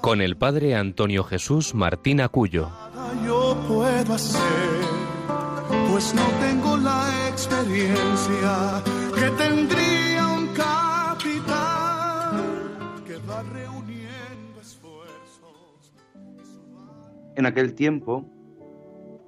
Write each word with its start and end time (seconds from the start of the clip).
con 0.00 0.20
el 0.22 0.36
padre 0.36 0.74
Antonio 0.74 1.24
Jesús 1.24 1.74
Martín 1.74 2.20
Acuyo. 2.20 2.70
Yo 3.24 3.56
puedo 3.68 4.14
hacer, 4.14 4.40
pues 5.90 6.14
no 6.14 6.22
tengo 6.40 6.76
la 6.78 7.28
experiencia 7.28 8.82
que 9.14 9.30
tendría 9.42 10.26
un 10.26 10.46
capitán 10.48 12.42
que 13.06 13.16
va 13.28 13.42
reuniendo 13.42 14.60
esfuerzos. 14.60 15.92
En 17.36 17.46
aquel 17.46 17.74
tiempo 17.74 18.24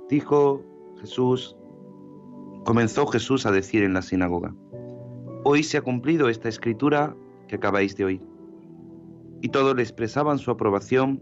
dijo 0.09 0.63
Jesús, 1.01 1.57
comenzó 2.65 3.07
Jesús 3.07 3.45
a 3.47 3.53
decir 3.53 3.83
en 3.83 3.93
la 3.95 4.03
sinagoga, 4.03 4.55
hoy 5.45 5.63
se 5.63 5.79
ha 5.79 5.83
cumplido 5.83 6.29
esta 6.29 6.49
escritura 6.49 7.15
que 7.49 7.57
acabáis 7.57 7.97
de 7.97 8.05
oír 8.05 8.32
y 9.43 9.49
todos 9.49 9.75
le 9.75 9.83
expresaban 9.83 10.39
su 10.39 10.53
aprobación 10.53 11.21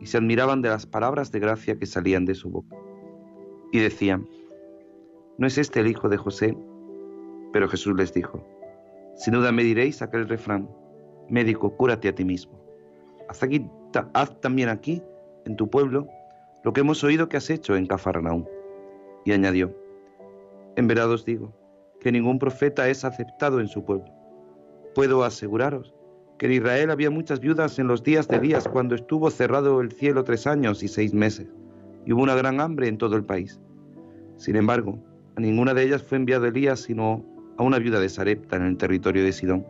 y 0.00 0.06
se 0.06 0.16
admiraban 0.16 0.62
de 0.62 0.70
las 0.70 0.86
palabras 0.86 1.30
de 1.30 1.40
gracia 1.40 1.78
que 1.78 1.84
salían 1.84 2.24
de 2.24 2.34
su 2.34 2.48
boca. 2.48 2.74
Y 3.70 3.78
decían, 3.80 4.26
¿no 5.36 5.46
es 5.46 5.58
este 5.58 5.80
el 5.80 5.86
hijo 5.86 6.08
de 6.08 6.16
José? 6.16 6.56
Pero 7.52 7.68
Jesús 7.68 7.94
les 7.94 8.14
dijo, 8.14 8.42
sin 9.14 9.34
duda 9.34 9.52
me 9.52 9.62
diréis 9.62 10.00
aquel 10.00 10.26
refrán, 10.26 10.70
médico, 11.28 11.76
cúrate 11.76 12.08
a 12.08 12.14
ti 12.14 12.24
mismo. 12.24 12.58
Haz, 13.28 13.42
aquí, 13.42 13.68
haz 14.14 14.40
también 14.40 14.70
aquí, 14.70 15.02
en 15.44 15.56
tu 15.56 15.68
pueblo, 15.68 16.08
lo 16.64 16.72
que 16.72 16.80
hemos 16.80 17.04
oído 17.04 17.28
que 17.28 17.36
has 17.36 17.50
hecho 17.50 17.76
en 17.76 17.86
Cafarnaúm. 17.86 18.46
Y 19.26 19.32
añadió, 19.32 19.76
en 20.76 20.88
verdad 20.88 21.10
os 21.10 21.26
digo, 21.26 21.54
que 22.00 22.10
ningún 22.10 22.38
profeta 22.38 22.88
es 22.88 23.04
aceptado 23.04 23.60
en 23.60 23.68
su 23.68 23.84
pueblo. 23.84 24.10
Puedo 24.94 25.24
aseguraros 25.24 25.94
que 26.40 26.46
en 26.46 26.52
Israel 26.52 26.90
había 26.90 27.10
muchas 27.10 27.38
viudas 27.38 27.78
en 27.78 27.86
los 27.86 28.02
días 28.02 28.26
de 28.26 28.38
Elías 28.38 28.66
cuando 28.66 28.94
estuvo 28.94 29.30
cerrado 29.30 29.82
el 29.82 29.92
cielo 29.92 30.24
tres 30.24 30.46
años 30.46 30.82
y 30.82 30.88
seis 30.88 31.12
meses, 31.12 31.46
y 32.06 32.14
hubo 32.14 32.22
una 32.22 32.34
gran 32.34 32.62
hambre 32.62 32.88
en 32.88 32.96
todo 32.96 33.14
el 33.14 33.24
país. 33.24 33.60
Sin 34.38 34.56
embargo, 34.56 34.98
a 35.36 35.40
ninguna 35.42 35.74
de 35.74 35.82
ellas 35.82 36.02
fue 36.02 36.16
enviado 36.16 36.46
Elías, 36.46 36.80
sino 36.80 37.22
a 37.58 37.62
una 37.62 37.78
viuda 37.78 38.00
de 38.00 38.08
Sarepta 38.08 38.56
en 38.56 38.62
el 38.62 38.78
territorio 38.78 39.22
de 39.22 39.32
Sidón. 39.32 39.66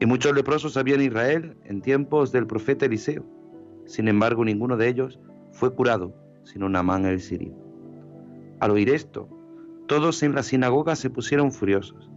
Y 0.00 0.06
muchos 0.06 0.34
leprosos 0.34 0.76
había 0.76 0.96
en 0.96 1.02
Israel 1.02 1.56
en 1.62 1.82
tiempos 1.82 2.32
del 2.32 2.48
profeta 2.48 2.86
Eliseo. 2.86 3.24
Sin 3.86 4.08
embargo, 4.08 4.44
ninguno 4.44 4.76
de 4.76 4.88
ellos 4.88 5.20
fue 5.52 5.72
curado, 5.72 6.12
sino 6.42 6.68
Naamán 6.68 7.06
el 7.06 7.20
sirio. 7.20 7.54
Al 8.58 8.72
oír 8.72 8.88
esto, 8.90 9.28
todos 9.86 10.24
en 10.24 10.34
la 10.34 10.42
sinagoga 10.42 10.96
se 10.96 11.10
pusieron 11.10 11.52
furiosos, 11.52 12.10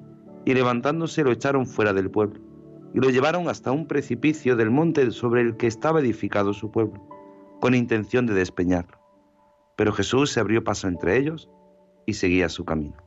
y 0.44 0.56
levantándose 0.56 1.24
lo 1.24 1.32
echaron 1.32 1.68
fuera 1.68 1.94
del 1.94 2.10
pueblo 2.10 2.53
y 2.94 3.00
lo 3.00 3.10
llevaron 3.10 3.50
hasta 3.50 3.72
un 3.72 3.88
precipicio 3.88 4.56
del 4.56 4.70
monte 4.70 5.10
sobre 5.12 5.42
el 5.42 5.58
que 5.58 5.68
estaba 5.68 6.00
edificado 6.00 6.54
su 6.54 6.72
pueblo, 6.72 7.08
con 7.60 7.74
intención 7.74 8.26
de 8.26 8.36
despeñarlo. 8.36 9.00
Pero 9.76 9.92
Jesús 9.92 10.32
se 10.32 10.40
abrió 10.40 10.64
paso 10.64 10.88
entre 10.88 11.18
ellos 11.18 11.50
y 12.06 12.14
seguía 12.14 12.50
su 12.50 12.66
camino. 12.66 12.98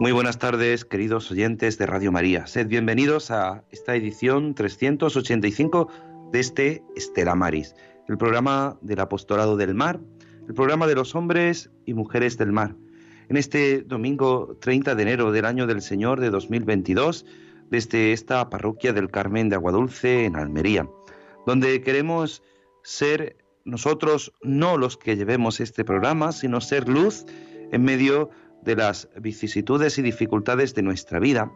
Muy 0.00 0.12
buenas 0.12 0.38
tardes, 0.38 0.84
queridos 0.84 1.30
oyentes 1.30 1.76
de 1.76 1.86
Radio 1.86 2.12
María. 2.12 2.46
Sed 2.46 2.68
bienvenidos 2.68 3.30
a 3.30 3.64
esta 3.70 3.96
edición 3.96 4.54
385 4.54 5.88
de 6.32 6.40
este 6.40 6.82
Estela 6.94 7.34
Maris 7.34 7.74
el 8.08 8.16
programa 8.16 8.78
del 8.80 9.00
Apostolado 9.00 9.56
del 9.56 9.74
Mar, 9.74 10.00
el 10.48 10.54
programa 10.54 10.86
de 10.86 10.94
los 10.94 11.14
hombres 11.14 11.70
y 11.84 11.92
mujeres 11.92 12.38
del 12.38 12.52
mar. 12.52 12.74
En 13.28 13.36
este 13.36 13.82
domingo 13.82 14.56
30 14.60 14.94
de 14.94 15.02
enero 15.02 15.30
del 15.30 15.44
año 15.44 15.66
del 15.66 15.82
Señor 15.82 16.18
de 16.18 16.30
2022, 16.30 17.26
desde 17.70 18.12
esta 18.14 18.48
parroquia 18.48 18.94
del 18.94 19.10
Carmen 19.10 19.50
de 19.50 19.56
Aguadulce 19.56 20.24
en 20.24 20.36
Almería, 20.36 20.88
donde 21.46 21.82
queremos 21.82 22.42
ser 22.82 23.36
nosotros 23.66 24.32
no 24.42 24.78
los 24.78 24.96
que 24.96 25.16
llevemos 25.16 25.60
este 25.60 25.84
programa, 25.84 26.32
sino 26.32 26.62
ser 26.62 26.88
luz 26.88 27.26
en 27.70 27.82
medio 27.82 28.30
de 28.62 28.76
las 28.76 29.10
vicisitudes 29.20 29.98
y 29.98 30.02
dificultades 30.02 30.74
de 30.74 30.82
nuestra 30.82 31.18
vida. 31.18 31.52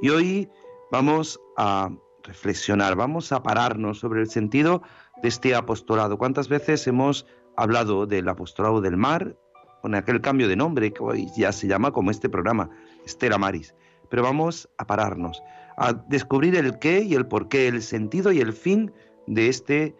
Y 0.00 0.10
hoy 0.10 0.48
vamos 0.92 1.40
a 1.56 1.90
reflexionar, 2.22 2.94
vamos 2.94 3.32
a 3.32 3.42
pararnos 3.42 3.98
sobre 3.98 4.20
el 4.20 4.28
sentido 4.28 4.82
de 5.22 5.28
este 5.28 5.54
apostolado. 5.54 6.18
¿Cuántas 6.18 6.48
veces 6.48 6.86
hemos 6.86 7.26
hablado 7.56 8.06
del 8.06 8.28
apostolado 8.28 8.80
del 8.80 8.96
mar 8.96 9.36
con 9.82 9.94
aquel 9.94 10.20
cambio 10.20 10.48
de 10.48 10.56
nombre 10.56 10.92
que 10.92 11.02
hoy 11.02 11.28
ya 11.36 11.52
se 11.52 11.68
llama 11.68 11.92
como 11.92 12.10
este 12.10 12.28
programa, 12.28 12.70
Estela 13.04 13.38
Maris? 13.38 13.74
Pero 14.08 14.22
vamos 14.22 14.68
a 14.78 14.86
pararnos, 14.86 15.42
a 15.76 15.92
descubrir 15.92 16.54
el 16.56 16.78
qué 16.78 17.00
y 17.00 17.14
el 17.14 17.26
por 17.26 17.48
qué, 17.48 17.68
el 17.68 17.82
sentido 17.82 18.32
y 18.32 18.40
el 18.40 18.52
fin 18.52 18.92
de 19.26 19.48
este 19.48 19.96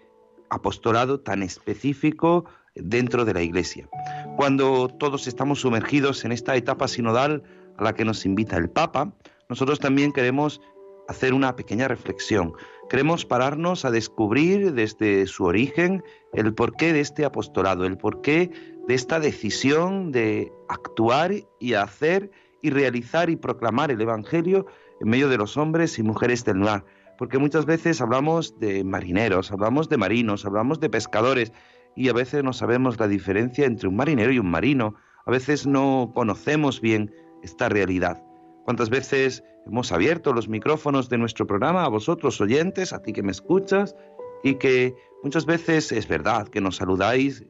apostolado 0.51 1.21
tan 1.21 1.43
específico 1.43 2.45
dentro 2.75 3.25
de 3.25 3.35
la 3.35 3.43
Iglesia. 3.43 3.89
Cuando 4.37 4.89
todos 4.89 5.27
estamos 5.27 5.61
sumergidos 5.61 6.25
en 6.25 6.33
esta 6.33 6.55
etapa 6.57 6.89
sinodal 6.89 7.43
a 7.79 7.85
la 7.85 7.95
que 7.95 8.05
nos 8.05 8.25
invita 8.27 8.57
el 8.57 8.71
Papa, 8.71 9.13
nosotros 9.49 9.81
también 9.81 10.13
queremos 10.13 10.61
hacer 11.09 11.35
una 11.35 11.57
pequeña 11.57 11.89
reflexión. 11.89 12.53
Queremos 12.89 13.25
pararnos 13.25 13.85
a 13.85 13.91
descubrir 13.91 14.73
desde 14.73 15.27
su 15.27 15.45
origen 15.45 16.05
el 16.33 16.55
porqué 16.55 16.93
de 16.93 17.01
este 17.01 17.25
apostolado, 17.25 17.85
el 17.85 17.99
porqué 17.99 18.53
de 18.87 18.95
esta 18.95 19.19
decisión 19.19 20.13
de 20.13 20.53
actuar 20.69 21.33
y 21.59 21.75
hacer 21.75 22.31
y 22.63 22.71
realizar 22.71 23.29
y 23.29 23.37
proclamar 23.37 23.91
el 23.91 24.01
Evangelio 24.01 24.67
en 25.01 25.09
medio 25.09 25.29
de 25.29 25.37
los 25.37 25.57
hombres 25.57 25.99
y 25.99 26.05
mujeres 26.05 26.45
del 26.45 26.59
mar. 26.59 26.85
Porque 27.19 27.39
muchas 27.39 27.67
veces 27.67 28.01
hablamos 28.01 28.59
de 28.61 28.85
marineros, 28.85 29.51
hablamos 29.51 29.89
de 29.89 29.97
marinos, 29.97 30.45
hablamos 30.45 30.79
de 30.79 30.89
pescadores 30.89 31.53
y 31.97 32.09
a 32.09 32.13
veces 32.13 32.45
no 32.45 32.53
sabemos 32.53 33.01
la 33.01 33.09
diferencia 33.09 33.67
entre 33.67 33.89
un 33.89 33.97
marinero 33.97 34.31
y 34.31 34.39
un 34.39 34.51
marino. 34.51 34.95
A 35.25 35.33
veces 35.33 35.67
no 35.67 36.13
conocemos 36.15 36.81
bien 36.81 37.13
esta 37.43 37.69
realidad. 37.69 38.26
¿Cuántas 38.67 38.91
veces 38.91 39.45
hemos 39.65 39.93
abierto 39.93 40.33
los 40.33 40.49
micrófonos 40.49 41.09
de 41.09 41.19
nuestro 41.19 41.47
programa 41.47 41.85
a 41.85 41.89
vosotros 41.89 42.41
oyentes, 42.41 42.93
a 42.93 43.01
ti 43.01 43.13
que 43.13 43.23
me 43.23 43.31
escuchas, 43.31 43.95
y 44.43 44.57
que 44.57 44.93
muchas 45.23 45.47
veces 45.47 45.93
es 45.93 46.09
verdad 46.09 46.49
que 46.49 46.61
nos 46.61 46.75
saludáis 46.75 47.45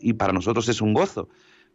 y 0.00 0.12
para 0.12 0.32
nosotros 0.32 0.68
es 0.68 0.80
un 0.80 0.94
gozo, 0.94 1.28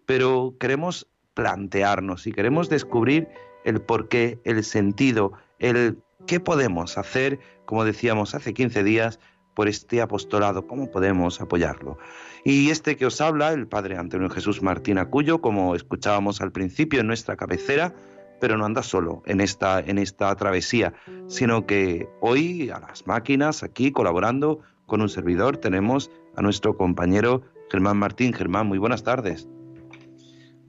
pero 0.05 0.55
queremos 0.61 1.09
plantearnos 1.33 2.25
y 2.25 2.31
queremos 2.31 2.69
descubrir 2.69 3.27
el 3.65 3.81
porqué, 3.81 4.39
el 4.45 4.63
sentido, 4.63 5.33
el 5.59 6.01
qué 6.25 6.39
podemos 6.39 6.97
hacer, 6.97 7.37
como 7.65 7.83
decíamos 7.83 8.33
hace 8.33 8.53
15 8.53 8.81
días, 8.83 9.19
por 9.55 9.67
este 9.67 10.01
apostolado, 10.01 10.67
cómo 10.67 10.89
podemos 10.89 11.41
apoyarlo. 11.41 11.97
Y 12.45 12.69
este 12.69 12.95
que 12.95 13.05
os 13.05 13.19
habla, 13.19 13.51
el 13.51 13.67
Padre 13.67 13.97
Antonio 13.97 14.29
Jesús 14.29 14.61
Martín 14.61 14.97
Acuyo, 14.97 15.41
como 15.41 15.75
escuchábamos 15.75 16.39
al 16.39 16.53
principio 16.53 17.01
en 17.01 17.07
nuestra 17.07 17.35
cabecera, 17.35 17.93
pero 18.39 18.57
no 18.57 18.65
anda 18.65 18.83
solo 18.83 19.21
en 19.25 19.41
esta, 19.41 19.79
en 19.79 19.97
esta 19.97 20.35
travesía, 20.35 20.93
sino 21.27 21.65
que 21.65 22.07
hoy 22.21 22.69
a 22.69 22.79
las 22.79 23.05
máquinas, 23.07 23.63
aquí 23.63 23.91
colaborando 23.91 24.59
con 24.85 25.01
un 25.01 25.09
servidor, 25.09 25.57
tenemos 25.57 26.11
a 26.35 26.41
nuestro 26.41 26.75
compañero 26.75 27.41
Germán 27.69 27.97
Martín. 27.97 28.33
Germán, 28.33 28.67
muy 28.67 28.77
buenas 28.77 29.03
tardes. 29.03 29.47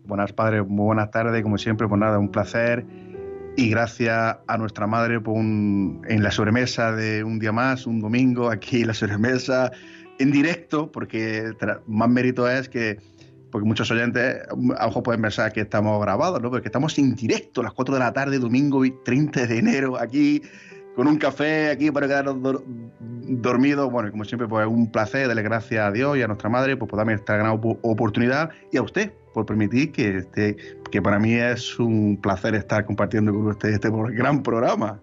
Buenas, 0.05 0.33
padre, 0.33 0.63
muy 0.63 0.87
buenas 0.87 1.11
tardes, 1.11 1.43
como 1.43 1.59
siempre, 1.59 1.89
pues 1.89 2.01
nada, 2.01 2.19
un 2.19 2.31
placer. 2.31 2.85
Y 3.57 3.71
gracias 3.71 4.39
a 4.47 4.59
nuestra 4.59 4.87
madre 4.87 5.21
por 5.21 5.35
un, 5.35 6.03
en 6.09 6.23
la 6.23 6.31
sobremesa 6.31 6.93
de 6.93 7.25
un 7.25 7.39
día 7.39 7.53
más, 7.53 7.87
un 7.87 8.01
domingo, 8.01 8.51
aquí 8.51 8.83
en 8.83 8.89
la 8.89 8.95
sobremesa, 8.95 9.71
en 10.19 10.31
directo, 10.31 10.91
porque 10.93 11.53
más 11.87 12.09
mérito 12.09 12.49
es 12.49 12.69
que 12.69 12.99
porque 13.50 13.67
muchos 13.67 13.91
oyentes 13.91 14.43
a 14.79 14.87
mejor 14.87 15.02
pueden 15.02 15.23
pensar 15.23 15.52
que 15.52 15.61
estamos 15.61 16.00
grabados, 16.00 16.41
¿no? 16.41 16.50
Porque 16.50 16.69
estamos 16.69 16.99
en 16.99 17.14
directo 17.14 17.61
a 17.61 17.64
las 17.64 17.73
4 17.73 17.94
de 17.94 18.00
la 18.00 18.12
tarde, 18.12 18.38
domingo 18.38 18.82
30 19.05 19.47
de 19.47 19.58
enero, 19.58 19.99
aquí 19.99 20.43
con 20.94 21.06
un 21.06 21.17
café 21.17 21.70
aquí 21.70 21.91
para 21.91 22.06
quedarnos 22.06 22.62
dormidos. 23.00 23.91
Bueno, 23.91 24.11
como 24.11 24.25
siempre, 24.25 24.49
pues 24.49 24.67
un 24.67 24.91
placer, 24.91 25.29
darle 25.29 25.43
gracias 25.43 25.85
a 25.85 25.91
Dios 25.91 26.17
y 26.17 26.23
a 26.23 26.26
nuestra 26.26 26.49
madre 26.49 26.76
por 26.76 26.88
poderme 26.88 27.14
esta 27.14 27.37
gran 27.37 27.58
oportunidad 27.82 28.50
y 28.73 28.76
a 28.76 28.82
usted 28.82 29.12
por 29.32 29.47
permitir 29.47 29.93
que, 29.93 30.19
este, 30.19 30.56
que 30.91 31.00
para 31.00 31.19
mí 31.19 31.35
es 31.35 31.79
un 31.79 32.19
placer 32.20 32.55
estar 32.55 32.85
compartiendo 32.85 33.32
con 33.32 33.47
ustedes 33.47 33.75
este 33.76 33.91
gran 33.91 34.43
programa. 34.43 35.00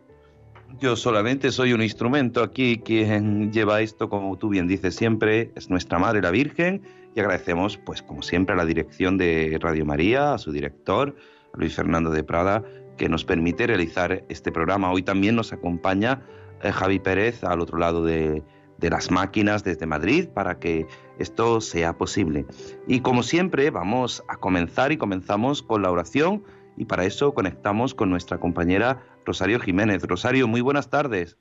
Yo 0.80 0.96
solamente 0.96 1.52
soy 1.52 1.74
un 1.74 1.82
instrumento 1.82 2.44
aquí, 2.44 2.78
quien 2.84 3.52
lleva 3.52 3.82
esto, 3.82 4.10
como 4.10 4.38
tú 4.38 4.50
bien 4.50 4.68
dices 4.68 4.96
siempre, 4.96 5.52
es 5.56 5.70
nuestra 5.70 5.98
Madre 5.98 6.22
la 6.22 6.30
Virgen, 6.30 6.82
y 7.18 7.20
agradecemos, 7.20 7.78
pues 7.78 8.04
como 8.04 8.22
siempre, 8.22 8.54
a 8.54 8.58
la 8.58 8.66
dirección 8.66 9.18
de 9.18 9.58
Radio 9.60 9.86
María, 9.86 10.36
a 10.36 10.38
su 10.38 10.52
director, 10.52 11.16
Luis 11.56 11.76
Fernando 11.76 12.12
de 12.12 12.24
Prada, 12.24 12.64
que 12.96 13.10
nos 13.10 13.26
permite 13.26 13.66
realizar 13.66 14.24
este 14.30 14.52
programa. 14.52 14.92
Hoy 14.92 15.02
también 15.02 15.36
nos 15.36 15.52
acompaña 15.52 16.22
eh, 16.62 16.72
Javi 16.72 17.00
Pérez 17.00 17.44
al 17.44 17.60
otro 17.60 17.80
lado 17.80 18.06
de, 18.06 18.44
de 18.78 18.90
las 18.92 19.10
máquinas 19.10 19.64
desde 19.64 19.88
Madrid 19.88 20.30
para 20.32 20.60
que 20.60 20.86
esto 21.18 21.60
sea 21.60 21.98
posible. 21.98 22.46
Y 22.86 23.00
como 23.00 23.24
siempre, 23.24 23.72
vamos 23.72 24.24
a 24.28 24.36
comenzar 24.36 24.92
y 24.92 24.98
comenzamos 24.98 25.64
con 25.64 25.82
la 25.82 25.90
oración 25.90 26.44
y 26.76 26.86
para 26.86 27.06
eso 27.06 27.34
conectamos 27.34 27.96
con 27.96 28.12
nuestra 28.12 28.40
compañera 28.40 29.02
Rosario 29.26 29.60
Jiménez. 29.60 30.04
Rosario, 30.04 30.48
muy 30.48 30.62
buenas 30.62 30.92
tardes. 30.92 31.36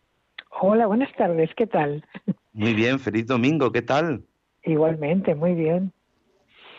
Hola, 0.58 0.86
buenas 0.86 1.14
tardes, 1.18 1.50
¿qué 1.54 1.66
tal? 1.66 2.02
Muy 2.54 2.72
bien, 2.72 2.98
feliz 2.98 3.26
domingo, 3.26 3.72
¿qué 3.72 3.82
tal? 3.82 4.24
Igualmente, 4.66 5.34
muy 5.34 5.54
bien. 5.54 5.92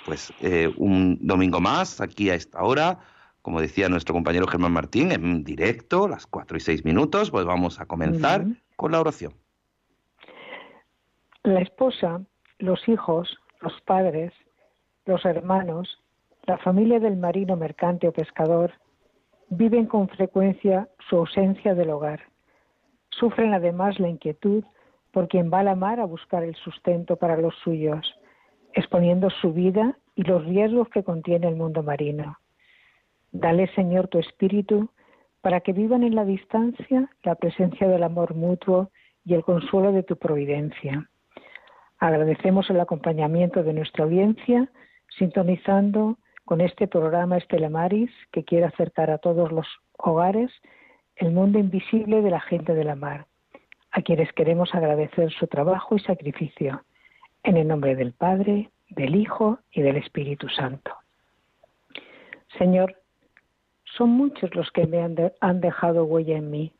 Pues 0.05 0.31
eh, 0.41 0.71
un 0.77 1.17
domingo 1.21 1.59
más, 1.59 1.99
aquí 2.01 2.29
a 2.29 2.35
esta 2.35 2.61
hora, 2.61 2.99
como 3.41 3.61
decía 3.61 3.89
nuestro 3.89 4.13
compañero 4.13 4.45
Germán 4.45 4.73
Martín, 4.73 5.11
en 5.11 5.43
directo, 5.43 6.07
las 6.07 6.27
cuatro 6.27 6.57
y 6.57 6.59
seis 6.59 6.83
minutos, 6.85 7.31
pues 7.31 7.45
vamos 7.45 7.79
a 7.79 7.85
comenzar 7.85 8.45
con 8.75 8.91
la 8.91 8.99
oración. 8.99 9.33
La 11.43 11.61
esposa, 11.61 12.21
los 12.59 12.87
hijos, 12.89 13.37
los 13.61 13.73
padres, 13.81 14.33
los 15.05 15.23
hermanos, 15.23 16.01
la 16.45 16.57
familia 16.57 16.99
del 16.99 17.15
marino 17.15 17.55
mercante 17.55 18.07
o 18.07 18.11
pescador 18.11 18.73
viven 19.49 19.85
con 19.85 20.09
frecuencia 20.09 20.89
su 21.09 21.15
ausencia 21.17 21.73
del 21.73 21.89
hogar. 21.89 22.21
Sufren 23.11 23.53
además 23.53 23.97
la 23.99 24.09
inquietud 24.09 24.63
por 25.17 25.27
quien 25.27 25.51
va 25.51 25.61
a 25.61 25.63
la 25.63 25.73
mar 25.73 25.99
a 25.99 26.05
buscar 26.05 26.43
el 26.43 26.53
sustento 26.53 27.15
para 27.15 27.37
los 27.37 27.55
suyos, 27.63 28.05
exponiendo 28.73 29.31
su 29.31 29.51
vida 29.51 29.97
y 30.13 30.21
los 30.21 30.45
riesgos 30.45 30.89
que 30.89 31.03
contiene 31.03 31.47
el 31.47 31.55
mundo 31.55 31.81
marino. 31.81 32.37
Dale, 33.31 33.65
Señor, 33.73 34.09
tu 34.09 34.19
espíritu 34.19 34.91
para 35.41 35.61
que 35.61 35.73
vivan 35.73 36.03
en 36.03 36.13
la 36.13 36.23
distancia 36.23 37.09
la 37.23 37.33
presencia 37.33 37.87
del 37.87 38.03
amor 38.03 38.35
mutuo 38.35 38.91
y 39.25 39.33
el 39.33 39.43
consuelo 39.43 39.91
de 39.91 40.03
tu 40.03 40.17
providencia. 40.17 41.09
Agradecemos 41.97 42.69
el 42.69 42.79
acompañamiento 42.79 43.63
de 43.63 43.73
nuestra 43.73 44.03
audiencia, 44.03 44.69
sintonizando 45.17 46.19
con 46.45 46.61
este 46.61 46.87
programa 46.87 47.37
Estela 47.37 47.71
Maris, 47.71 48.11
que 48.31 48.43
quiere 48.43 48.65
acercar 48.65 49.09
a 49.09 49.17
todos 49.17 49.51
los 49.51 49.65
hogares 49.97 50.51
el 51.15 51.31
mundo 51.31 51.57
invisible 51.57 52.21
de 52.21 52.29
la 52.29 52.39
gente 52.39 52.75
de 52.75 52.83
la 52.83 52.93
mar, 52.93 53.25
a 53.97 54.03
quienes 54.03 54.31
queremos 54.33 54.75
agradecer 54.75 55.31
su 55.31 55.47
trabajo 55.47 55.95
y 55.95 55.99
sacrificio, 56.01 56.83
en 57.41 57.57
el 57.57 57.67
nombre 57.67 57.95
del 57.95 58.13
Padre, 58.13 58.69
del 58.89 59.15
Hijo 59.15 59.57
y 59.71 59.81
del 59.81 59.95
Espíritu 59.95 60.47
Santo. 60.49 60.91
Señor, 62.59 63.01
son 63.85 64.11
muchos 64.11 64.53
los 64.53 64.69
que 64.69 64.85
me 64.85 65.01
han, 65.01 65.15
han 65.41 65.61
dejado 65.61 66.05
huella 66.05 66.37
en 66.37 66.51
mí, 66.51 66.73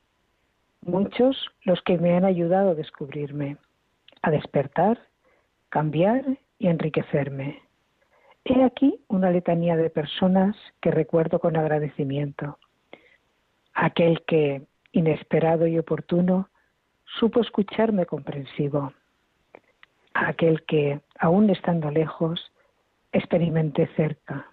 muchos 0.82 1.50
los 1.64 1.82
que 1.82 1.98
me 1.98 2.16
han 2.16 2.24
ayudado 2.24 2.70
a 2.70 2.76
descubrirme 2.76 3.58
a 4.22 4.30
despertar, 4.30 5.00
cambiar 5.70 6.24
y 6.60 6.68
enriquecerme. 6.68 7.64
He 8.46 8.64
aquí 8.64 9.00
una 9.08 9.32
letanía 9.32 9.76
de 9.76 9.90
personas 9.90 10.56
que 10.82 10.92
recuerdo 10.92 11.40
con 11.40 11.58
agradecimiento. 11.58 12.60
Aquel 13.74 14.24
que, 14.26 14.64
inesperado 14.92 15.66
y 15.66 15.80
oportuno, 15.80 16.50
supo 17.20 17.42
escucharme 17.42 18.06
comprensivo. 18.06 18.94
Aquel 20.14 20.64
que, 20.66 21.00
aún 21.20 21.50
estando 21.50 21.92
lejos, 21.92 22.52
experimenté 23.12 23.88
cerca. 23.96 24.52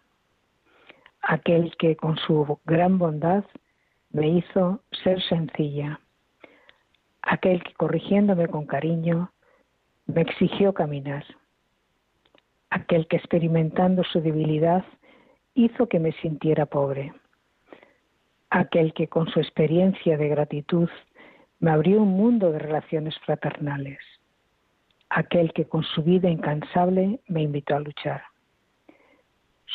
Aquel 1.22 1.74
que, 1.78 1.96
con 1.96 2.16
su 2.18 2.58
gran 2.64 2.98
bondad, 2.98 3.44
me 4.10 4.28
hizo 4.28 4.80
ser 5.02 5.22
sencilla. 5.22 6.00
Aquel 7.22 7.62
que, 7.62 7.74
corrigiéndome 7.74 8.48
con 8.48 8.66
cariño, 8.66 9.32
me 10.06 10.20
exigió 10.20 10.74
caminar. 10.74 11.24
Aquel 12.70 13.06
que 13.08 13.16
experimentando 13.16 14.04
su 14.04 14.20
debilidad 14.20 14.84
hizo 15.54 15.88
que 15.88 15.98
me 15.98 16.12
sintiera 16.12 16.66
pobre. 16.66 17.14
Aquel 18.50 18.92
que 18.92 19.08
con 19.08 19.28
su 19.28 19.40
experiencia 19.40 20.16
de 20.18 20.28
gratitud 20.28 20.88
me 21.64 21.70
abrió 21.70 22.02
un 22.02 22.10
mundo 22.10 22.52
de 22.52 22.58
relaciones 22.58 23.18
fraternales. 23.20 23.98
Aquel 25.08 25.50
que 25.54 25.64
con 25.64 25.82
su 25.82 26.02
vida 26.02 26.28
incansable 26.28 27.20
me 27.26 27.40
invitó 27.40 27.74
a 27.74 27.80
luchar. 27.80 28.22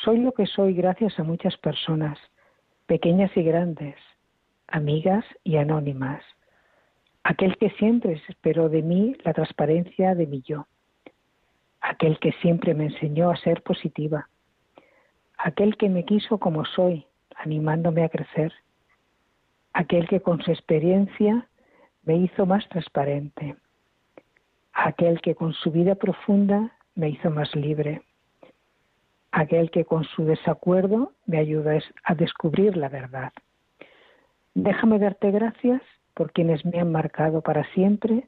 Soy 0.04 0.20
lo 0.20 0.32
que 0.34 0.46
soy 0.46 0.76
gracias 0.76 1.18
a 1.18 1.24
muchas 1.24 1.58
personas, 1.58 2.20
pequeñas 2.86 3.36
y 3.36 3.42
grandes, 3.42 3.96
amigas 4.68 5.26
y 5.44 5.58
anónimas, 5.58 6.22
aquel 7.24 7.58
que 7.58 7.72
siempre 7.72 8.22
esperó 8.28 8.70
de 8.70 8.84
mí 8.84 9.16
la 9.24 9.34
transparencia 9.34 10.14
de 10.14 10.28
mi 10.28 10.44
yo, 10.44 10.68
aquel 11.82 12.20
que 12.20 12.34
siempre 12.34 12.76
me 12.76 12.84
enseñó 12.84 13.32
a 13.32 13.38
ser 13.38 13.64
positiva, 13.64 14.30
aquel 15.40 15.76
que 15.76 15.90
me 15.90 16.06
quiso 16.06 16.38
como 16.38 16.66
soy, 16.66 17.08
animándome 17.36 18.04
a 18.04 18.10
crecer, 18.10 18.54
aquel 19.74 20.08
que 20.08 20.22
con 20.22 20.40
su 20.44 20.52
experiencia 20.52 21.50
me 22.04 22.18
hizo 22.18 22.46
más 22.46 22.68
transparente, 22.70 23.56
aquel 24.74 25.22
que 25.22 25.36
con 25.36 25.54
su 25.54 25.72
vida 25.72 25.96
profunda 25.96 26.72
me 26.96 27.10
hizo 27.10 27.30
más 27.30 27.56
libre, 27.56 28.02
aquel 29.32 29.72
que 29.72 29.86
con 29.86 30.04
su 30.04 30.26
desacuerdo 30.26 31.14
me 31.26 31.38
ayudó 31.38 31.72
a 32.04 32.16
descubrir 32.16 32.78
la 32.78 32.90
verdad. 32.90 33.32
Déjame 34.54 35.00
darte 35.00 35.32
gracias 35.32 35.82
por 36.14 36.32
quienes 36.32 36.66
me 36.66 36.80
han 36.80 36.92
marcado 36.92 37.42
para 37.42 37.64
siempre 37.74 38.28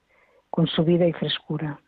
con 0.49 0.67
su 0.67 0.83
vida 0.83 1.07
y 1.07 1.13
frescura. 1.13 1.79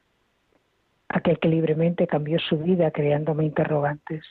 Aquel 1.10 1.40
que 1.40 1.48
libremente 1.48 2.08
cambió 2.08 2.40
su 2.40 2.58
vida 2.58 2.92
creándome 2.92 3.46
interrogantes. 3.46 4.26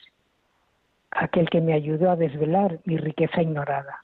Aquel 1.11 1.49
que 1.49 1.61
me 1.61 1.73
ayudó 1.73 2.11
a 2.11 2.15
desvelar 2.15 2.79
mi 2.85 2.97
riqueza 2.97 3.41
ignorada. 3.41 4.03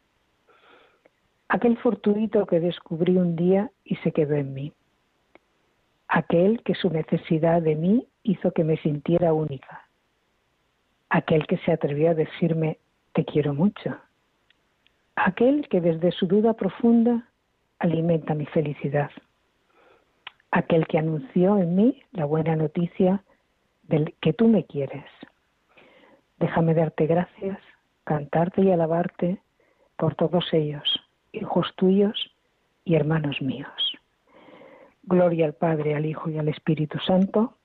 Aquel 1.49 1.77
fortuito 1.77 2.45
que 2.45 2.59
descubrí 2.59 3.17
un 3.17 3.35
día 3.35 3.71
y 3.83 3.95
se 3.97 4.11
quedó 4.11 4.35
en 4.35 4.53
mí. 4.53 4.71
Aquel 6.07 6.61
que 6.63 6.75
su 6.75 6.89
necesidad 6.89 7.61
de 7.61 7.75
mí 7.75 8.07
hizo 8.23 8.51
que 8.51 8.63
me 8.63 8.77
sintiera 8.77 9.33
única. 9.33 9.87
Aquel 11.09 11.47
que 11.47 11.57
se 11.57 11.71
atrevió 11.71 12.11
a 12.11 12.13
decirme 12.13 12.77
te 13.13 13.25
quiero 13.25 13.53
mucho. 13.53 13.97
Aquel 15.15 15.67
que 15.69 15.81
desde 15.81 16.11
su 16.11 16.27
duda 16.27 16.53
profunda 16.53 17.27
alimenta 17.79 18.35
mi 18.35 18.45
felicidad. 18.45 19.09
Aquel 20.51 20.87
que 20.87 20.99
anunció 20.99 21.57
en 21.57 21.75
mí 21.75 22.01
la 22.11 22.25
buena 22.25 22.55
noticia 22.55 23.23
del 23.83 24.13
que 24.21 24.33
tú 24.33 24.47
me 24.47 24.65
quieres. 24.65 25.05
Déjame 26.37 26.73
darte 26.73 27.07
gracias, 27.07 27.59
cantarte 28.03 28.61
y 28.61 28.71
alabarte 28.71 29.41
por 29.97 30.15
todos 30.15 30.45
ellos, 30.53 30.88
hijos 31.31 31.67
tuyos 31.75 32.31
y 32.85 32.95
hermanos 32.95 33.41
míos. 33.41 33.97
Gloria 35.03 35.45
al 35.45 35.53
Padre, 35.53 35.95
al 35.95 36.05
Hijo 36.05 36.29
y 36.29 36.37
al 36.37 36.49
Espíritu 36.49 36.99
Santo. 36.99 37.55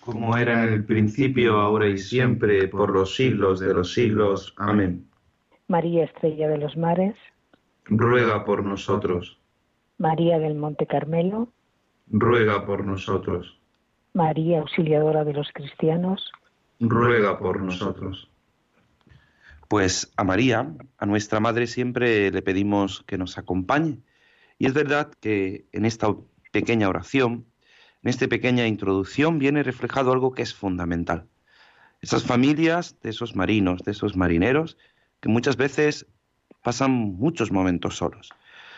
Como 0.00 0.36
era 0.36 0.64
en 0.64 0.72
el 0.72 0.84
principio, 0.84 1.60
ahora 1.60 1.86
y 1.86 1.98
siempre, 1.98 2.66
por 2.66 2.90
los 2.90 3.14
siglos 3.14 3.60
de 3.60 3.72
los 3.72 3.92
siglos. 3.92 4.54
Amén. 4.58 5.06
María 5.68 6.04
Estrella 6.04 6.48
de 6.48 6.58
los 6.58 6.76
Mares. 6.76 7.14
Ruega 7.84 8.44
por 8.44 8.64
nosotros. 8.64 9.38
María 9.98 10.40
del 10.40 10.56
Monte 10.56 10.86
Carmelo, 10.86 11.48
ruega 12.08 12.66
por 12.66 12.84
nosotros. 12.84 13.60
María 14.14 14.58
Auxiliadora 14.58 15.24
de 15.24 15.32
los 15.32 15.48
Cristianos, 15.52 16.32
ruega 16.80 17.38
por 17.38 17.62
nosotros. 17.62 18.28
Pues 19.72 20.12
a 20.18 20.24
María, 20.24 20.70
a 20.98 21.06
nuestra 21.06 21.40
Madre, 21.40 21.66
siempre 21.66 22.30
le 22.30 22.42
pedimos 22.42 23.04
que 23.06 23.16
nos 23.16 23.38
acompañe. 23.38 24.02
Y 24.58 24.66
es 24.66 24.74
verdad 24.74 25.10
que 25.18 25.64
en 25.72 25.86
esta 25.86 26.14
pequeña 26.50 26.90
oración, 26.90 27.46
en 28.02 28.10
esta 28.10 28.28
pequeña 28.28 28.66
introducción, 28.66 29.38
viene 29.38 29.62
reflejado 29.62 30.12
algo 30.12 30.34
que 30.34 30.42
es 30.42 30.52
fundamental. 30.52 31.26
Esas 32.02 32.22
familias 32.22 33.00
de 33.00 33.08
esos 33.08 33.34
marinos, 33.34 33.82
de 33.82 33.92
esos 33.92 34.14
marineros, 34.14 34.76
que 35.20 35.30
muchas 35.30 35.56
veces 35.56 36.06
pasan 36.62 36.90
muchos 36.90 37.50
momentos 37.50 37.96
solos. 37.96 38.28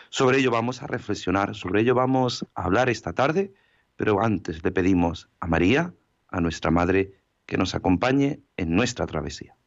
Sobre 0.07 0.37
ello 0.37 0.49
vamos 0.49 0.81
a 0.81 0.87
reflexionar, 0.87 1.55
sobre 1.55 1.81
ello 1.81 1.93
vamos 1.93 2.45
a 2.55 2.63
hablar 2.63 2.87
esta 2.87 3.11
tarde, 3.11 3.53
pero 3.97 4.23
antes 4.23 4.63
le 4.63 4.71
pedimos 4.71 5.27
a 5.41 5.47
María, 5.47 5.93
a 6.29 6.39
nuestra 6.39 6.71
Madre, 6.71 7.19
que 7.45 7.57
nos 7.57 7.75
acompañe 7.75 8.39
en 8.55 8.73
nuestra 8.77 9.05
travesía. 9.05 9.57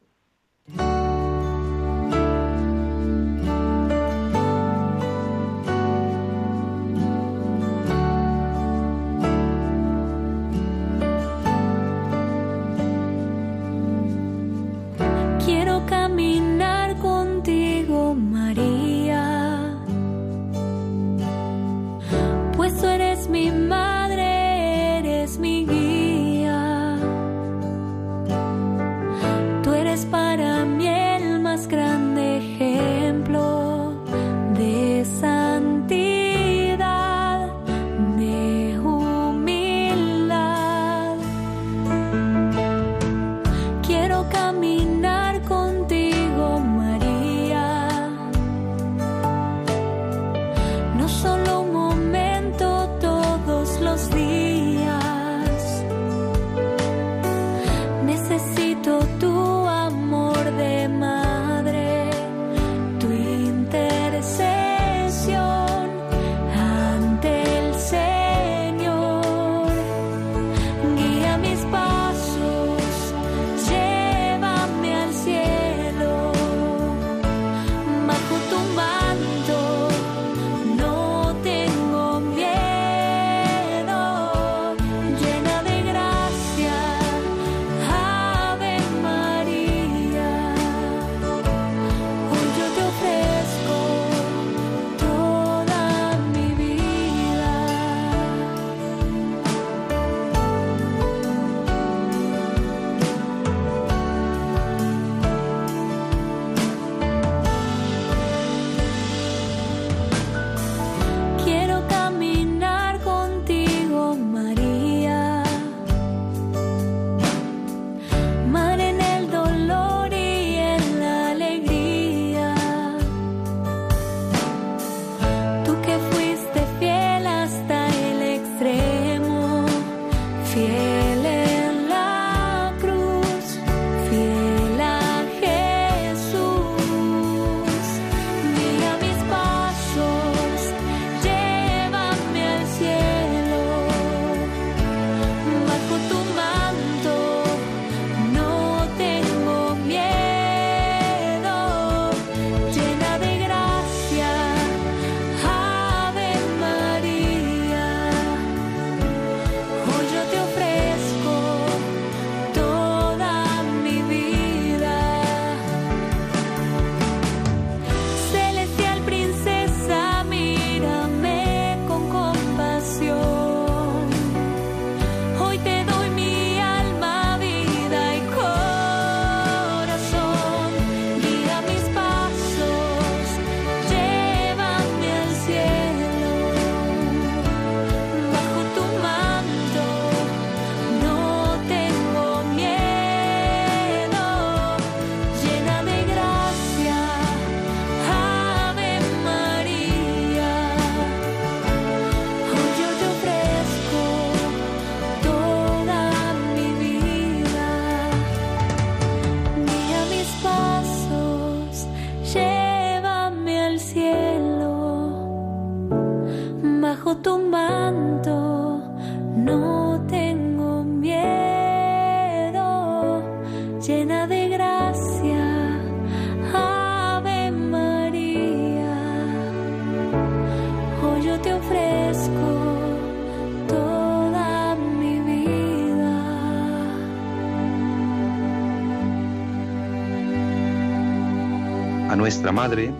Nuestra 242.29 242.51
Madre 242.51 242.91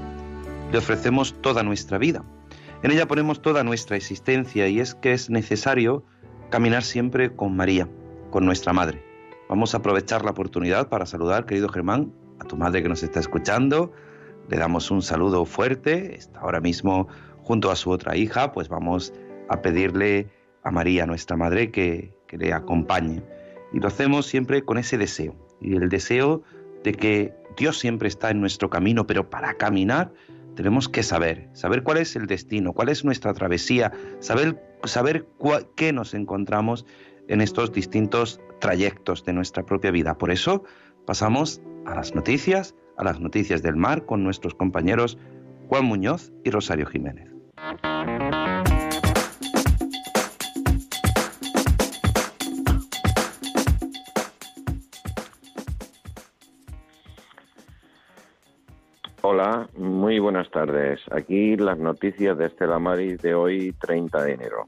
le 0.72 0.78
ofrecemos 0.80 1.40
toda 1.40 1.62
nuestra 1.62 2.00
vida. 2.00 2.24
En 2.82 2.90
ella 2.90 3.08
ponemos 3.08 3.44
toda 3.44 3.64
nuestra 3.64 3.96
existencia 3.96 4.68
y 4.68 4.80
es 4.80 4.96
que 4.96 5.14
es 5.14 5.30
necesario 5.30 6.04
caminar 6.50 6.82
siempre 6.82 7.36
con 7.36 7.56
María, 7.56 7.88
con 8.32 8.44
nuestra 8.44 8.74
Madre. 8.74 9.04
Vamos 9.48 9.76
a 9.76 9.78
aprovechar 9.78 10.26
la 10.26 10.32
oportunidad 10.32 10.90
para 10.90 11.06
saludar, 11.06 11.46
querido 11.46 11.70
Germán, 11.70 12.12
a 12.40 12.46
tu 12.46 12.58
madre 12.58 12.82
que 12.82 12.90
nos 12.90 13.04
está 13.04 13.20
escuchando. 13.20 13.94
Le 14.50 14.58
damos 14.58 14.90
un 14.90 15.04
saludo 15.04 15.46
fuerte, 15.46 16.16
está 16.16 16.40
ahora 16.40 16.60
mismo 16.60 17.08
junto 17.44 17.70
a 17.70 17.76
su 17.76 17.92
otra 17.92 18.18
hija, 18.18 18.52
pues 18.52 18.68
vamos 18.68 19.14
a 19.48 19.62
pedirle 19.62 20.28
a 20.64 20.72
María, 20.72 21.06
nuestra 21.06 21.38
Madre, 21.38 21.70
que, 21.70 22.16
que 22.26 22.40
le 22.40 22.52
acompañe. 22.52 23.22
Y 23.74 23.80
lo 23.80 23.90
hacemos 23.90 24.26
siempre 24.26 24.66
con 24.66 24.80
ese 24.80 24.98
deseo, 24.98 25.36
y 25.62 25.76
el 25.76 25.88
deseo 25.88 26.42
de 26.84 26.94
que 26.94 27.40
Dios 27.60 27.78
siempre 27.78 28.08
está 28.08 28.32
en 28.32 28.40
nuestro 28.40 28.70
camino, 28.70 29.06
pero 29.06 29.30
para 29.30 29.56
caminar 29.56 30.14
tenemos 30.56 30.88
que 30.88 31.04
saber, 31.04 31.50
saber 31.52 31.84
cuál 31.84 31.98
es 31.98 32.16
el 32.16 32.26
destino, 32.26 32.72
cuál 32.72 32.88
es 32.88 33.04
nuestra 33.04 33.34
travesía, 33.34 33.92
saber, 34.20 34.64
saber 34.86 35.28
qué 35.76 35.92
nos 35.92 36.14
encontramos 36.14 36.86
en 37.28 37.42
estos 37.42 37.74
distintos 37.74 38.40
trayectos 38.62 39.26
de 39.26 39.34
nuestra 39.34 39.66
propia 39.66 39.92
vida. 39.92 40.18
Por 40.18 40.32
eso 40.32 40.64
pasamos 41.06 41.62
a 41.86 41.96
las 41.96 42.16
noticias, 42.16 42.76
a 42.98 43.04
las 43.04 43.20
noticias 43.20 43.62
del 43.62 43.76
mar 43.76 44.06
con 44.06 44.24
nuestros 44.24 44.56
compañeros 44.56 45.18
Juan 45.68 45.84
Muñoz 45.84 46.32
y 46.46 46.52
Rosario 46.52 46.86
Jiménez. 46.86 47.30
Hola, 59.22 59.68
muy 59.76 60.18
buenas 60.20 60.50
tardes. 60.50 61.02
Aquí 61.12 61.58
las 61.58 61.78
noticias 61.78 62.38
de 62.38 62.46
Estela 62.46 62.80
Maris 62.80 63.22
de 63.22 63.36
hoy, 63.36 63.76
30 63.82 64.24
de 64.24 64.32
enero. 64.32 64.66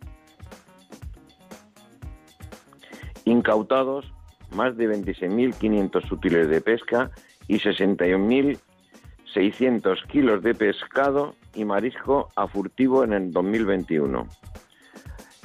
Incautados 3.24 4.12
más 4.54 4.76
de 4.76 4.90
26.500 4.90 6.12
útiles 6.12 6.50
de 6.50 6.60
pesca 6.60 7.12
y 7.48 7.60
61.600 7.60 10.06
kilos 10.08 10.44
de 10.44 10.54
pescado 10.54 11.34
y 11.56 11.64
marisco 11.64 12.28
a 12.36 12.46
furtivo 12.46 13.06
en 13.06 13.14
el 13.14 13.32
2021. 13.32 14.28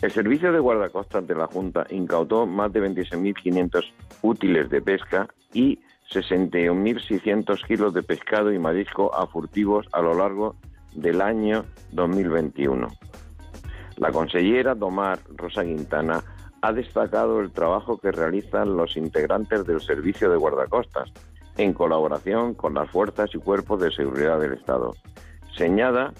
El 0.02 0.10
Servicio 0.10 0.50
de 0.50 0.58
Guardacostas 0.58 1.24
de 1.28 1.36
la 1.36 1.46
Junta 1.46 1.86
incautó 1.90 2.44
más 2.44 2.72
de 2.72 2.82
26.500 2.82 3.84
útiles 4.22 4.68
de 4.68 4.82
pesca 4.82 5.28
y 5.52 5.78
61.600 6.10 7.66
kilos 7.66 7.94
de 7.94 8.02
pescado 8.02 8.52
y 8.52 8.58
marisco 8.58 9.14
a 9.14 9.26
furtivos 9.26 9.86
a 9.92 10.00
lo 10.00 10.14
largo 10.14 10.56
del 10.94 11.20
año 11.20 11.64
2021. 11.92 12.88
La 13.96 14.12
consellera 14.12 14.74
Domar 14.74 15.20
Rosa 15.36 15.64
Quintana 15.64 16.22
ha 16.62 16.72
destacado 16.72 17.40
el 17.40 17.52
trabajo 17.52 17.98
que 17.98 18.12
realizan 18.12 18.76
los 18.76 18.96
integrantes 18.96 19.64
del 19.66 19.80
Servicio 19.80 20.30
de 20.30 20.36
Guardacostas 20.36 21.12
en 21.56 21.72
colaboración 21.72 22.54
con 22.54 22.74
las 22.74 22.90
fuerzas 22.90 23.30
y 23.34 23.38
cuerpos 23.38 23.80
de 23.80 23.90
seguridad 23.90 24.40
del 24.40 24.54
Estado. 24.54 24.94
Señala, 25.56 26.12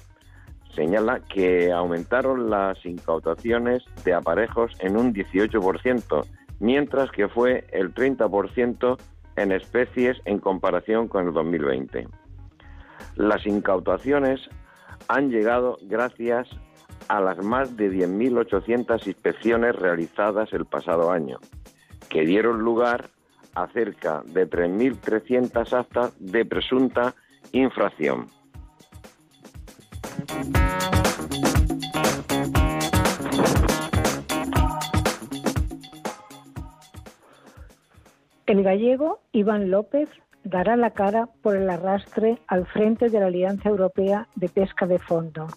señala 0.75 1.21
que 1.21 1.73
aumentaron 1.73 2.49
las 2.49 2.85
incautaciones 2.87 3.85
de 4.05 4.15
aparejos 4.15 4.73
en 4.81 4.97
un 4.97 5.13
18%, 5.13 6.27
mientras 6.61 7.11
que 7.11 7.29
fue 7.29 7.67
el 7.73 7.95
30% 7.95 8.97
en 9.37 9.53
especies 9.53 10.19
en 10.25 10.39
comparación 10.39 11.09
con 11.09 11.29
el 11.29 11.35
2020. 11.35 12.09
Las 13.17 13.47
incautaciones 13.47 14.41
han 15.09 15.31
llegado 15.31 15.79
gracias 15.83 16.49
a 17.09 17.21
las 17.21 17.39
más 17.45 17.77
de 17.77 17.91
10.800 17.91 19.07
inspecciones 19.07 19.77
realizadas 19.77 20.53
el 20.53 20.67
pasado 20.67 21.11
año, 21.11 21.39
que 22.09 22.23
dieron 22.23 22.61
lugar 22.61 23.09
a 23.55 23.69
cerca 23.69 24.23
de 24.27 24.49
3.300 24.49 25.73
actas 25.73 26.13
de 26.19 26.45
presunta 26.45 27.15
infracción. 27.53 28.27
El 38.47 38.63
gallego 38.63 39.19
Iván 39.33 39.73
López 39.73 40.09
dará 40.45 40.77
la 40.77 40.93
cara 40.93 41.29
por 41.43 41.57
el 41.57 41.69
arrastre 41.69 42.39
al 42.47 42.65
frente 42.67 43.09
de 43.09 43.19
la 43.19 43.27
Alianza 43.27 43.69
Europea 43.69 44.29
de 44.37 44.49
Pesca 44.49 44.87
de 44.87 45.01
Fondo. 45.01 45.49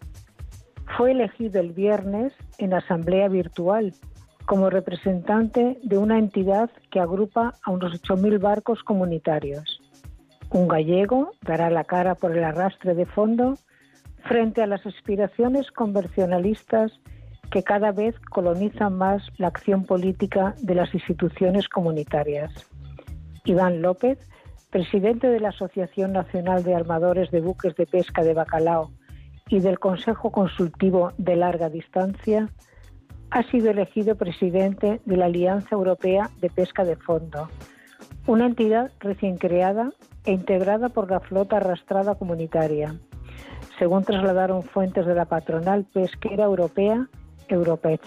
Fue 0.98 1.12
elegido 1.12 1.62
el 1.62 1.72
viernes 1.72 2.34
en 2.58 2.74
asamblea 2.74 3.27
virtual 3.27 3.93
como 4.48 4.72
representante 4.72 5.77
de 5.84 6.00
una 6.00 6.17
entidad 6.17 6.72
que 6.89 7.00
agrupa 7.00 7.53
a 7.63 7.69
unos 7.69 8.01
8.000 8.01 8.41
barcos 8.41 8.81
comunitarios. 8.81 9.79
Un 10.50 10.67
gallego 10.67 11.34
dará 11.43 11.69
la 11.69 11.84
cara 11.84 12.15
por 12.15 12.36
el 12.36 12.43
arrastre 12.43 12.96
de 12.96 13.05
fondo 13.05 13.53
frente 14.24 14.63
a 14.63 14.67
las 14.67 14.84
aspiraciones 14.88 15.69
convencionalistas 15.69 17.00
que 17.51 17.62
cada 17.62 17.91
vez 17.91 18.15
colonizan 18.31 18.98
más 18.98 19.22
la 19.38 19.48
acción 19.48 19.86
política 19.86 20.55
de 20.63 20.74
las 20.74 20.91
instituciones 20.96 21.69
comunitarias. 21.69 22.67
Iván 23.49 23.81
López, 23.81 24.19
presidente 24.69 25.27
de 25.27 25.39
la 25.39 25.49
Asociación 25.49 26.13
Nacional 26.13 26.63
de 26.63 26.75
Armadores 26.75 27.31
de 27.31 27.41
Buques 27.41 27.75
de 27.75 27.88
Pesca 27.88 28.21
de 28.23 28.35
Bacalao 28.35 28.91
y 29.47 29.59
del 29.59 29.79
Consejo 29.79 30.31
Consultivo 30.31 31.13
de 31.17 31.35
Larga 31.35 31.67
Distancia, 31.69 32.47
ha 33.31 33.43
sido 33.49 33.71
elegido 33.71 34.15
presidente 34.15 35.01
de 35.03 35.17
la 35.17 35.25
Alianza 35.25 35.69
Europea 35.71 36.29
de 36.39 36.51
Pesca 36.51 36.83
de 36.83 36.95
Fondo, 36.95 37.49
una 38.27 38.45
entidad 38.45 38.91
recién 38.99 39.38
creada 39.38 39.93
e 40.25 40.31
integrada 40.31 40.89
por 40.89 41.09
la 41.09 41.19
flota 41.19 41.57
arrastrada 41.57 42.13
comunitaria, 42.13 42.99
según 43.79 44.03
trasladaron 44.03 44.62
fuentes 44.62 45.07
de 45.07 45.15
la 45.15 45.25
patronal 45.25 45.85
pesquera 45.91 46.43
europea 46.43 47.07
Europech. 47.47 48.01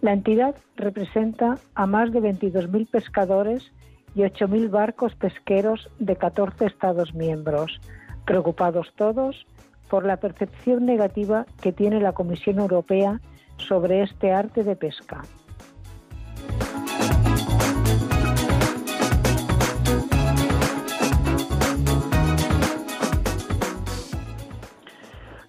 La 0.00 0.12
entidad 0.12 0.56
representa 0.74 1.58
a 1.76 1.86
más 1.86 2.10
de 2.10 2.20
22.000 2.20 2.90
pescadores 2.90 3.70
y 4.14 4.20
8.000 4.20 4.70
barcos 4.70 5.14
pesqueros 5.14 5.90
de 5.98 6.16
14 6.16 6.66
Estados 6.66 7.14
miembros, 7.14 7.80
preocupados 8.24 8.92
todos 8.96 9.46
por 9.88 10.04
la 10.04 10.16
percepción 10.16 10.86
negativa 10.86 11.46
que 11.60 11.72
tiene 11.72 12.00
la 12.00 12.12
Comisión 12.12 12.58
Europea 12.58 13.20
sobre 13.58 14.02
este 14.02 14.32
arte 14.32 14.64
de 14.64 14.76
pesca. 14.76 15.22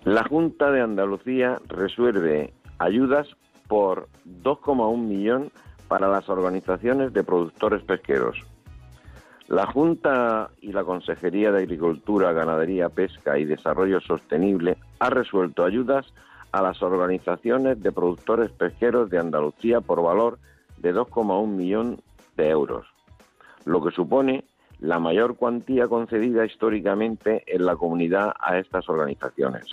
La 0.04 0.24
Junta 0.26 0.72
de 0.72 0.82
Andalucía 0.82 1.62
resuelve 1.70 2.54
ayudas 2.78 3.28
por 3.70 4.10
2,1 4.26 4.98
millón 4.98 5.52
para 5.88 6.10
las 6.10 6.28
organizaciones 6.28 7.14
de 7.14 7.24
productores 7.24 7.82
pesqueros. 7.84 8.38
La 9.48 9.66
Junta 9.68 10.50
y 10.62 10.72
la 10.72 10.84
Consejería 10.84 11.52
de 11.52 11.60
Agricultura, 11.60 12.32
Ganadería, 12.32 12.90
Pesca 12.90 13.38
y 13.38 13.46
Desarrollo 13.46 14.00
Sostenible 14.00 14.78
ha 15.00 15.10
resuelto 15.10 15.66
ayudas 15.66 16.06
a 16.54 16.62
las 16.62 16.82
organizaciones 16.82 17.82
de 17.82 17.92
productores 17.92 18.52
pesqueros 18.52 19.10
de 19.10 19.20
Andalucía 19.20 19.82
por 19.82 20.02
valor 20.02 20.40
de 20.78 20.94
2,1 20.94 21.48
millón 21.48 22.00
de 22.38 22.50
euros, 22.50 22.86
lo 23.66 23.84
que 23.84 23.92
supone 23.92 24.46
la 24.80 25.00
mayor 25.00 25.36
cuantía 25.36 25.88
concedida 25.88 26.46
históricamente 26.46 27.44
en 27.48 27.66
la 27.66 27.76
comunidad 27.76 28.34
a 28.40 28.58
estas 28.58 28.88
organizaciones. 28.88 29.66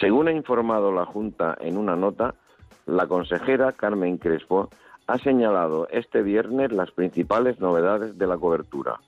Según 0.00 0.28
ha 0.28 0.32
informado 0.32 0.92
la 0.92 1.06
Junta 1.06 1.56
en 1.60 1.76
una 1.76 1.96
nota, 1.96 2.34
la 2.86 3.06
consejera 3.06 3.72
Carmen 3.72 4.18
Crespo 4.18 4.70
ha 5.12 5.18
señalado 5.18 5.88
este 5.90 6.22
viernes 6.22 6.72
las 6.72 6.90
principales 6.90 7.60
novedades 7.60 8.16
de 8.16 8.26
la 8.26 8.38
cobertura, 8.38 8.98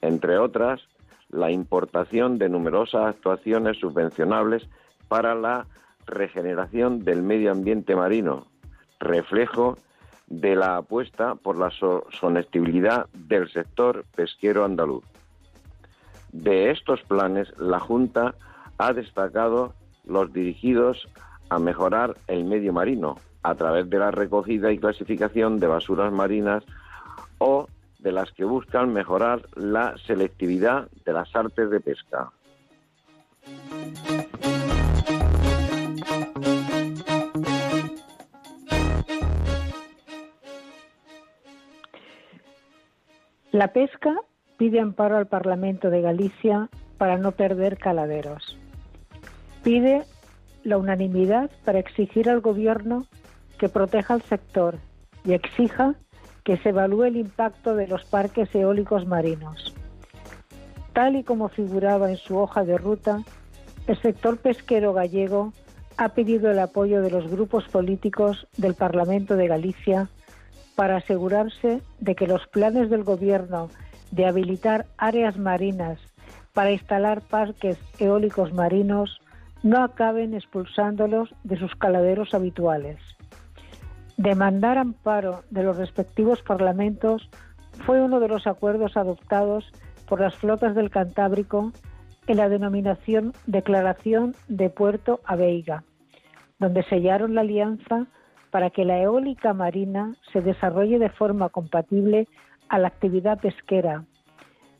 entre 0.00 0.38
otras 0.38 0.80
la 1.28 1.50
importación 1.50 2.38
de 2.38 2.48
numerosas 2.48 3.16
actuaciones 3.16 3.76
subvencionables 3.78 4.68
para 5.08 5.34
la 5.34 5.66
regeneración 6.06 7.02
del 7.02 7.24
medio 7.24 7.50
ambiente 7.50 7.96
marino, 7.96 8.46
reflejo 9.00 9.76
de 10.28 10.54
la 10.54 10.76
apuesta 10.76 11.34
por 11.34 11.58
la 11.58 11.72
sostenibilidad 11.72 13.08
del 13.12 13.50
sector 13.50 14.04
pesquero 14.14 14.64
andaluz. 14.64 15.02
De 16.30 16.70
estos 16.70 17.02
planes, 17.02 17.52
la 17.58 17.80
Junta 17.80 18.36
ha 18.78 18.92
destacado 18.92 19.74
los 20.06 20.32
dirigidos 20.32 21.08
a 21.48 21.58
mejorar 21.58 22.16
el 22.28 22.44
medio 22.44 22.72
marino, 22.72 23.16
a 23.42 23.54
través 23.54 23.88
de 23.88 23.98
la 23.98 24.10
recogida 24.10 24.72
y 24.72 24.78
clasificación 24.78 25.58
de 25.58 25.66
basuras 25.66 26.12
marinas 26.12 26.64
o 27.38 27.68
de 27.98 28.12
las 28.12 28.30
que 28.32 28.44
buscan 28.44 28.92
mejorar 28.92 29.42
la 29.54 29.94
selectividad 30.06 30.88
de 31.04 31.12
las 31.12 31.34
artes 31.34 31.70
de 31.70 31.80
pesca. 31.80 32.30
La 43.52 43.72
pesca 43.72 44.14
pide 44.58 44.80
amparo 44.80 45.16
al 45.16 45.26
Parlamento 45.26 45.90
de 45.90 46.00
Galicia 46.00 46.68
para 46.98 47.16
no 47.18 47.32
perder 47.32 47.78
caladeros. 47.78 48.56
Pide 49.64 50.04
la 50.62 50.78
unanimidad 50.78 51.50
para 51.64 51.78
exigir 51.78 52.28
al 52.28 52.40
Gobierno 52.40 53.06
que 53.60 53.68
proteja 53.68 54.14
al 54.14 54.22
sector 54.22 54.78
y 55.22 55.34
exija 55.34 55.94
que 56.44 56.56
se 56.56 56.70
evalúe 56.70 57.04
el 57.04 57.16
impacto 57.18 57.76
de 57.76 57.86
los 57.86 58.06
parques 58.06 58.52
eólicos 58.54 59.06
marinos. 59.06 59.74
Tal 60.94 61.16
y 61.16 61.24
como 61.24 61.50
figuraba 61.50 62.10
en 62.10 62.16
su 62.16 62.38
hoja 62.38 62.64
de 62.64 62.78
ruta, 62.78 63.22
el 63.86 64.00
sector 64.00 64.38
pesquero 64.38 64.94
gallego 64.94 65.52
ha 65.98 66.08
pedido 66.08 66.50
el 66.50 66.58
apoyo 66.58 67.02
de 67.02 67.10
los 67.10 67.30
grupos 67.30 67.68
políticos 67.68 68.46
del 68.56 68.74
Parlamento 68.74 69.36
de 69.36 69.48
Galicia 69.48 70.08
para 70.74 70.96
asegurarse 70.96 71.82
de 71.98 72.14
que 72.14 72.26
los 72.26 72.46
planes 72.46 72.88
del 72.88 73.04
Gobierno 73.04 73.68
de 74.10 74.24
habilitar 74.24 74.86
áreas 74.96 75.36
marinas 75.36 75.98
para 76.54 76.72
instalar 76.72 77.20
parques 77.20 77.76
eólicos 77.98 78.54
marinos 78.54 79.20
no 79.62 79.84
acaben 79.84 80.32
expulsándolos 80.32 81.34
de 81.44 81.58
sus 81.58 81.74
caladeros 81.76 82.32
habituales. 82.32 83.09
Demandar 84.20 84.76
amparo 84.76 85.44
de 85.48 85.62
los 85.62 85.78
respectivos 85.78 86.42
parlamentos 86.42 87.26
fue 87.86 88.02
uno 88.02 88.20
de 88.20 88.28
los 88.28 88.46
acuerdos 88.46 88.98
adoptados 88.98 89.72
por 90.06 90.20
las 90.20 90.36
flotas 90.36 90.74
del 90.74 90.90
Cantábrico 90.90 91.72
en 92.26 92.36
la 92.36 92.50
denominación 92.50 93.32
Declaración 93.46 94.34
de 94.46 94.68
Puerto 94.68 95.20
Aveiga, 95.24 95.84
donde 96.58 96.82
sellaron 96.82 97.34
la 97.34 97.40
alianza 97.40 98.08
para 98.50 98.68
que 98.68 98.84
la 98.84 99.00
eólica 99.00 99.54
marina 99.54 100.14
se 100.34 100.42
desarrolle 100.42 100.98
de 100.98 101.08
forma 101.08 101.48
compatible 101.48 102.28
a 102.68 102.78
la 102.78 102.88
actividad 102.88 103.40
pesquera, 103.40 104.04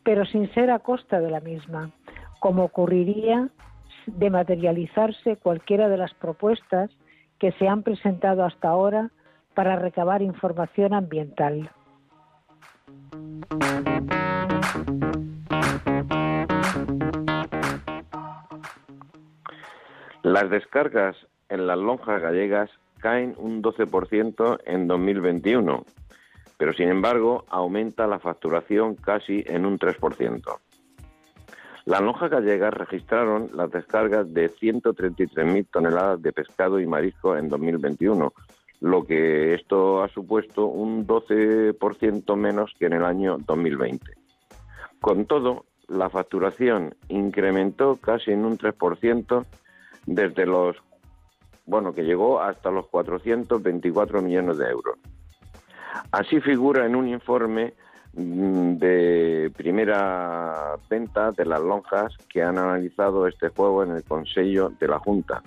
pero 0.04 0.26
sin 0.26 0.52
ser 0.52 0.70
a 0.70 0.80
costa 0.80 1.18
de 1.18 1.30
la 1.30 1.40
misma, 1.40 1.92
como 2.40 2.64
ocurriría 2.64 3.48
de 4.06 4.28
materializarse 4.28 5.36
cualquiera 5.36 5.88
de 5.88 5.96
las 5.96 6.12
propuestas 6.12 6.90
que 7.38 7.52
se 7.52 7.68
han 7.68 7.82
presentado 7.82 8.44
hasta 8.44 8.68
ahora 8.68 9.10
para 9.54 9.76
recabar 9.76 10.22
información 10.22 10.94
ambiental. 10.94 11.70
Las 20.22 20.50
descargas 20.50 21.16
en 21.48 21.66
las 21.66 21.78
lonjas 21.78 22.22
gallegas 22.22 22.70
caen 23.00 23.34
un 23.38 23.62
12% 23.62 24.60
en 24.66 24.86
2021, 24.86 25.84
pero 26.56 26.72
sin 26.74 26.88
embargo 26.88 27.44
aumenta 27.48 28.06
la 28.06 28.18
facturación 28.18 28.94
casi 28.94 29.42
en 29.46 29.66
un 29.66 29.78
3%. 29.78 30.58
Las 31.86 32.02
lonjas 32.02 32.30
gallegas 32.30 32.74
registraron 32.74 33.50
las 33.54 33.70
descargas 33.70 34.32
de 34.32 34.50
133.000 34.50 35.66
toneladas 35.72 36.22
de 36.22 36.32
pescado 36.32 36.78
y 36.78 36.86
marisco 36.86 37.36
en 37.36 37.48
2021, 37.48 38.32
lo 38.80 39.04
que 39.04 39.54
esto 39.54 40.02
ha 40.02 40.08
supuesto 40.08 40.66
un 40.66 41.06
12% 41.06 42.36
menos 42.36 42.74
que 42.78 42.86
en 42.86 42.94
el 42.94 43.04
año 43.04 43.38
2020. 43.38 44.12
Con 45.00 45.26
todo, 45.26 45.64
la 45.88 46.08
facturación 46.08 46.94
incrementó 47.08 47.96
casi 47.96 48.30
en 48.32 48.44
un 48.44 48.56
3% 48.56 49.44
desde 50.06 50.46
los 50.46 50.76
bueno, 51.70 51.94
que 51.94 52.02
llegó 52.02 52.40
hasta 52.40 52.70
los 52.70 52.88
424 52.88 54.20
millones 54.22 54.58
de 54.58 54.68
euros. 54.68 54.98
Así 56.10 56.40
figura 56.40 56.84
en 56.84 56.96
un 56.96 57.08
informe 57.08 57.74
mm, 58.14 58.74
de 58.74 59.52
primera 59.56 60.76
venta 60.88 61.30
de 61.30 61.44
las 61.44 61.60
lonjas 61.60 62.16
que 62.28 62.42
han 62.42 62.58
analizado 62.58 63.28
este 63.28 63.50
juego 63.50 63.84
en 63.84 63.92
el 63.92 64.02
Consejo 64.02 64.70
de 64.70 64.88
la 64.88 64.98
Junta, 64.98 65.42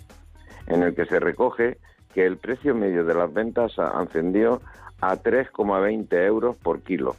en 0.67 0.83
el 0.83 0.95
que 0.95 1.05
se 1.05 1.19
recoge 1.19 1.77
que 2.13 2.25
el 2.25 2.37
precio 2.37 2.75
medio 2.75 3.03
de 3.03 3.15
las 3.15 3.33
ventas 3.33 3.77
ascendió 3.77 4.61
a 5.01 5.17
3,20 5.17 6.25
euros 6.25 6.55
por 6.57 6.81
kilo, 6.81 7.15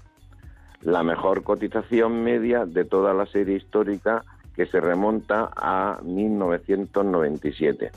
la 0.83 1.03
mejor 1.03 1.43
cotización 1.43 2.23
media 2.23 2.65
de 2.65 2.85
toda 2.85 3.13
la 3.13 3.27
serie 3.27 3.57
histórica 3.57 4.25
que 4.55 4.67
se 4.67 4.81
remonta 4.81 5.51
a 5.57 5.99
1997. 6.03 7.91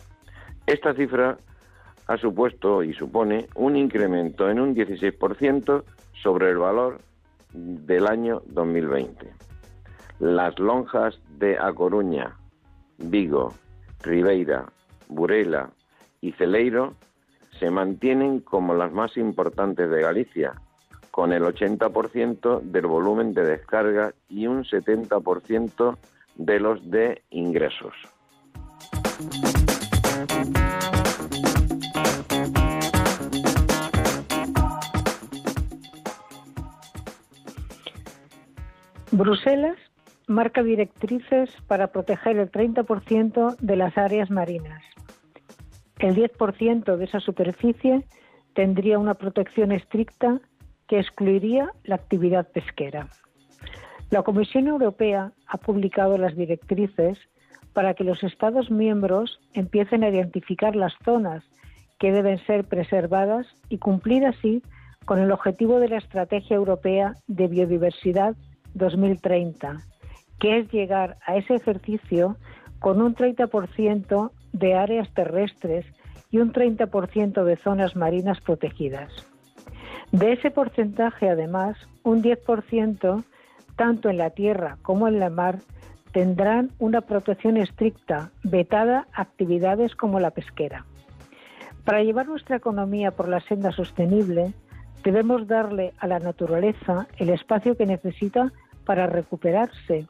Esta 0.66 0.94
cifra 0.94 1.38
ha 2.08 2.18
supuesto 2.18 2.84
y 2.84 2.94
supone 2.94 3.48
un 3.56 3.76
incremento 3.76 4.50
en 4.50 4.60
un 4.60 4.76
16% 4.76 5.84
sobre 6.22 6.50
el 6.50 6.58
valor 6.58 7.00
del 7.54 8.08
año 8.08 8.42
2020. 8.48 9.32
Las 10.20 10.58
lonjas 10.58 11.20
de 11.38 11.58
A 11.60 11.72
Coruña, 11.74 12.36
Vigo, 12.98 13.54
Ribeira, 14.02 14.66
Burela 15.10 15.70
y 16.22 16.32
Celeiro 16.34 16.96
se 17.60 17.72
mantienen 17.72 18.40
como 18.40 18.74
las 18.74 18.92
más 18.92 19.18
importantes 19.18 19.90
de 19.90 20.02
Galicia, 20.02 20.54
con 21.12 21.34
el 21.34 21.44
80% 21.44 22.62
del 22.62 22.86
volumen 22.86 23.34
de 23.34 23.44
descarga 23.44 24.14
y 24.30 24.48
un 24.48 24.64
70% 24.64 25.98
de 26.36 26.60
los 26.60 26.90
de 26.90 27.24
ingresos. 27.32 27.94
Bruselas 39.12 39.78
marca 40.28 40.62
directrices 40.62 41.50
para 41.68 41.88
proteger 41.88 42.38
el 42.38 42.52
30% 42.52 43.56
de 43.58 43.76
las 43.76 43.98
áreas 43.98 44.30
marinas. 44.30 44.84
El 46.00 46.16
10% 46.16 46.96
de 46.96 47.06
esa 47.06 47.20
superficie 47.20 48.06
tendría 48.54 49.00
una 49.00 49.16
protección 49.16 49.72
estricta 49.72 50.40
que 50.88 51.00
excluiría 51.00 51.72
la 51.84 51.96
actividad 51.96 52.48
pesquera. 52.52 53.08
La 54.10 54.24
Comisión 54.24 54.68
Europea 54.68 55.34
ha 55.48 55.58
publicado 55.58 56.18
las 56.18 56.36
directrices 56.36 57.20
para 57.74 57.94
que 57.94 58.04
los 58.04 58.24
Estados 58.24 58.72
miembros 58.72 59.40
empiecen 59.54 60.04
a 60.04 60.10
identificar 60.10 60.76
las 60.76 60.94
zonas 61.04 61.44
que 62.00 62.12
deben 62.12 62.38
ser 62.46 62.64
preservadas 62.66 63.48
y 63.70 63.80
cumplir 63.80 64.26
así 64.26 64.62
con 65.06 65.20
el 65.20 65.32
objetivo 65.32 65.80
de 65.80 65.90
la 65.90 65.98
Estrategia 65.98 66.56
Europea 66.56 67.16
de 67.28 67.48
Biodiversidad 67.48 68.36
2030, 68.74 69.78
que 70.40 70.60
es 70.60 70.72
llegar 70.72 71.18
a 71.26 71.36
ese 71.38 71.56
ejercicio 71.56 72.38
con 72.80 73.02
un 73.02 73.16
30% 73.16 74.32
de 74.58 74.76
áreas 74.76 75.10
terrestres 75.14 75.86
y 76.32 76.40
un 76.40 76.52
30% 76.52 77.44
de 77.44 77.56
zonas 77.58 77.96
marinas 77.96 78.42
protegidas. 78.42 79.12
De 80.12 80.34
ese 80.34 80.52
porcentaje, 80.52 81.30
además, 81.30 81.78
un 82.04 82.24
10%, 82.24 83.24
tanto 83.76 84.10
en 84.10 84.18
la 84.18 84.30
tierra 84.30 84.78
como 84.82 85.08
en 85.08 85.20
la 85.20 85.30
mar, 85.30 85.60
tendrán 86.12 86.72
una 86.80 87.02
protección 87.02 87.58
estricta, 87.58 88.32
vetada 88.44 89.08
actividades 89.14 89.96
como 89.96 90.20
la 90.20 90.32
pesquera. 90.32 90.86
Para 91.84 92.04
llevar 92.04 92.28
nuestra 92.28 92.58
economía 92.58 93.12
por 93.12 93.28
la 93.30 93.40
senda 93.42 93.72
sostenible, 93.72 94.54
debemos 95.04 95.48
darle 95.48 95.94
a 96.00 96.08
la 96.08 96.20
naturaleza 96.20 97.08
el 97.18 97.30
espacio 97.30 97.78
que 97.78 97.86
necesita 97.86 98.52
para 98.86 99.08
recuperarse 99.08 100.08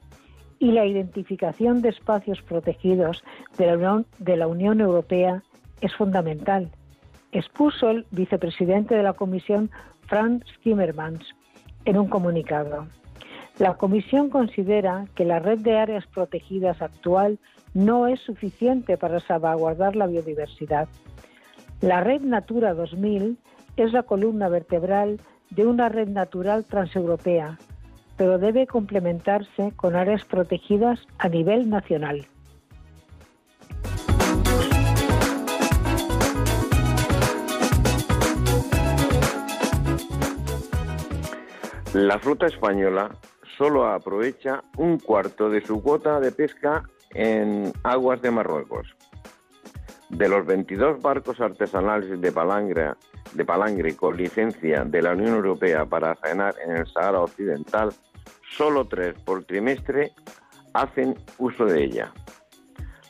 y 0.60 0.72
la 0.72 0.86
identificación 0.86 1.82
de 1.82 1.90
espacios 1.90 2.42
protegidos 2.42 3.24
de 3.58 4.38
la 4.38 4.48
Unión, 4.48 4.82
Europea 4.82 5.44
es 5.82 5.94
fundamental, 5.96 6.70
expuso 7.32 7.90
el 7.90 8.06
vicepresidente 8.12 8.96
de 8.96 9.04
la 9.04 9.14
Comisión 9.14 9.70
Franz 10.08 10.44
Timmermans 10.64 11.36
en 11.86 11.98
un 11.98 12.08
comunicado. 12.08 12.88
La 13.60 13.76
Comisión 13.76 14.30
considera 14.30 15.06
que 15.16 15.26
la 15.26 15.40
red 15.40 15.60
de 15.60 15.78
áreas 15.78 16.06
protegidas 16.08 16.82
actual 16.82 17.40
no 17.74 18.08
es 18.08 18.20
suficiente 18.22 18.98
para 18.98 19.20
salvaguardar 19.20 19.96
la 19.96 20.08
biodiversidad. 20.08 20.88
La 21.82 22.02
red 22.02 22.22
Natura 22.22 22.74
2000 22.74 23.38
es 23.78 23.94
la 23.94 24.04
columna 24.04 24.50
vertebral 24.50 25.20
de 25.52 25.66
una 25.66 25.90
red 25.90 26.08
natural 26.08 26.66
transeuropea 26.66 27.58
pero 28.18 28.40
debe 28.40 28.68
complementarse 28.68 29.72
con 29.76 29.96
áreas 29.96 30.26
protegidas 30.26 31.00
a 31.20 31.30
nivel 31.30 31.70
nacional. 31.70 32.28
La 41.94 42.20
flota 42.20 42.46
española 42.46 43.10
solo 43.58 43.88
aprovecha 43.88 44.64
un 44.78 45.00
cuarto 45.00 45.50
de 45.50 45.66
su 45.66 45.82
cuota 45.82 46.20
de 46.20 46.32
pesca 46.32 46.84
en 47.12 47.72
aguas 47.84 48.22
de 48.22 48.30
Marruecos. 48.30 48.96
De 50.10 50.30
los 50.30 50.46
22 50.46 51.02
barcos 51.02 51.42
artesanales 51.42 52.22
de 52.22 52.32
palangre, 52.32 52.92
de 53.34 53.46
palangre 53.46 53.96
con 53.96 54.16
licencia 54.16 54.84
de 54.86 55.02
la 55.02 55.14
Unión 55.14 55.36
Europea 55.36 55.86
para 55.86 56.16
faenar 56.16 56.54
en 56.64 56.78
el 56.78 56.88
Sahara 56.88 57.22
Occidental, 57.22 57.90
solo 58.50 58.88
tres 58.88 59.16
por 59.20 59.44
trimestre 59.44 60.14
hacen 60.74 61.16
uso 61.38 61.66
de 61.66 61.84
ella. 61.84 62.14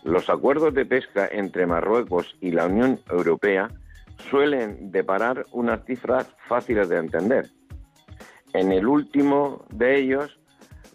Los 0.04 0.30
acuerdos 0.30 0.74
de 0.74 0.86
pesca 0.86 1.28
entre 1.30 1.66
Marruecos 1.66 2.38
y 2.40 2.52
la 2.52 2.66
Unión 2.66 3.00
Europea 3.10 3.70
suelen 4.30 4.92
deparar 4.92 5.46
unas 5.52 5.84
cifras 5.86 6.28
fáciles 6.48 6.90
de 6.90 6.98
entender. 6.98 7.50
En 8.54 8.72
el 8.72 8.88
último 8.88 9.66
de 9.70 10.00
ellos, 10.00 10.40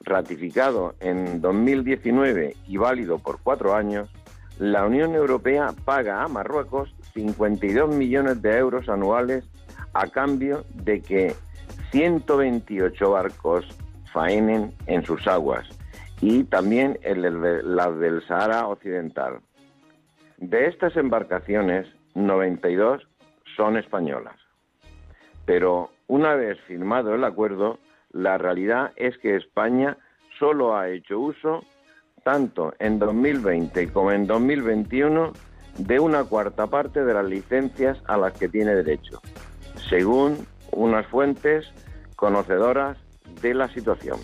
ratificado 0.01 0.95
en 1.01 1.41
2019 1.41 2.57
y 2.67 2.77
válido 2.77 3.19
por 3.19 3.41
cuatro 3.43 3.75
años, 3.75 4.11
la 4.59 4.87
Unión 4.87 5.15
Europea 5.15 5.75
paga 5.85 6.23
a 6.23 6.29
Marruecos 6.29 6.95
52 7.15 7.95
millones 7.95 8.43
de 8.43 8.57
euros 8.57 8.89
anuales 8.89 9.45
a 9.93 10.07
cambio 10.09 10.65
de 10.75 11.03
que 11.03 11.35
128 11.91 13.11
barcos 13.11 13.67
faenen 14.13 14.73
en 14.87 15.05
sus 15.05 15.27
aguas 15.27 15.67
y 16.21 16.45
también 16.45 16.99
en 17.03 17.23
las 17.77 17.99
del 17.99 18.27
Sahara 18.27 18.69
Occidental. 18.69 19.41
De 20.39 20.67
estas 20.67 20.97
embarcaciones, 20.97 21.87
92 22.15 23.07
son 23.57 23.77
españolas. 23.77 24.37
Pero 25.45 25.91
una 26.07 26.35
vez 26.35 26.61
firmado 26.67 27.15
el 27.15 27.25
acuerdo, 27.25 27.79
la 28.13 28.39
realidad 28.39 28.93
es 28.97 29.19
que 29.19 29.37
España 29.37 29.97
solo 30.39 30.77
ha 30.77 30.89
hecho 30.89 31.19
uso 31.19 31.65
tanto 32.23 32.75
en 32.79 32.99
2020 32.99 33.93
como 33.93 34.13
en 34.13 34.27
2021, 34.27 35.33
de 35.79 36.01
una 36.01 36.25
cuarta 36.25 36.67
parte 36.67 37.05
de 37.05 37.15
las 37.15 37.25
licencias 37.25 37.99
a 38.07 38.17
las 38.17 38.33
que 38.35 38.49
tiene 38.49 38.75
derecho, 38.75 39.21
según 39.89 40.47
unas 40.71 41.07
fuentes 41.07 41.67
conocedoras 42.17 42.99
de 43.41 43.55
la 43.55 43.69
situación. 43.73 44.19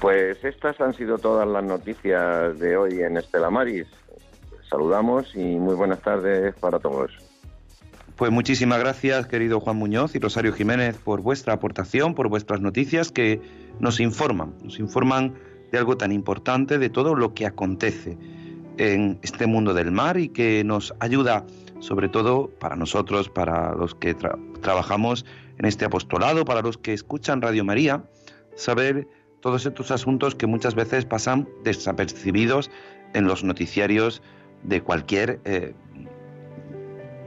Pues 0.00 0.44
estas 0.44 0.78
han 0.82 0.92
sido 0.92 1.16
todas 1.16 1.48
las 1.48 1.64
noticias 1.64 2.58
de 2.58 2.76
hoy 2.76 3.00
en 3.00 3.16
Estela 3.16 3.48
Maris. 3.48 3.86
Saludamos 4.68 5.34
y 5.34 5.58
muy 5.58 5.74
buenas 5.74 6.00
tardes 6.02 6.54
para 6.56 6.78
todos. 6.78 7.10
Pues 8.16 8.30
muchísimas 8.30 8.78
gracias, 8.78 9.26
querido 9.26 9.60
Juan 9.60 9.76
Muñoz 9.76 10.14
y 10.14 10.18
Rosario 10.18 10.52
Jiménez, 10.52 10.98
por 10.98 11.22
vuestra 11.22 11.54
aportación, 11.54 12.14
por 12.14 12.28
vuestras 12.28 12.60
noticias 12.60 13.10
que 13.10 13.40
nos 13.80 13.98
informan, 13.98 14.54
nos 14.62 14.78
informan 14.78 15.34
de 15.72 15.78
algo 15.78 15.96
tan 15.96 16.12
importante, 16.12 16.78
de 16.78 16.90
todo 16.90 17.14
lo 17.14 17.32
que 17.32 17.46
acontece 17.46 18.18
en 18.78 19.18
este 19.22 19.46
mundo 19.46 19.74
del 19.74 19.92
mar 19.92 20.18
y 20.18 20.28
que 20.28 20.64
nos 20.64 20.94
ayuda, 21.00 21.44
sobre 21.80 22.08
todo 22.08 22.50
para 22.58 22.76
nosotros, 22.76 23.28
para 23.28 23.74
los 23.74 23.94
que 23.94 24.14
trabajamos 24.60 25.24
en 25.58 25.66
este 25.66 25.84
apostolado, 25.84 26.44
para 26.44 26.62
los 26.62 26.78
que 26.78 26.92
escuchan 26.92 27.42
Radio 27.42 27.64
María, 27.64 28.04
saber 28.56 29.08
todos 29.40 29.66
estos 29.66 29.90
asuntos 29.90 30.34
que 30.34 30.46
muchas 30.46 30.74
veces 30.74 31.04
pasan 31.04 31.48
desapercibidos 31.64 32.70
en 33.12 33.26
los 33.26 33.44
noticiarios 33.44 34.22
de 34.62 34.80
cualquier 34.80 35.40
eh, 35.44 35.74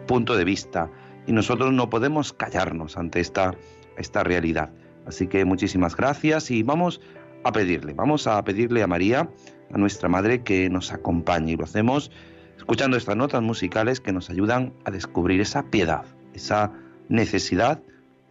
punto 0.07 0.35
de 0.35 0.43
vista 0.43 0.89
y 1.27 1.31
nosotros 1.31 1.71
no 1.73 1.89
podemos 1.89 2.33
callarnos 2.33 2.97
ante 2.97 3.19
esta, 3.19 3.53
esta 3.97 4.23
realidad. 4.23 4.71
Así 5.05 5.27
que 5.27 5.45
muchísimas 5.45 5.95
gracias 5.95 6.51
y 6.51 6.63
vamos 6.63 6.99
a 7.47 7.51
pedirle, 7.51 7.93
vamos 7.93 8.27
a 8.27 8.43
pedirle 8.43 8.83
a 8.83 8.87
María, 8.87 9.29
a 9.73 9.77
nuestra 9.77 10.09
Madre, 10.09 10.43
que 10.43 10.69
nos 10.69 10.91
acompañe 10.91 11.53
y 11.53 11.55
lo 11.55 11.63
hacemos 11.63 12.11
escuchando 12.57 12.97
estas 12.97 13.15
notas 13.15 13.41
musicales 13.41 14.01
que 14.01 14.11
nos 14.11 14.29
ayudan 14.29 14.73
a 14.83 14.91
descubrir 14.91 15.39
esa 15.39 15.63
piedad, 15.69 16.03
esa 16.33 16.73
necesidad 17.07 17.81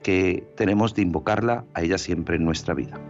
que 0.02 0.44
tenemos 0.57 0.94
de 0.94 1.02
invocarla 1.02 1.64
a 1.74 1.83
ella 1.83 1.98
siempre 1.98 2.37
en 2.37 2.44
nuestra 2.44 2.74
vida. 2.74 3.00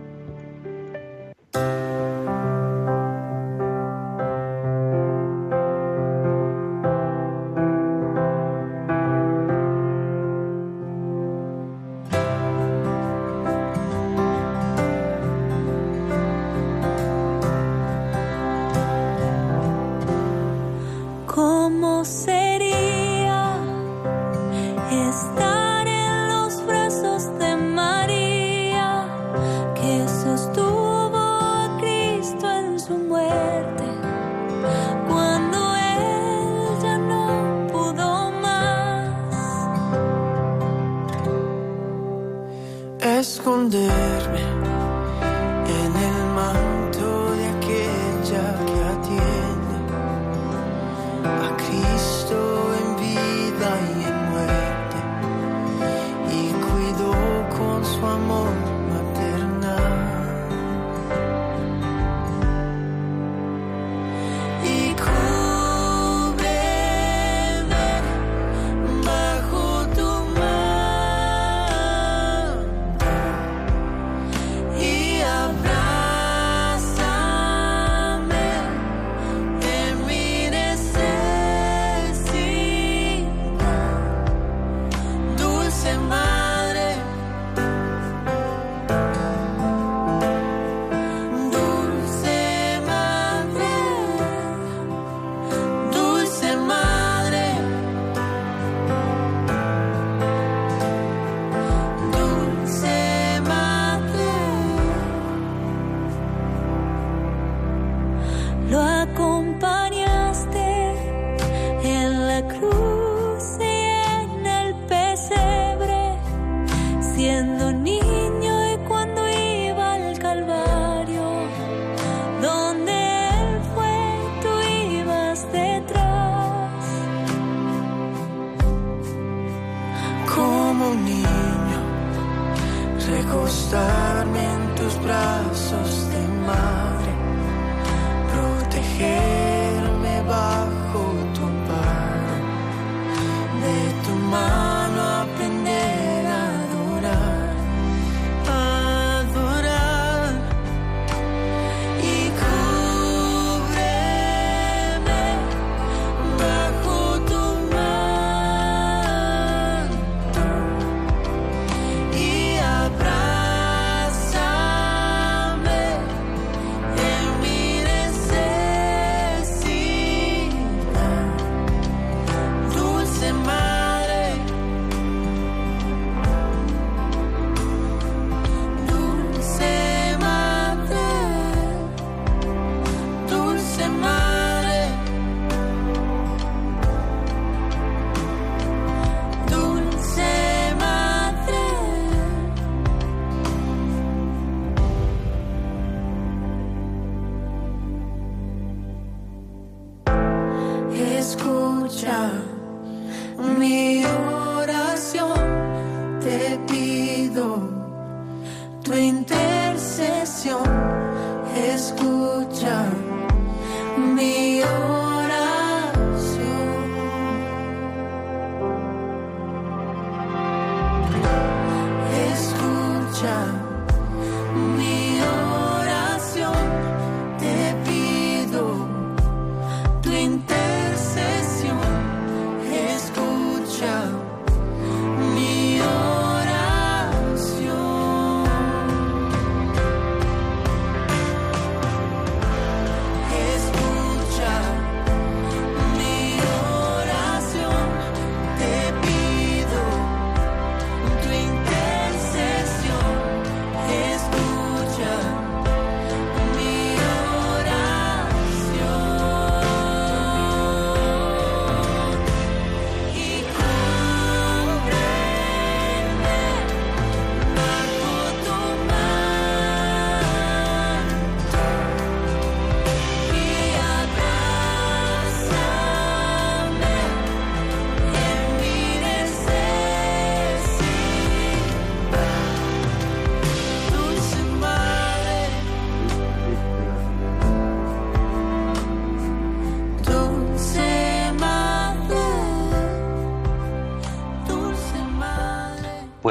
acostarme 133.67 134.45
en 134.45 134.75
tus 134.77 135.03
brazos. 135.03 135.46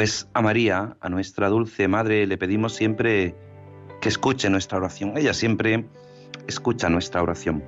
Pues 0.05 0.27
a 0.35 0.43
María, 0.43 0.97
a 1.01 1.09
nuestra 1.09 1.49
dulce 1.49 1.87
madre, 1.87 2.27
le 2.27 2.37
pedimos 2.37 2.75
siempre 2.75 3.33
que 4.01 4.09
escuche 4.09 4.51
nuestra 4.51 4.77
oración. 4.77 5.17
Ella 5.17 5.33
siempre 5.33 5.87
escucha 6.45 6.89
nuestra 6.89 7.23
oración. 7.23 7.63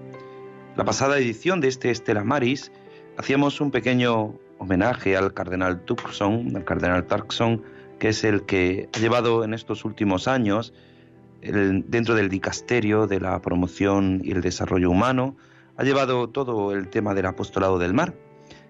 La 0.75 0.85
pasada 0.85 1.17
edición 1.17 1.61
de 1.61 1.69
este 1.69 1.89
Estela 1.89 2.23
Maris 2.23 2.71
hacíamos 3.17 3.59
un 3.59 3.71
pequeño 3.71 4.35
homenaje 4.59 5.17
al 5.17 5.33
cardenal 5.33 5.83
Tucson, 5.83 6.55
al 6.55 6.63
cardenal 6.63 7.07
Tarkson, 7.07 7.63
que 7.97 8.09
es 8.09 8.23
el 8.23 8.43
que 8.43 8.87
ha 8.93 8.99
llevado 8.99 9.43
en 9.43 9.55
estos 9.55 9.83
últimos 9.83 10.27
años, 10.27 10.75
dentro 11.41 12.13
del 12.13 12.29
dicasterio 12.29 13.07
de 13.07 13.19
la 13.19 13.41
promoción 13.41 14.21
y 14.23 14.29
el 14.29 14.41
desarrollo 14.41 14.91
humano, 14.91 15.37
ha 15.75 15.83
llevado 15.83 16.29
todo 16.29 16.71
el 16.71 16.89
tema 16.89 17.15
del 17.15 17.25
apostolado 17.25 17.79
del 17.79 17.95
mar 17.95 18.13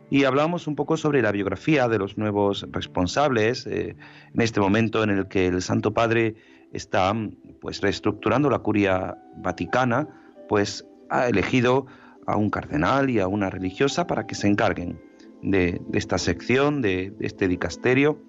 y 0.09 0.23
hablamos 0.23 0.67
un 0.67 0.75
poco 0.75 0.97
sobre 0.97 1.21
la 1.21 1.31
biografía 1.31 1.87
de 1.87 1.99
los 1.99 2.17
nuevos 2.17 2.65
responsables 2.71 3.67
eh, 3.67 3.95
en 4.33 4.41
este 4.41 4.59
momento 4.59 5.03
en 5.03 5.09
el 5.09 5.27
que 5.27 5.47
el 5.47 5.61
Santo 5.61 5.93
Padre 5.93 6.35
está 6.71 7.13
pues 7.59 7.81
reestructurando 7.81 8.49
la 8.49 8.59
curia 8.59 9.17
vaticana, 9.37 10.07
pues 10.47 10.85
ha 11.09 11.27
elegido 11.27 11.87
a 12.25 12.37
un 12.37 12.49
cardenal 12.49 13.09
y 13.09 13.19
a 13.19 13.27
una 13.27 13.49
religiosa 13.49 14.07
para 14.07 14.25
que 14.27 14.35
se 14.35 14.47
encarguen 14.47 15.01
de, 15.41 15.81
esta 15.93 16.17
sección, 16.17 16.81
de, 16.81 17.11
de 17.17 17.25
este 17.25 17.47
dicasterio. 17.47 18.19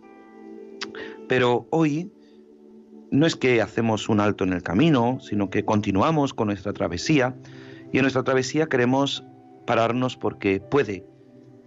Pero 1.29 1.67
hoy 1.71 2.13
no 3.11 3.27
es 3.27 3.37
que 3.37 3.61
hacemos 3.61 4.09
un 4.09 4.21
alto 4.21 4.45
en 4.45 4.53
el 4.53 4.63
camino, 4.63 5.19
sino 5.21 5.51
que 5.51 5.65
continuamos 5.65 6.35
con 6.35 6.49
nuestra 6.49 6.73
travesía 6.73 7.37
y 7.93 7.99
en 7.99 8.03
nuestra 8.03 8.23
travesía 8.23 8.67
queremos 8.67 9.25
pararnos 9.67 10.17
porque 10.17 10.61
puede 10.61 11.05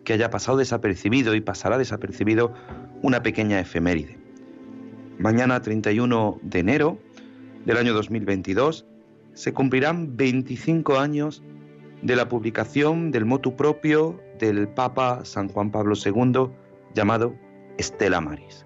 que 0.04 0.14
haya 0.14 0.30
pasado 0.30 0.58
desapercibido 0.58 1.36
y 1.36 1.42
pasará 1.42 1.78
desapercibido 1.78 2.54
una 3.02 3.24
pequeña 3.24 3.60
efeméride. 3.60 4.18
Mañana 5.20 5.62
31 5.62 6.40
de 6.42 6.60
enero 6.60 7.00
del 7.66 7.78
año 7.78 7.94
2022 7.94 8.86
se 9.34 9.54
cumplirán 9.54 10.18
25 10.18 10.98
años 10.98 11.44
de 12.02 12.16
la 12.16 12.28
publicación 12.28 13.12
del 13.12 13.26
motu 13.26 13.56
propio 13.56 14.20
del 14.40 14.68
Papa 14.68 15.24
San 15.24 15.50
Juan 15.50 15.72
Pablo 15.72 15.94
II 15.96 16.50
llamado 16.96 17.36
Estela 17.78 18.20
Maris. 18.22 18.66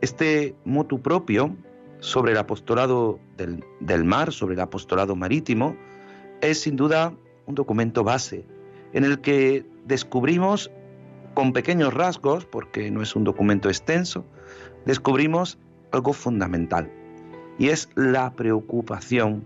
Este 0.00 0.54
motu 0.64 1.00
propio 1.02 1.54
sobre 2.00 2.32
el 2.32 2.38
apostolado 2.38 3.20
del, 3.36 3.64
del 3.80 4.04
mar, 4.04 4.32
sobre 4.32 4.54
el 4.54 4.60
apostolado 4.60 5.14
marítimo, 5.14 5.76
es 6.40 6.60
sin 6.60 6.76
duda 6.76 7.14
un 7.46 7.54
documento 7.54 8.02
base 8.02 8.44
en 8.92 9.04
el 9.04 9.20
que 9.20 9.64
descubrimos 9.84 10.70
con 11.34 11.52
pequeños 11.52 11.94
rasgos, 11.94 12.44
porque 12.44 12.90
no 12.90 13.02
es 13.02 13.16
un 13.16 13.24
documento 13.24 13.68
extenso, 13.68 14.24
descubrimos 14.84 15.58
algo 15.92 16.12
fundamental 16.12 16.90
y 17.58 17.68
es 17.68 17.88
la 17.94 18.32
preocupación 18.32 19.44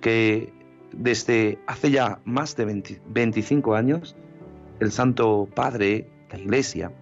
que 0.00 0.52
desde 0.92 1.58
hace 1.66 1.90
ya 1.90 2.20
más 2.24 2.56
de 2.56 2.82
25 3.06 3.74
años 3.74 4.16
el 4.80 4.90
Santo 4.90 5.48
Padre, 5.54 6.08
la 6.30 6.38
Iglesia, 6.38 6.92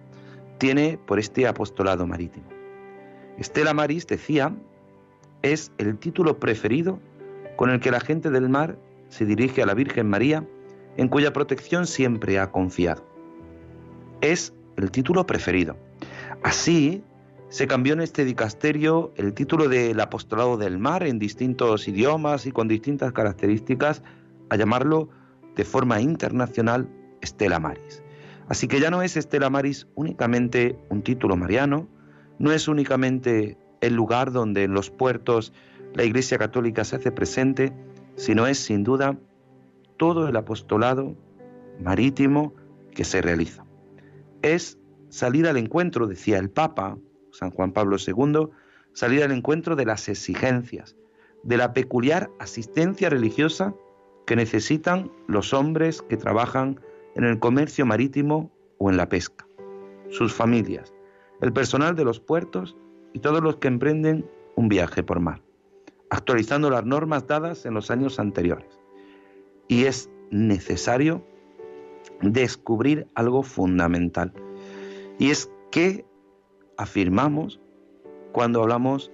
tiene 0.57 0.99
por 1.05 1.17
este 1.17 1.47
apostolado 1.47 2.05
marítimo. 2.05 2.45
Estela 3.37 3.73
Maris 3.73 4.05
decía, 4.05 4.53
es 5.41 5.71
el 5.77 5.97
título 5.97 6.39
preferido 6.39 6.99
con 7.55 7.69
el 7.69 7.79
que 7.79 7.91
la 7.91 8.01
gente 8.01 8.29
del 8.29 8.49
mar 8.49 8.77
se 9.07 9.25
dirige 9.25 9.63
a 9.63 9.65
la 9.65 9.73
Virgen 9.73 10.09
María 10.09 10.45
en 10.99 11.07
cuya 11.07 11.31
protección 11.31 11.87
siempre 11.87 12.39
ha 12.39 12.51
confiado. 12.51 13.07
Es 14.19 14.53
el 14.75 14.91
título 14.91 15.25
preferido. 15.25 15.77
Así, 16.43 17.01
se 17.47 17.67
cambió 17.67 17.93
en 17.93 18.01
este 18.01 18.25
dicasterio 18.25 19.13
el 19.15 19.33
título 19.33 19.69
del 19.69 19.97
apostolado 20.01 20.57
del 20.57 20.77
mar 20.77 21.03
en 21.03 21.17
distintos 21.17 21.87
idiomas 21.87 22.45
y 22.45 22.51
con 22.51 22.67
distintas 22.67 23.13
características 23.13 24.03
a 24.49 24.57
llamarlo 24.57 25.07
de 25.55 25.63
forma 25.63 26.01
internacional 26.01 26.89
Estela 27.21 27.61
Maris. 27.61 28.03
Así 28.49 28.67
que 28.67 28.81
ya 28.81 28.91
no 28.91 29.01
es 29.01 29.15
Estela 29.15 29.49
Maris 29.49 29.87
únicamente 29.95 30.77
un 30.89 31.01
título 31.01 31.37
mariano, 31.37 31.87
no 32.39 32.51
es 32.51 32.67
únicamente 32.67 33.57
el 33.79 33.93
lugar 33.93 34.33
donde 34.33 34.65
en 34.65 34.73
los 34.73 34.89
puertos 34.89 35.53
la 35.93 36.03
Iglesia 36.03 36.37
Católica 36.37 36.83
se 36.83 36.97
hace 36.97 37.13
presente, 37.13 37.71
sino 38.17 38.47
es 38.47 38.57
sin 38.57 38.83
duda 38.83 39.17
todo 39.99 40.29
el 40.29 40.35
apostolado 40.37 41.15
marítimo 41.79 42.55
que 42.95 43.03
se 43.03 43.21
realiza. 43.21 43.65
Es 44.41 44.79
salir 45.09 45.45
al 45.45 45.57
encuentro, 45.57 46.07
decía 46.07 46.39
el 46.39 46.49
Papa, 46.49 46.97
San 47.31 47.51
Juan 47.51 47.73
Pablo 47.73 47.97
II, 47.99 48.47
salir 48.93 49.23
al 49.23 49.31
encuentro 49.31 49.75
de 49.75 49.85
las 49.85 50.09
exigencias, 50.09 50.95
de 51.43 51.57
la 51.57 51.73
peculiar 51.73 52.31
asistencia 52.39 53.09
religiosa 53.09 53.75
que 54.25 54.35
necesitan 54.35 55.11
los 55.27 55.53
hombres 55.53 56.01
que 56.01 56.17
trabajan 56.17 56.79
en 57.15 57.25
el 57.25 57.39
comercio 57.39 57.85
marítimo 57.85 58.51
o 58.77 58.89
en 58.89 58.97
la 58.97 59.09
pesca, 59.09 59.45
sus 60.09 60.33
familias, 60.33 60.93
el 61.41 61.51
personal 61.51 61.95
de 61.95 62.05
los 62.05 62.21
puertos 62.21 62.77
y 63.13 63.19
todos 63.19 63.43
los 63.43 63.57
que 63.57 63.67
emprenden 63.67 64.25
un 64.55 64.69
viaje 64.69 65.03
por 65.03 65.19
mar, 65.19 65.41
actualizando 66.09 66.69
las 66.69 66.85
normas 66.85 67.27
dadas 67.27 67.65
en 67.65 67.73
los 67.73 67.91
años 67.91 68.17
anteriores 68.17 68.78
y 69.69 69.85
es 69.85 70.09
necesario 70.31 71.23
descubrir 72.21 73.07
algo 73.15 73.43
fundamental. 73.43 74.33
Y 75.17 75.29
es 75.29 75.49
que 75.71 76.05
afirmamos 76.75 77.61
cuando 78.33 78.61
hablamos 78.61 79.11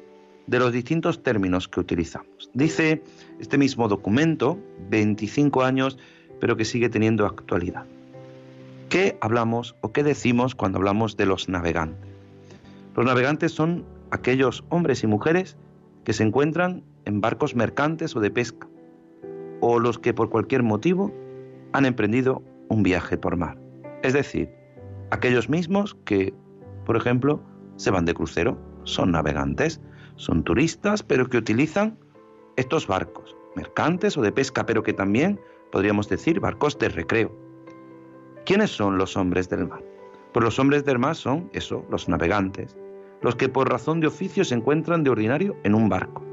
de 0.47 0.59
los 0.59 0.71
distintos 0.71 1.21
términos 1.21 1.67
que 1.67 1.79
utilizamos. 1.79 2.49
Dice 2.53 3.03
este 3.39 3.57
mismo 3.57 3.87
documento, 3.87 4.57
25 4.89 5.63
años, 5.63 5.97
pero 6.39 6.57
que 6.57 6.65
sigue 6.65 6.89
teniendo 6.89 7.25
actualidad. 7.25 7.85
¿Qué 8.89 9.17
hablamos 9.21 9.75
o 9.81 9.91
qué 9.91 10.03
decimos 10.03 10.55
cuando 10.55 10.77
hablamos 10.77 11.17
de 11.17 11.25
los 11.25 11.49
navegantes? 11.49 12.09
Los 12.95 13.05
navegantes 13.05 13.51
son 13.51 13.83
aquellos 14.11 14.63
hombres 14.69 15.03
y 15.03 15.07
mujeres 15.07 15.57
que 16.03 16.13
se 16.13 16.23
encuentran 16.23 16.83
en 17.03 17.19
barcos 17.19 17.55
mercantes 17.55 18.15
o 18.15 18.19
de 18.19 18.31
pesca, 18.31 18.67
o 19.67 19.79
los 19.79 19.97
que 19.97 20.13
por 20.13 20.29
cualquier 20.29 20.61
motivo 20.61 21.11
han 21.73 21.87
emprendido 21.87 22.43
un 22.69 22.83
viaje 22.83 23.17
por 23.17 23.35
mar. 23.35 23.57
Es 24.03 24.13
decir, 24.13 24.47
aquellos 25.09 25.49
mismos 25.49 25.97
que, 26.05 26.35
por 26.85 26.95
ejemplo, 26.95 27.41
se 27.75 27.89
van 27.89 28.05
de 28.05 28.13
crucero, 28.13 28.59
son 28.83 29.13
navegantes, 29.13 29.81
son 30.17 30.43
turistas, 30.43 31.01
pero 31.01 31.27
que 31.27 31.37
utilizan 31.37 31.97
estos 32.57 32.85
barcos, 32.85 33.35
mercantes 33.55 34.15
o 34.19 34.21
de 34.21 34.31
pesca, 34.31 34.67
pero 34.67 34.83
que 34.83 34.93
también 34.93 35.39
podríamos 35.71 36.09
decir 36.09 36.39
barcos 36.39 36.77
de 36.77 36.89
recreo. 36.89 37.35
¿Quiénes 38.45 38.69
son 38.69 38.99
los 38.99 39.17
hombres 39.17 39.49
del 39.49 39.67
mar? 39.67 39.83
Pues 40.31 40.43
los 40.43 40.59
hombres 40.59 40.85
del 40.85 40.99
mar 40.99 41.15
son 41.15 41.49
eso, 41.53 41.83
los 41.89 42.07
navegantes, 42.07 42.77
los 43.23 43.35
que 43.35 43.49
por 43.49 43.71
razón 43.71 43.99
de 43.99 44.07
oficio 44.07 44.45
se 44.45 44.53
encuentran 44.53 45.03
de 45.03 45.09
ordinario 45.09 45.55
en 45.63 45.73
un 45.73 45.89
barco, 45.89 46.23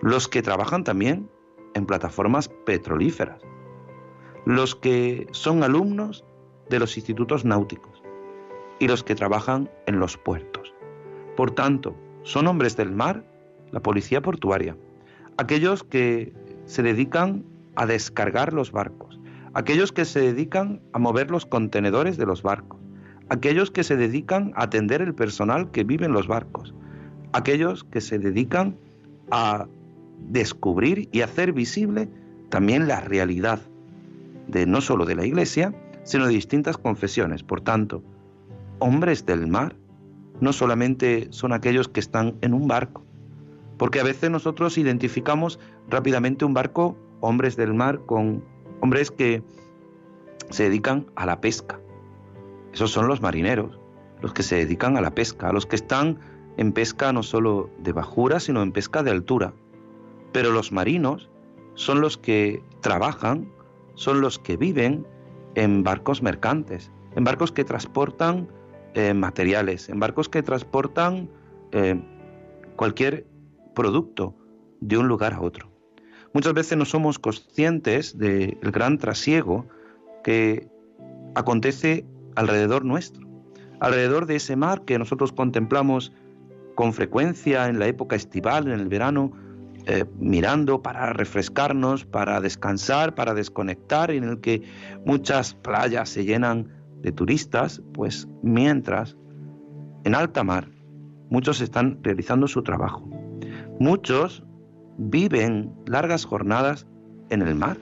los 0.00 0.28
que 0.28 0.40
trabajan 0.40 0.82
también 0.82 1.28
en 1.74 1.86
plataformas 1.86 2.48
petrolíferas, 2.66 3.40
los 4.44 4.74
que 4.74 5.26
son 5.32 5.62
alumnos 5.62 6.24
de 6.70 6.78
los 6.78 6.96
institutos 6.96 7.44
náuticos 7.44 8.02
y 8.78 8.88
los 8.88 9.02
que 9.02 9.14
trabajan 9.14 9.70
en 9.86 9.98
los 9.98 10.16
puertos. 10.16 10.74
Por 11.36 11.50
tanto, 11.50 11.96
son 12.22 12.46
hombres 12.46 12.76
del 12.76 12.92
mar 12.92 13.24
la 13.70 13.80
policía 13.80 14.22
portuaria, 14.22 14.76
aquellos 15.36 15.84
que 15.84 16.32
se 16.64 16.82
dedican 16.82 17.44
a 17.76 17.86
descargar 17.86 18.52
los 18.52 18.72
barcos, 18.72 19.20
aquellos 19.54 19.92
que 19.92 20.04
se 20.04 20.20
dedican 20.20 20.80
a 20.92 20.98
mover 20.98 21.30
los 21.30 21.46
contenedores 21.46 22.16
de 22.16 22.26
los 22.26 22.42
barcos, 22.42 22.80
aquellos 23.28 23.70
que 23.70 23.84
se 23.84 23.96
dedican 23.96 24.52
a 24.56 24.64
atender 24.64 25.02
el 25.02 25.14
personal 25.14 25.70
que 25.70 25.84
vive 25.84 26.06
en 26.06 26.12
los 26.12 26.26
barcos, 26.26 26.74
aquellos 27.32 27.84
que 27.84 28.00
se 28.00 28.18
dedican 28.18 28.76
a 29.30 29.66
descubrir 30.28 31.08
y 31.12 31.22
hacer 31.22 31.52
visible 31.52 32.08
también 32.48 32.88
la 32.88 33.00
realidad 33.00 33.60
de 34.46 34.66
no 34.66 34.80
solo 34.80 35.04
de 35.04 35.14
la 35.14 35.26
iglesia, 35.26 35.74
sino 36.04 36.26
de 36.26 36.32
distintas 36.32 36.76
confesiones. 36.78 37.42
Por 37.42 37.60
tanto, 37.60 38.02
hombres 38.78 39.26
del 39.26 39.46
mar 39.46 39.76
no 40.40 40.52
solamente 40.52 41.28
son 41.30 41.52
aquellos 41.52 41.88
que 41.88 42.00
están 42.00 42.36
en 42.40 42.54
un 42.54 42.68
barco, 42.68 43.04
porque 43.76 44.00
a 44.00 44.04
veces 44.04 44.30
nosotros 44.30 44.78
identificamos 44.78 45.58
rápidamente 45.88 46.44
un 46.44 46.54
barco, 46.54 46.96
hombres 47.20 47.56
del 47.56 47.74
mar, 47.74 48.00
con 48.06 48.44
hombres 48.80 49.10
que 49.10 49.42
se 50.50 50.64
dedican 50.64 51.06
a 51.16 51.26
la 51.26 51.40
pesca. 51.40 51.80
Esos 52.72 52.90
son 52.90 53.08
los 53.08 53.20
marineros, 53.20 53.78
los 54.20 54.32
que 54.32 54.42
se 54.42 54.56
dedican 54.56 54.96
a 54.96 55.00
la 55.00 55.14
pesca, 55.14 55.52
los 55.52 55.66
que 55.66 55.76
están 55.76 56.18
en 56.56 56.72
pesca 56.72 57.12
no 57.12 57.22
solo 57.22 57.70
de 57.78 57.92
bajura, 57.92 58.40
sino 58.40 58.62
en 58.62 58.72
pesca 58.72 59.02
de 59.02 59.10
altura. 59.10 59.52
Pero 60.32 60.50
los 60.50 60.72
marinos 60.72 61.30
son 61.74 62.00
los 62.00 62.18
que 62.18 62.62
trabajan, 62.80 63.50
son 63.94 64.20
los 64.20 64.38
que 64.38 64.56
viven 64.56 65.06
en 65.54 65.82
barcos 65.82 66.22
mercantes, 66.22 66.90
en 67.16 67.24
barcos 67.24 67.52
que 67.52 67.64
transportan 67.64 68.48
eh, 68.94 69.14
materiales, 69.14 69.88
en 69.88 70.00
barcos 70.00 70.28
que 70.28 70.42
transportan 70.42 71.30
eh, 71.72 72.00
cualquier 72.76 73.26
producto 73.74 74.34
de 74.80 74.98
un 74.98 75.08
lugar 75.08 75.34
a 75.34 75.40
otro. 75.40 75.70
Muchas 76.34 76.52
veces 76.52 76.76
no 76.76 76.84
somos 76.84 77.18
conscientes 77.18 78.16
del 78.18 78.56
gran 78.60 78.98
trasiego 78.98 79.66
que 80.22 80.68
acontece 81.34 82.06
alrededor 82.36 82.84
nuestro, 82.84 83.26
alrededor 83.80 84.26
de 84.26 84.36
ese 84.36 84.56
mar 84.56 84.84
que 84.84 84.98
nosotros 84.98 85.32
contemplamos 85.32 86.12
con 86.74 86.92
frecuencia 86.92 87.68
en 87.68 87.78
la 87.78 87.86
época 87.86 88.14
estival, 88.14 88.68
en 88.68 88.78
el 88.78 88.88
verano, 88.88 89.32
eh, 89.90 90.04
mirando 90.18 90.82
para 90.82 91.14
refrescarnos, 91.14 92.04
para 92.04 92.42
descansar, 92.42 93.14
para 93.14 93.32
desconectar, 93.32 94.10
en 94.10 94.24
el 94.24 94.38
que 94.38 94.62
muchas 95.06 95.54
playas 95.54 96.10
se 96.10 96.26
llenan 96.26 96.68
de 97.00 97.10
turistas, 97.10 97.80
pues 97.94 98.28
mientras 98.42 99.16
en 100.04 100.14
alta 100.14 100.44
mar 100.44 100.68
muchos 101.30 101.62
están 101.62 102.00
realizando 102.02 102.46
su 102.48 102.62
trabajo. 102.62 103.08
Muchos 103.80 104.44
viven 104.98 105.72
largas 105.86 106.26
jornadas 106.26 106.86
en 107.30 107.40
el 107.40 107.54
mar, 107.54 107.78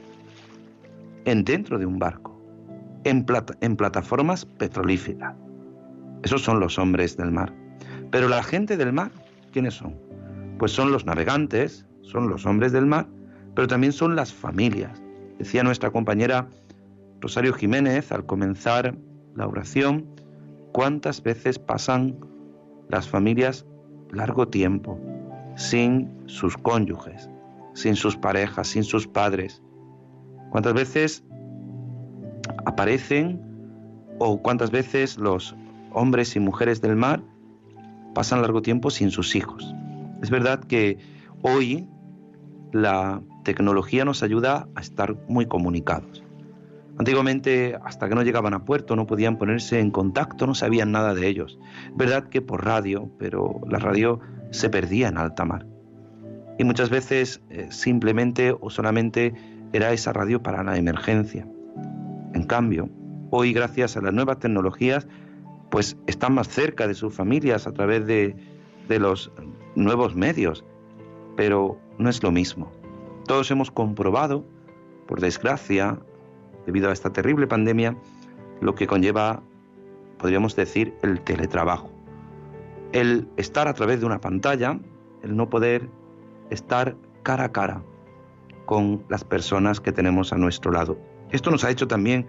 en 1.25 1.43
dentro 1.43 1.77
de 1.77 1.87
un 1.87 1.99
barco, 1.99 2.41
en, 3.03 3.27
en 3.63 3.77
plataformas 3.77 4.45
petrolíferas. 4.45 5.35
Esos 6.23 6.43
son 6.43 6.61
los 6.61 6.79
hombres 6.79 7.17
del 7.17 7.33
mar. 7.33 7.53
Pero 8.13 8.29
la 8.29 8.45
gente 8.45 8.77
del 8.77 8.93
mar, 8.93 9.11
¿quiénes 9.51 9.75
son? 9.75 9.97
Pues 10.59 10.71
son 10.71 10.93
los 10.93 11.05
navegantes, 11.05 11.85
son 12.07 12.29
los 12.29 12.47
hombres 12.47 12.73
del 12.73 12.87
mar, 12.87 13.09
pero 13.55 13.67
también 13.67 13.93
son 13.93 14.17
las 14.17 14.33
familias. 14.33 15.03
Decía 15.39 15.63
nuestra 15.63 15.91
compañera 15.91 16.49
Rosario 17.21 17.53
Jiménez 17.53 18.13
al 18.13 18.25
comenzar 18.25 18.97
la 19.35 19.47
oración, 19.47 20.07
cuántas 20.73 21.23
veces 21.23 21.59
pasan 21.59 22.17
las 22.89 23.09
familias 23.09 23.67
largo 24.13 24.49
tiempo 24.49 24.99
sin 25.57 26.11
sus 26.27 26.57
cónyuges, 26.57 27.29
sin 27.75 27.97
sus 27.97 28.17
parejas, 28.17 28.69
sin 28.69 28.85
sus 28.85 29.07
padres. 29.07 29.63
Cuántas 30.51 30.75
veces 30.75 31.25
aparecen 32.67 33.41
o 34.19 34.41
cuántas 34.41 34.71
veces 34.71 35.19
los 35.19 35.57
hombres 35.93 36.37
y 36.37 36.41
mujeres 36.41 36.81
del 36.81 36.97
mar 36.97 37.23
pasan 38.15 38.43
largo 38.43 38.63
tiempo 38.63 38.91
sin 38.91 39.11
sus 39.11 39.35
hijos. 39.35 39.75
Es 40.23 40.31
verdad 40.31 40.61
que 40.61 40.99
hoy 41.43 41.89
la 42.73 43.23
tecnología 43.45 44.05
nos 44.05 44.23
ayuda 44.23 44.69
a 44.75 44.81
estar 44.81 45.17
muy 45.29 45.47
comunicados. 45.47 46.23
Antiguamente, 46.99 47.79
hasta 47.85 48.09
que 48.09 48.15
no 48.15 48.23
llegaban 48.23 48.55
a 48.55 48.65
puerto, 48.65 48.97
no 48.97 49.07
podían 49.07 49.37
ponerse 49.37 49.81
en 49.81 49.91
contacto, 49.91 50.47
no 50.47 50.55
sabían 50.55 50.93
nada 50.93 51.15
de 51.15 51.27
ellos. 51.27 51.59
Verdad 51.95 52.29
que 52.29 52.41
por 52.41 52.65
radio, 52.65 53.11
pero 53.19 53.61
la 53.69 53.79
radio 53.79 54.21
se 54.51 54.71
perdía 54.71 55.09
en 55.09 55.19
alta 55.19 55.45
mar. 55.45 55.67
Y 56.59 56.65
muchas 56.65 56.89
veces 56.89 57.43
eh, 57.51 57.67
simplemente 57.71 58.57
o 58.59 58.71
solamente 58.71 59.35
era 59.75 59.93
esa 59.93 60.15
radio 60.15 60.43
para 60.43 60.63
la 60.63 60.79
emergencia. 60.79 61.47
En 62.33 62.45
cambio, 62.45 62.89
hoy 63.31 63.53
gracias 63.53 63.97
a 63.99 64.01
las 64.01 64.15
nuevas 64.15 64.39
tecnologías 64.39 65.07
pues 65.71 65.99
están 66.07 66.33
más 66.33 66.49
cerca 66.49 66.87
de 66.87 66.95
sus 66.95 67.13
familias 67.13 67.67
a 67.67 67.73
través 67.73 68.07
de 68.07 68.37
los 68.89 69.31
nuevos 69.75 70.15
medios, 70.15 70.65
pero 71.37 71.79
no 71.99 72.11
es 72.11 72.23
lo 72.23 72.31
mismo. 72.31 72.73
Todos 73.27 73.51
hemos 73.51 73.71
comprobado, 73.71 74.45
por 75.07 75.21
desgracia, 75.21 75.99
debido 76.65 76.91
a 76.91 76.93
esta 76.93 77.13
terrible 77.13 77.47
pandemia, 77.47 77.97
lo 78.61 78.75
que 78.75 78.87
conlleva, 78.87 79.43
podríamos 80.19 80.57
decir, 80.57 80.95
el 81.03 81.21
teletrabajo. 81.21 81.91
El 82.93 83.29
estar 83.37 83.69
a 83.69 83.75
través 83.75 84.01
de 84.01 84.07
una 84.07 84.21
pantalla, 84.21 84.79
el 85.23 85.37
no 85.37 85.49
poder 85.51 85.89
estar 86.51 86.97
cara 87.23 87.45
a 87.45 87.53
cara 87.53 87.83
con 88.65 89.05
las 89.09 89.25
personas 89.25 89.81
que 89.81 89.93
tenemos 89.93 90.33
a 90.33 90.37
nuestro 90.37 90.73
lado. 90.73 90.99
Esto 91.31 91.51
nos 91.51 91.65
ha 91.65 91.71
hecho 91.71 91.87
también 91.87 92.27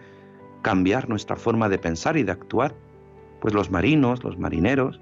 cambiar 0.62 1.08
nuestra 1.08 1.36
forma 1.36 1.70
de 1.70 1.78
pensar 1.78 2.18
y 2.18 2.24
de 2.24 2.32
actuar 2.32 2.76
pues 3.40 3.54
los 3.54 3.70
marinos, 3.70 4.24
los 4.24 4.38
marineros, 4.38 5.00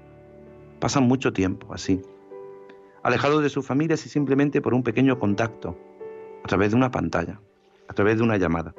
pasan 0.78 1.04
mucho 1.04 1.32
tiempo 1.32 1.72
así, 1.72 2.02
alejados 3.06 3.40
de 3.40 3.48
sus 3.48 3.64
familias 3.64 4.04
y 4.04 4.08
simplemente 4.08 4.60
por 4.60 4.74
un 4.74 4.82
pequeño 4.82 5.16
contacto, 5.20 5.78
a 6.42 6.48
través 6.48 6.72
de 6.72 6.76
una 6.76 6.90
pantalla, 6.90 7.40
a 7.86 7.94
través 7.94 8.16
de 8.16 8.24
una 8.24 8.36
llamada. 8.36 8.74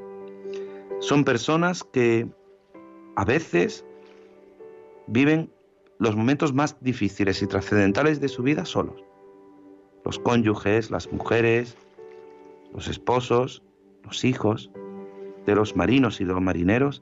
Son 1.00 1.24
personas 1.24 1.86
que 1.86 2.28
a 3.16 3.24
veces 3.24 3.86
viven 5.08 5.50
los 5.98 6.18
momentos 6.18 6.54
más 6.54 6.76
difíciles 6.82 7.42
y 7.42 7.48
trascendentales 7.48 8.20
de 8.20 8.28
su 8.28 8.44
vida 8.44 8.66
solos. 8.66 9.02
Los 10.04 10.20
cónyuges, 10.20 10.92
las 10.92 11.10
mujeres, 11.10 11.78
los 12.74 12.90
esposos, 12.90 13.64
los 14.04 14.26
hijos 14.26 14.70
de 15.46 15.56
los 15.56 15.78
marinos 15.78 16.20
y 16.20 16.26
de 16.26 16.34
los 16.34 16.42
marineros 16.42 17.02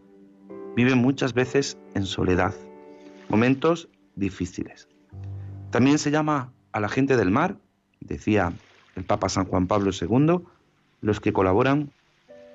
viven 0.76 0.99
muchas 0.99 1.34
veces 1.34 1.76
en 1.95 2.05
soledad, 2.05 2.53
momentos 3.30 3.89
difíciles. 4.15 4.88
También 5.71 5.97
se 5.97 6.11
llama 6.11 6.53
a 6.76 6.82
la 6.82 6.89
gente 6.89 7.15
del 7.15 7.32
mar, 7.32 7.55
decía 8.01 8.51
el 8.97 9.05
Papa 9.05 9.30
San 9.30 9.45
Juan 9.45 9.65
Pablo 9.65 9.91
II, 9.91 10.41
los 10.99 11.21
que 11.21 11.32
colaboran 11.32 11.89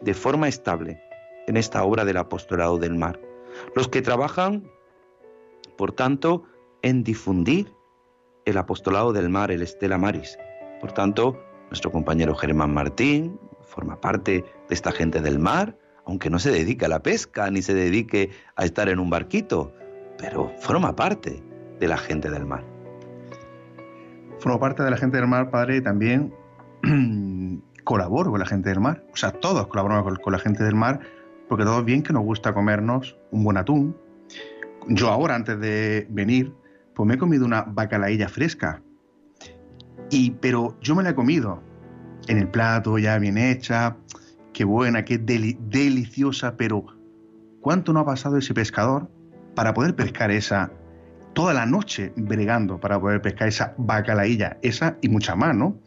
de 0.03 0.13
forma 0.13 0.47
estable 0.47 1.03
en 1.47 1.57
esta 1.57 1.83
obra 1.83 2.05
del 2.05 2.19
apostolado 2.19 2.77
del 2.77 2.97
mar, 2.97 3.19
los 3.75 3.89
que 3.89 4.03
trabajan, 4.03 4.63
por 5.79 5.93
tanto, 5.93 6.45
en 6.83 7.03
difundir 7.03 7.73
el 8.45 8.59
apostolado 8.59 9.15
del 9.15 9.31
mar, 9.31 9.51
el 9.51 9.63
Estela 9.63 9.97
Maris. 9.97 10.39
Por 10.83 10.93
tanto, 10.93 11.43
nuestro 11.71 11.91
compañero 11.91 12.35
Germán 12.35 12.75
Martín 12.75 13.41
forma 13.63 13.99
parte 14.03 14.45
de 14.69 14.75
esta 14.75 14.93
gente 14.93 15.23
del 15.23 15.39
mar, 15.39 15.79
aunque 16.05 16.29
no 16.29 16.39
se 16.39 16.51
dedique 16.51 16.85
a 16.85 16.89
la 16.89 17.03
pesca 17.03 17.51
ni 17.51 17.63
se 17.63 17.73
dedique 17.73 18.29
a 18.57 18.67
estar 18.67 18.91
en 18.91 18.99
un 18.99 19.09
barquito, 19.09 19.73
pero 20.19 20.53
forma 20.59 20.95
parte 20.95 21.43
de 21.79 21.89
la 21.89 21.97
gente 21.97 22.29
del 22.29 22.45
mar. 22.45 22.80
Forma 24.41 24.59
parte 24.59 24.83
de 24.83 24.91
la 24.91 24.97
gente 24.97 25.19
del 25.19 25.27
mar, 25.27 25.51
padre, 25.51 25.77
y 25.77 25.81
también 25.83 26.35
colaboro 27.85 28.31
con 28.31 28.41
la 28.41 28.47
gente 28.47 28.71
del 28.71 28.81
mar. 28.81 29.05
O 29.13 29.17
sea, 29.17 29.33
todos 29.33 29.67
colaboramos 29.67 30.19
con, 30.19 30.33
la 30.33 30.39
gente 30.39 30.65
del 30.65 30.75
mar, 30.75 31.01
porque 31.49 31.65
todos 31.65 31.85
bien 31.85 32.03
que 32.03 32.13
nos 32.13 32.23
gusta 32.23 32.55
comernos 32.55 33.17
un 33.31 33.45
buen 33.45 33.59
atún. 33.59 33.97
Yo 34.89 35.09
ahora, 35.09 35.35
antes 35.35 35.61
de 35.61 36.07
venir, 36.11 36.55
pues 36.95 37.07
me 37.07 37.15
he 37.15 37.19
comido 37.19 37.45
una 37.45 37.63
bacalailla 37.63 38.29
fresca. 38.29 38.83
Y, 40.09 40.31
pero 40.33 40.77
yo 40.81 40.95
me 40.95 41.03
la 41.03 41.11
he 41.11 41.15
comido 41.15 41.63
en 42.27 42.39
el 42.39 42.49
plato, 42.49 42.99
ya 42.99 43.19
bien 43.19 43.37
hecha, 43.37 43.97
qué 44.55 44.65
buena, 44.65 45.05
qué 45.05 45.19
deliciosa, 45.19 46.57
pero 46.57 46.87
¿cuánto 47.61 47.93
no 47.93 48.01
ha 48.01 48.07
pasado 48.07 48.39
ese 48.39 48.55
pescador 48.55 49.11
para 49.55 49.75
poder 49.75 49.95
pescar 49.95 50.31
esa, 50.31 50.73
toda 51.33 51.55
la 51.55 51.67
noche 51.67 52.13
bregando 52.17 52.81
para 52.81 53.01
poder 53.01 53.23
pescar 53.23 53.49
esa 53.49 53.75
bacalailla, 53.79 54.59
esa 54.63 54.97
y 55.01 55.09
mucha 55.09 55.35
más, 55.37 55.55
¿no? 55.55 55.79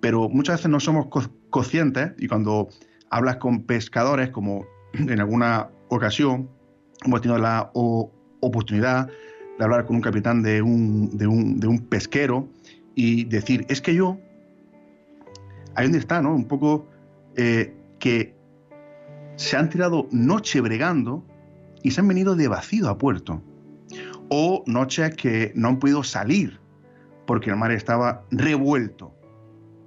Pero 0.00 0.28
muchas 0.28 0.56
veces 0.56 0.70
no 0.70 0.80
somos 0.80 1.06
conscientes 1.50 2.12
y 2.18 2.28
cuando 2.28 2.68
hablas 3.10 3.36
con 3.36 3.62
pescadores, 3.64 4.30
como 4.30 4.66
en 4.92 5.20
alguna 5.20 5.68
ocasión 5.88 6.48
hemos 7.04 7.20
tenido 7.20 7.38
la 7.38 7.70
oportunidad 7.74 9.08
de 9.58 9.64
hablar 9.64 9.86
con 9.86 9.96
un 9.96 10.02
capitán 10.02 10.42
de 10.42 10.62
un, 10.62 11.16
de 11.16 11.26
un, 11.26 11.60
de 11.60 11.66
un 11.66 11.80
pesquero 11.80 12.48
y 12.94 13.24
decir, 13.24 13.64
es 13.68 13.80
que 13.80 13.94
yo, 13.94 14.18
ahí 15.74 15.84
donde 15.84 15.98
está, 15.98 16.20
¿no? 16.20 16.34
Un 16.34 16.46
poco 16.46 16.88
eh, 17.36 17.74
que 17.98 18.34
se 19.36 19.56
han 19.56 19.70
tirado 19.70 20.08
noche 20.10 20.60
bregando 20.60 21.24
y 21.82 21.92
se 21.92 22.00
han 22.00 22.08
venido 22.08 22.36
de 22.36 22.48
vacío 22.48 22.88
a 22.88 22.98
puerto. 22.98 23.42
O 24.34 24.64
noches 24.66 25.14
que 25.14 25.52
no 25.54 25.68
han 25.68 25.78
podido 25.78 26.02
salir 26.02 26.58
porque 27.26 27.50
el 27.50 27.56
mar 27.56 27.70
estaba 27.70 28.24
revuelto. 28.30 29.14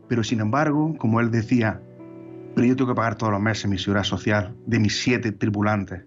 Pero 0.07 0.23
sin 0.23 0.39
embargo, 0.39 0.95
como 0.99 1.19
él 1.19 1.31
decía, 1.31 1.81
pero 2.53 2.67
yo 2.67 2.75
tengo 2.75 2.91
que 2.91 2.95
pagar 2.95 3.15
todos 3.15 3.31
los 3.31 3.41
meses 3.41 3.67
mi 3.67 3.79
seguridad 3.79 4.03
social 4.03 4.55
de 4.67 4.77
mis 4.77 5.01
siete 5.01 5.31
tripulantes. 5.31 6.03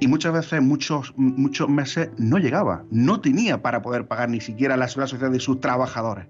Y 0.00 0.08
muchas 0.08 0.32
veces, 0.32 0.62
muchos, 0.62 1.14
muchos 1.16 1.68
meses 1.68 2.10
no 2.18 2.38
llegaba, 2.38 2.86
no 2.90 3.20
tenía 3.20 3.62
para 3.62 3.82
poder 3.82 4.08
pagar 4.08 4.30
ni 4.30 4.40
siquiera 4.40 4.76
la 4.76 4.88
seguridad 4.88 5.10
social 5.10 5.30
de 5.30 5.38
sus 5.38 5.60
trabajadores. 5.60 6.26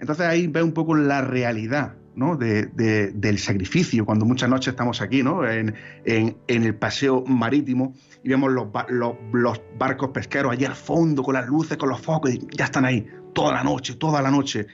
Entonces 0.00 0.24
ahí 0.24 0.46
ve 0.46 0.62
un 0.62 0.72
poco 0.72 0.94
la 0.94 1.20
realidad 1.20 1.96
¿no? 2.16 2.36
de, 2.36 2.66
del 2.66 3.38
sacrificio, 3.38 4.04
cuando 4.04 4.24
muchas 4.24 4.48
noches 4.48 4.68
estamos 4.68 5.00
aquí 5.00 5.22
¿no? 5.22 5.48
en, 5.48 5.74
el 6.04 6.74
paseo 6.74 7.24
marítimo 7.26 7.94
y 8.22 8.28
vemos 8.28 8.52
los, 8.52 8.68
los, 8.88 9.14
los, 9.32 9.60
barcos 9.78 10.10
pesqueros 10.10 10.52
allí 10.52 10.64
al 10.64 10.74
fondo 10.74 11.22
con 11.22 11.34
las 11.34 11.46
luces, 11.46 11.76
con 11.76 11.88
los 11.88 12.00
focos, 12.00 12.32
y 12.32 12.46
ya 12.56 12.66
están 12.66 12.84
ahí 12.84 13.06
toda 13.32 13.52
la 13.52 13.64
noche, 13.64 13.94
toda 13.94 14.22
la 14.22 14.30
noche. 14.30 14.66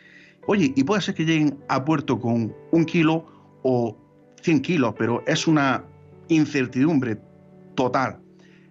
Oye, 0.47 0.73
y 0.75 0.85
puede 0.85 1.01
ser 1.01 1.15
que 1.15 1.25
lleguen 1.25 1.59
a 1.69 1.85
puerto 1.85 2.21
con 2.21 2.55
un 2.71 2.85
kilo 2.85 3.27
o 3.63 3.97
100 4.43 4.61
kilos, 4.61 4.95
pero 4.99 5.23
es 5.27 5.47
una 5.47 5.85
incertidumbre 6.29 7.19
total. 7.75 8.21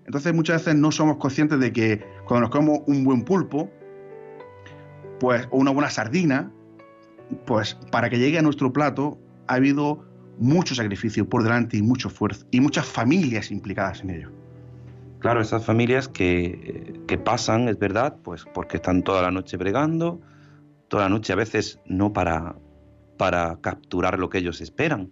Entonces 0.05 0.33
muchas 0.33 0.65
veces 0.65 0.79
no 0.79 0.91
somos 0.91 1.17
conscientes 1.17 1.59
de 1.59 1.71
que 1.71 2.03
cuando 2.25 2.47
nos 2.47 2.49
comemos 2.49 2.79
un 2.87 3.03
buen 3.03 3.23
pulpo, 3.23 3.69
pues, 5.19 5.47
o 5.51 5.57
una 5.57 5.71
buena 5.71 5.89
sardina, 5.89 6.51
pues 7.45 7.75
para 7.91 8.09
que 8.09 8.17
llegue 8.17 8.37
a 8.39 8.41
nuestro 8.41 8.71
plato 8.73 9.17
ha 9.47 9.55
habido 9.55 10.05
mucho 10.39 10.73
sacrificio 10.73 11.27
por 11.27 11.43
delante 11.43 11.77
y 11.77 11.81
mucho 11.81 12.07
esfuerzo 12.07 12.45
y 12.51 12.61
muchas 12.61 12.85
familias 12.85 13.51
implicadas 13.51 14.01
en 14.01 14.09
ello. 14.11 14.31
Claro, 15.19 15.41
esas 15.41 15.65
familias 15.65 16.07
que, 16.07 17.01
que, 17.07 17.17
pasan, 17.17 17.67
es 17.67 17.77
verdad, 17.77 18.15
pues 18.23 18.45
porque 18.53 18.77
están 18.77 19.03
toda 19.03 19.21
la 19.21 19.31
noche 19.31 19.57
bregando, 19.57 20.21
toda 20.87 21.03
la 21.03 21.09
noche 21.09 21.33
a 21.33 21.35
veces 21.35 21.79
no 21.85 22.13
para, 22.13 22.55
para 23.17 23.59
capturar 23.59 24.17
lo 24.17 24.29
que 24.29 24.37
ellos 24.37 24.61
esperan, 24.61 25.11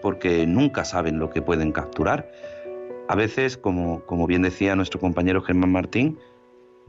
porque 0.00 0.46
nunca 0.46 0.86
saben 0.86 1.18
lo 1.18 1.28
que 1.28 1.42
pueden 1.42 1.72
capturar. 1.72 2.30
A 3.06 3.16
veces, 3.16 3.58
como, 3.58 4.00
como 4.06 4.26
bien 4.26 4.40
decía 4.40 4.76
nuestro 4.76 4.98
compañero 4.98 5.42
Germán 5.42 5.72
Martín, 5.72 6.18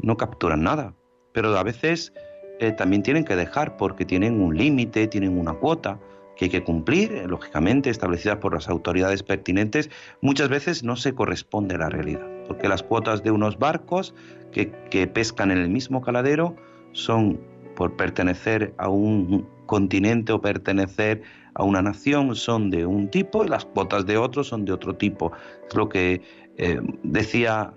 no 0.01 0.16
capturan 0.16 0.63
nada, 0.63 0.93
pero 1.34 1.57
a 1.57 1.63
veces 1.63 2.13
eh, 2.60 2.72
también 2.72 3.03
tienen 3.03 3.26
que 3.26 3.36
dejar 3.36 3.78
porque 3.78 4.06
tienen 4.06 4.41
un 4.41 4.58
límite, 4.58 5.08
tienen 5.08 5.38
una 5.38 5.53
cuota 5.53 5.99
que 6.36 6.45
hay 6.45 6.51
que 6.51 6.64
cumplir, 6.64 7.12
eh, 7.14 7.28
lógicamente 7.28 7.89
establecida 7.89 8.39
por 8.39 8.53
las 8.53 8.70
autoridades 8.70 9.24
pertinentes, 9.24 9.89
muchas 10.22 10.49
veces 10.49 10.84
no 10.84 10.95
se 10.95 11.14
corresponde 11.14 11.76
a 11.76 11.80
la 11.80 11.89
realidad, 11.89 12.26
porque 12.47 12.68
las 12.68 12.84
cuotas 12.84 13.24
de 13.24 13.32
unos 13.32 13.58
barcos 13.58 14.14
que, 14.51 14.72
que 14.89 15.08
pescan 15.08 15.51
en 15.51 15.58
el 15.58 15.70
mismo 15.70 16.01
caladero 16.01 16.56
son 16.91 17.39
por 17.76 17.95
pertenecer 17.97 18.74
a 18.78 18.89
un 18.89 19.47
continente 19.66 20.32
o 20.32 20.41
pertenecer 20.41 21.24
a 21.56 21.64
una 21.64 21.82
nación 21.82 22.36
son 22.36 22.70
de 22.70 22.86
un 22.86 23.10
tipo 23.10 23.43
y 23.43 23.47
las 23.47 23.66
cuotas 23.66 24.06
de 24.06 24.18
otros 24.18 24.47
son 24.47 24.66
de 24.66 24.74
otro 24.74 24.95
tipo. 24.95 25.32
Es 25.68 25.76
lo 25.76 25.89
que 25.89 26.22
eh, 26.58 26.80
decía 27.03 27.74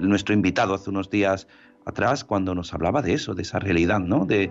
nuestro 0.00 0.34
invitado 0.34 0.74
hace 0.74 0.90
unos 0.90 1.10
días 1.10 1.48
atrás 1.84 2.24
cuando 2.24 2.54
nos 2.54 2.72
hablaba 2.74 3.02
de 3.02 3.14
eso, 3.14 3.34
de 3.34 3.42
esa 3.42 3.58
realidad, 3.58 4.00
¿no? 4.00 4.26
De, 4.26 4.50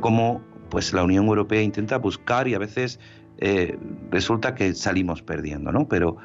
cómo 0.00 0.42
pues 0.70 0.92
la 0.92 1.04
Unión 1.04 1.26
Europea 1.26 1.62
intenta 1.62 1.98
buscar 1.98 2.48
y 2.48 2.54
a 2.54 2.58
veces 2.58 2.98
eh, 3.38 3.78
resulta 4.10 4.54
que 4.54 4.74
salimos 4.74 5.22
perdiendo, 5.22 5.72
¿no? 5.72 5.88
Pero, 5.88 6.16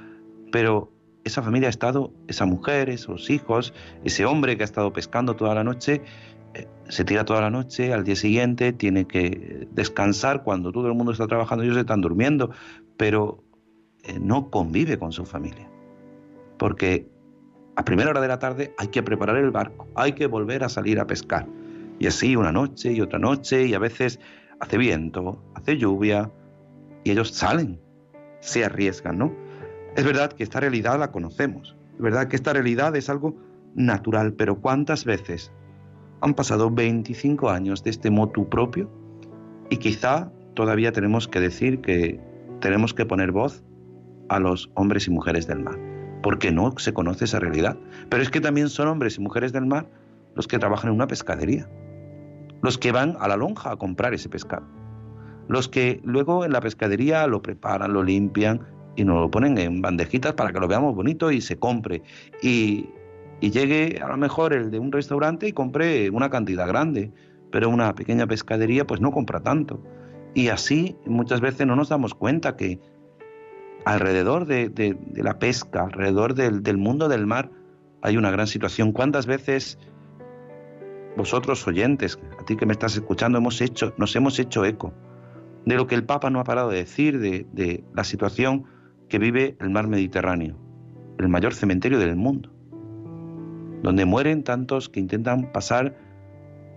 pero 0.52 0.92
esa 1.24 1.42
familia 1.42 1.68
ha 1.68 1.70
estado, 1.70 2.12
esa 2.28 2.46
mujer, 2.46 2.90
esos 2.90 3.30
hijos, 3.30 3.74
ese 4.04 4.26
hombre 4.26 4.58
que 4.58 4.64
ha 4.64 4.66
estado 4.66 4.92
pescando 4.94 5.36
toda 5.36 5.54
la 5.54 5.64
noche, 5.64 6.02
eh, 6.54 6.68
se 6.90 7.06
tira 7.06 7.24
toda 7.24 7.42
la 7.42 7.50
noche, 7.50 7.94
al 7.94 8.04
día 8.04 8.16
siguiente 8.16 8.74
tiene 8.74 9.06
que 9.06 9.68
descansar 9.72 10.44
cuando 10.44 10.72
todo 10.72 10.88
el 10.88 10.96
mundo 10.96 11.12
está 11.12 11.28
trabajando, 11.28 11.64
ellos 11.64 11.78
están 11.78 12.02
durmiendo, 12.02 12.52
pero 12.98 13.44
eh, 14.04 14.20
no 14.20 14.50
convive 14.50 14.98
con 14.98 15.12
su 15.12 15.26
familia. 15.26 15.70
Porque 16.58 17.11
a 17.82 17.84
primera 17.84 18.12
hora 18.12 18.22
de 18.22 18.28
la 18.28 18.38
tarde 18.38 18.76
hay 18.78 18.90
que 18.90 19.02
preparar 19.02 19.38
el 19.38 19.50
barco, 19.50 19.88
hay 19.96 20.14
que 20.14 20.28
volver 20.28 20.64
a 20.64 20.70
salir 20.70 21.00
a 21.00 21.08
pescar. 21.08 21.48
Y 21.98 22.06
así 22.06 22.36
una 22.36 22.52
noche 22.52 22.92
y 22.94 23.02
otra 23.02 23.18
noche 23.18 23.66
y 23.66 23.74
a 23.74 23.80
veces 23.80 24.20
hace 24.60 24.78
viento, 24.78 25.44
hace 25.56 25.80
lluvia 25.80 26.32
y 27.04 27.10
ellos 27.10 27.32
salen, 27.32 27.82
se 28.40 28.64
arriesgan, 28.64 29.18
¿no? 29.18 29.34
Es 29.96 30.06
verdad 30.06 30.32
que 30.32 30.44
esta 30.44 30.60
realidad 30.60 31.00
la 31.00 31.12
conocemos, 31.12 31.76
es 31.96 32.02
verdad 32.02 32.28
que 32.28 32.36
esta 32.36 32.54
realidad 32.54 32.96
es 32.96 33.10
algo 33.10 33.36
natural, 33.74 34.34
pero 34.34 34.62
¿cuántas 34.62 35.04
veces 35.04 35.52
han 36.22 36.36
pasado 36.36 36.70
25 36.70 37.50
años 37.50 37.84
de 37.84 37.90
este 37.90 38.12
motu 38.12 38.48
propio 38.48 38.92
y 39.72 39.78
quizá 39.78 40.32
todavía 40.54 40.92
tenemos 40.92 41.28
que 41.28 41.40
decir 41.40 41.82
que 41.82 42.20
tenemos 42.60 42.94
que 42.94 43.08
poner 43.08 43.32
voz 43.32 43.64
a 44.30 44.40
los 44.40 44.70
hombres 44.76 45.08
y 45.08 45.10
mujeres 45.10 45.48
del 45.48 45.64
mar? 45.64 45.80
Porque 46.22 46.52
no 46.52 46.74
se 46.78 46.94
conoce 46.94 47.26
esa 47.26 47.40
realidad. 47.40 47.78
Pero 48.10 48.24
es 48.24 48.30
que 48.30 48.42
también 48.42 48.70
son 48.70 48.88
hombres 48.88 49.18
y 49.18 49.22
mujeres 49.22 49.52
del 49.54 49.66
mar 49.66 49.88
los 50.36 50.48
que 50.48 50.60
trabajan 50.60 50.90
en 50.90 50.96
una 50.96 51.08
pescadería, 51.08 51.68
los 52.62 52.78
que 52.78 52.92
van 52.92 53.18
a 53.20 53.28
la 53.28 53.38
lonja 53.38 53.72
a 53.72 53.76
comprar 53.76 54.14
ese 54.14 54.30
pescado, 54.30 54.66
los 55.48 55.68
que 55.68 56.00
luego 56.04 56.46
en 56.46 56.54
la 56.54 56.62
pescadería 56.62 57.28
lo 57.28 57.42
preparan, 57.42 57.94
lo 57.94 58.04
limpian 58.04 58.62
y 58.96 59.04
nos 59.04 59.20
lo 59.22 59.32
ponen 59.32 59.58
en 59.58 59.82
bandejitas 59.82 60.34
para 60.34 60.52
que 60.52 60.60
lo 60.60 60.68
veamos 60.68 60.96
bonito 60.96 61.32
y 61.32 61.42
se 61.42 61.58
compre. 61.58 62.02
Y, 62.42 62.90
y 63.40 63.52
llegue 63.52 64.00
a 64.02 64.08
lo 64.08 64.18
mejor 64.18 64.54
el 64.54 64.72
de 64.72 64.80
un 64.80 64.92
restaurante 64.92 65.48
y 65.48 65.54
compre 65.54 66.10
una 66.10 66.30
cantidad 66.30 66.68
grande, 66.68 67.12
pero 67.52 67.70
una 67.70 67.94
pequeña 67.96 68.28
pescadería 68.28 68.86
pues 68.88 69.02
no 69.02 69.12
compra 69.12 69.42
tanto. 69.42 69.84
Y 70.34 70.48
así 70.48 70.96
muchas 71.06 71.42
veces 71.42 71.68
no 71.68 71.76
nos 71.76 71.90
damos 71.90 72.14
cuenta 72.14 72.56
que 72.56 72.80
alrededor 73.86 74.46
de, 74.46 74.98
la 75.16 75.40
pesca, 75.40 75.84
alrededor 75.84 76.34
del, 76.34 76.78
mundo 76.78 77.10
del 77.10 77.26
mar, 77.26 77.52
hay 78.02 78.18
una 78.18 78.32
gran 78.32 78.48
situación. 78.48 78.92
¿Cuántas 78.92 79.26
veces 79.26 79.78
vosotros 81.18 81.68
oyentes, 81.68 82.20
a 82.40 82.46
ti 82.46 82.56
que 82.56 82.66
me 82.66 82.74
estás 82.74 82.96
escuchando, 82.96 83.38
hemos 83.38 83.60
hecho, 83.62 83.94
nos 83.98 84.16
hemos 84.16 84.40
hecho 84.40 84.66
eco 84.66 84.94
de 85.66 85.76
lo 85.76 85.86
que 85.86 85.96
el 85.96 86.06
Papa 86.06 86.30
no 86.30 86.40
ha 86.40 86.44
parado 86.44 86.70
de 86.70 86.78
decir, 86.78 87.20
de, 87.20 87.84
la 87.94 88.04
situación 88.04 88.66
que 89.10 89.20
vive 89.20 89.58
el 89.60 89.70
mar 89.70 89.88
Mediterráneo, 89.88 90.58
el 91.20 91.28
mayor 91.28 91.54
cementerio 91.54 92.00
del 92.00 92.16
mundo, 92.16 92.52
donde 93.84 94.06
mueren 94.06 94.44
tantos 94.44 94.90
que 94.90 95.00
intentan 95.00 95.52
pasar 95.52 95.98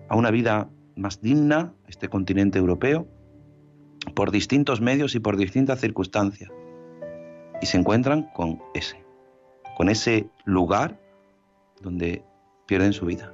a 0.09 0.16
una 0.16 0.30
vida 0.30 0.68
más 0.96 1.20
digna, 1.20 1.72
este 1.86 2.09
continente 2.09 2.59
europeo, 2.59 3.07
por 4.14 4.30
distintos 4.30 4.80
medios 4.80 5.14
y 5.14 5.20
por 5.20 5.36
distintas 5.36 5.80
circunstancias 5.80 6.50
y 7.61 7.66
se 7.66 7.78
encuentran 7.78 8.30
con 8.34 8.62
ese, 8.74 9.05
con 9.76 9.88
ese 9.88 10.28
lugar 10.44 10.98
donde 11.80 12.24
pierden 12.66 12.92
su 12.92 13.07
vida. 13.07 13.32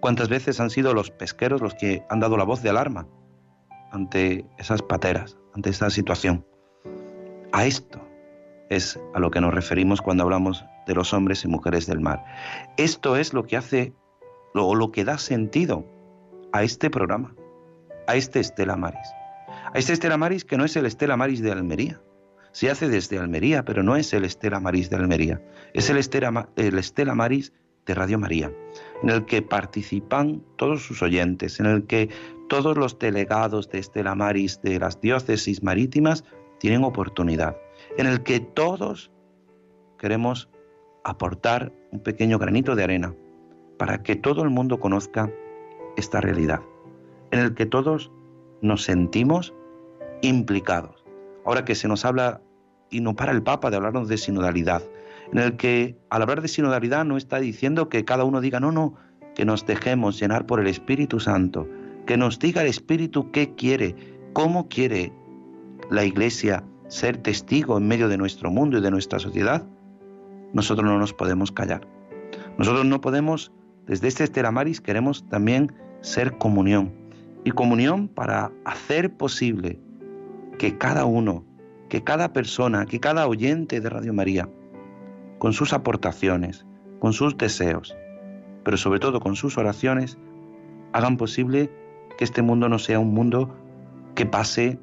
¿Cuántas 0.00 0.28
veces 0.28 0.60
han 0.60 0.70
sido 0.70 0.94
los 0.94 1.10
pesqueros 1.10 1.60
los 1.60 1.74
que 1.74 2.04
han 2.08 2.20
dado 2.20 2.36
la 2.36 2.44
voz 2.44 2.62
de 2.62 2.70
alarma 2.70 3.06
ante 3.90 4.46
esas 4.58 4.82
pateras, 4.82 5.36
ante 5.54 5.70
esta 5.70 5.90
situación? 5.90 6.44
A 7.52 7.66
esto 7.66 8.00
es 8.70 9.00
a 9.14 9.18
lo 9.18 9.30
que 9.30 9.40
nos 9.40 9.54
referimos 9.54 10.00
cuando 10.00 10.22
hablamos 10.22 10.64
de 10.86 10.94
los 10.94 11.12
hombres 11.12 11.44
y 11.44 11.48
mujeres 11.48 11.86
del 11.86 12.00
mar. 12.00 12.24
Esto 12.76 13.16
es 13.16 13.32
lo 13.32 13.44
que 13.44 13.56
hace 13.56 13.92
o 14.54 14.74
lo 14.74 14.92
que 14.92 15.04
da 15.04 15.18
sentido 15.18 15.84
a 16.52 16.62
este 16.62 16.90
programa, 16.90 17.34
a 18.06 18.14
este 18.14 18.40
Estela 18.40 18.76
Maris. 18.76 19.08
A 19.72 19.78
este 19.78 19.92
Estela 19.92 20.16
Maris 20.16 20.44
que 20.44 20.56
no 20.56 20.64
es 20.64 20.76
el 20.76 20.86
Estela 20.86 21.16
Maris 21.16 21.42
de 21.42 21.52
Almería, 21.52 22.00
se 22.58 22.68
hace 22.68 22.88
desde 22.88 23.20
Almería, 23.20 23.64
pero 23.64 23.84
no 23.84 23.94
es 23.94 24.12
el 24.12 24.24
Estela 24.24 24.58
Maris 24.58 24.90
de 24.90 24.96
Almería, 24.96 25.40
es 25.74 25.90
el 25.90 25.96
Estela, 25.96 26.48
el 26.56 26.76
Estela 26.76 27.14
Maris 27.14 27.52
de 27.86 27.94
Radio 27.94 28.18
María, 28.18 28.50
en 29.00 29.10
el 29.10 29.26
que 29.26 29.42
participan 29.42 30.42
todos 30.56 30.82
sus 30.82 31.00
oyentes, 31.00 31.60
en 31.60 31.66
el 31.66 31.86
que 31.86 32.08
todos 32.48 32.76
los 32.76 32.98
delegados 32.98 33.70
de 33.70 33.78
Estela 33.78 34.16
Maris 34.16 34.60
de 34.60 34.80
las 34.80 35.00
diócesis 35.00 35.62
marítimas 35.62 36.24
tienen 36.58 36.82
oportunidad, 36.82 37.56
en 37.96 38.08
el 38.08 38.24
que 38.24 38.40
todos 38.40 39.12
queremos 39.96 40.50
aportar 41.04 41.72
un 41.92 42.00
pequeño 42.00 42.40
granito 42.40 42.74
de 42.74 42.82
arena 42.82 43.14
para 43.78 44.02
que 44.02 44.16
todo 44.16 44.42
el 44.42 44.50
mundo 44.50 44.80
conozca 44.80 45.32
esta 45.96 46.20
realidad, 46.20 46.62
en 47.30 47.38
el 47.38 47.54
que 47.54 47.66
todos 47.66 48.10
nos 48.62 48.82
sentimos 48.82 49.54
implicados. 50.22 51.04
Ahora 51.46 51.64
que 51.64 51.76
se 51.76 51.86
nos 51.86 52.04
habla 52.04 52.42
y 52.90 53.00
no 53.00 53.14
para 53.14 53.32
el 53.32 53.42
Papa 53.42 53.70
de 53.70 53.76
hablarnos 53.76 54.08
de 54.08 54.18
sinodalidad, 54.18 54.82
en 55.32 55.38
el 55.38 55.56
que 55.56 55.96
al 56.10 56.22
hablar 56.22 56.42
de 56.42 56.48
sinodalidad 56.48 57.04
no 57.04 57.16
está 57.16 57.38
diciendo 57.38 57.88
que 57.88 58.04
cada 58.04 58.24
uno 58.24 58.40
diga, 58.40 58.60
no, 58.60 58.72
no, 58.72 58.94
que 59.34 59.44
nos 59.44 59.66
dejemos 59.66 60.18
llenar 60.20 60.46
por 60.46 60.60
el 60.60 60.66
Espíritu 60.66 61.20
Santo, 61.20 61.68
que 62.06 62.16
nos 62.16 62.38
diga 62.38 62.62
el 62.62 62.68
Espíritu 62.68 63.30
qué 63.30 63.54
quiere, 63.54 63.94
cómo 64.32 64.68
quiere 64.68 65.12
la 65.90 66.04
Iglesia 66.04 66.64
ser 66.88 67.18
testigo 67.18 67.76
en 67.76 67.86
medio 67.86 68.08
de 68.08 68.16
nuestro 68.16 68.50
mundo 68.50 68.78
y 68.78 68.80
de 68.80 68.90
nuestra 68.90 69.18
sociedad, 69.18 69.66
nosotros 70.52 70.86
no 70.86 70.98
nos 70.98 71.12
podemos 71.12 71.52
callar. 71.52 71.86
Nosotros 72.56 72.86
no 72.86 73.00
podemos, 73.00 73.52
desde 73.86 74.08
este 74.08 74.24
Estelamaris 74.24 74.80
queremos 74.80 75.28
también 75.28 75.72
ser 76.00 76.36
comunión. 76.38 76.92
Y 77.44 77.50
comunión 77.50 78.08
para 78.08 78.50
hacer 78.64 79.12
posible 79.16 79.78
que 80.58 80.76
cada 80.76 81.04
uno, 81.04 81.44
que 81.88 82.04
cada 82.04 82.32
persona, 82.32 82.86
que 82.86 83.00
cada 83.00 83.26
oyente 83.26 83.80
de 83.80 83.88
Radio 83.88 84.12
María, 84.12 84.48
con 85.38 85.52
sus 85.52 85.72
aportaciones, 85.72 86.66
con 86.98 87.12
sus 87.12 87.36
deseos, 87.36 87.96
pero 88.64 88.76
sobre 88.76 89.00
todo 89.00 89.20
con 89.20 89.36
sus 89.36 89.56
oraciones, 89.56 90.18
hagan 90.92 91.16
posible 91.16 91.70
que 92.16 92.24
este 92.24 92.42
mundo 92.42 92.68
no 92.68 92.78
sea 92.78 92.98
un 92.98 93.14
mundo 93.14 93.54
que 94.14 94.26
pase 94.26 94.78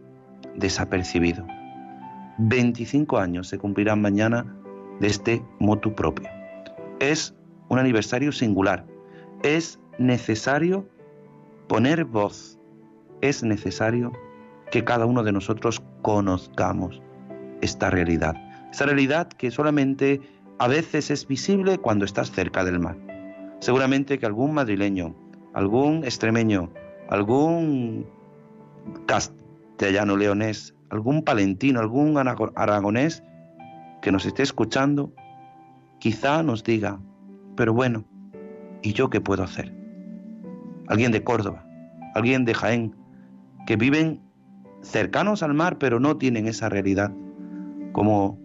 desapercibido. 0.55 1.45
25 2.37 3.17
años 3.17 3.47
se 3.47 3.57
cumplirán 3.57 4.01
mañana 4.01 4.45
de 4.99 5.07
este 5.07 5.43
motu 5.59 5.93
propio. 5.93 6.27
Es 6.99 7.35
un 7.69 7.79
aniversario 7.79 8.31
singular. 8.31 8.85
Es 9.43 9.79
necesario 9.97 10.87
poner 11.67 12.05
voz. 12.05 12.59
Es 13.21 13.43
necesario 13.43 14.11
que 14.71 14.83
cada 14.83 15.05
uno 15.05 15.23
de 15.23 15.31
nosotros 15.31 15.83
conozcamos 16.05 17.01
esta 17.61 17.89
realidad. 17.89 18.35
Esta 18.71 18.85
realidad 18.85 19.27
que 19.27 19.49
solamente 19.49 20.21
a 20.59 20.67
veces 20.67 21.09
es 21.09 21.27
visible 21.27 21.79
cuando 21.79 22.05
estás 22.05 22.29
cerca 22.29 22.63
del 22.63 22.79
mar. 22.79 22.95
Seguramente 23.59 24.19
que 24.19 24.27
algún 24.27 24.53
madrileño, 24.53 25.15
algún 25.55 26.03
extremeño, 26.03 26.69
algún 27.09 28.05
castellano 29.07 30.15
leonés, 30.15 30.75
algún 30.91 31.23
palentino, 31.23 31.79
algún 31.79 32.19
aragonés 32.19 33.23
que 34.03 34.11
nos 34.11 34.27
esté 34.27 34.43
escuchando, 34.43 35.11
quizá 35.97 36.43
nos 36.43 36.63
diga, 36.63 36.99
pero 37.55 37.73
bueno, 37.73 38.05
¿y 38.83 38.93
yo 38.93 39.09
qué 39.09 39.21
puedo 39.21 39.41
hacer? 39.41 39.73
Alguien 40.87 41.11
de 41.11 41.23
Córdoba, 41.23 41.65
alguien 42.13 42.45
de 42.45 42.53
Jaén, 42.53 42.95
que 43.65 43.75
viven 43.75 44.24
cercanos 44.85 45.43
al 45.43 45.53
mar 45.53 45.77
pero 45.77 45.99
no 45.99 46.17
tienen 46.17 46.47
esa 46.47 46.69
realidad. 46.69 47.11
Como 47.91 48.39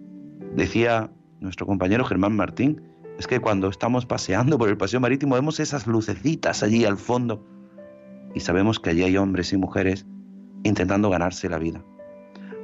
decía 0.55 1.11
nuestro 1.41 1.67
compañero 1.67 2.05
Germán 2.05 2.35
Martín, 2.35 2.83
es 3.19 3.27
que 3.27 3.41
cuando 3.41 3.69
estamos 3.69 4.07
paseando 4.07 4.59
por 4.59 4.69
el 4.69 4.77
paseo 4.77 5.01
marítimo 5.01 5.35
vemos 5.35 5.61
esas 5.61 5.87
lucecitas 5.87 6.63
allí 6.63 6.85
al 6.85 6.97
fondo 6.97 7.45
y 8.35 8.41
sabemos 8.41 8.81
que 8.81 8.91
allí 8.91 9.03
hay 9.03 9.17
hombres 9.17 9.53
y 9.53 9.57
mujeres 9.57 10.07
intentando 10.63 11.11
ganarse 11.11 11.49
la 11.49 11.59
vida. 11.59 11.85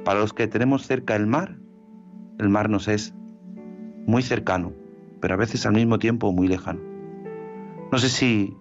Para 0.03 0.19
los 0.19 0.33
que 0.33 0.47
tenemos 0.47 0.87
cerca 0.87 1.15
el 1.15 1.27
mar, 1.27 1.57
el 2.39 2.49
mar 2.49 2.69
nos 2.69 2.87
es 2.87 3.13
muy 4.05 4.23
cercano, 4.23 4.73
pero 5.19 5.33
a 5.33 5.37
veces 5.37 5.65
al 5.65 5.73
mismo 5.73 5.99
tiempo 5.99 6.31
muy 6.31 6.47
lejano. 6.47 6.79
No 7.91 7.97
sé 7.97 8.09
si 8.09 8.55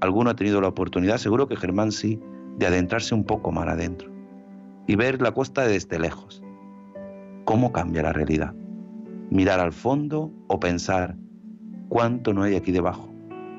alguno 0.00 0.30
ha 0.30 0.36
tenido 0.36 0.60
la 0.60 0.68
oportunidad, 0.68 1.18
seguro 1.18 1.46
que 1.46 1.56
Germán 1.56 1.92
sí, 1.92 2.20
de 2.58 2.66
adentrarse 2.66 3.14
un 3.14 3.24
poco 3.24 3.52
más 3.52 3.68
adentro 3.68 4.11
y 4.86 4.96
ver 4.96 5.20
la 5.22 5.32
costa 5.32 5.66
desde 5.66 5.98
lejos. 5.98 6.42
¿Cómo 7.44 7.72
cambia 7.72 8.02
la 8.02 8.12
realidad? 8.12 8.54
Mirar 9.30 9.60
al 9.60 9.72
fondo 9.72 10.30
o 10.48 10.60
pensar, 10.60 11.16
cuánto 11.88 12.32
no 12.32 12.42
hay 12.42 12.56
aquí 12.56 12.72
debajo. 12.72 13.12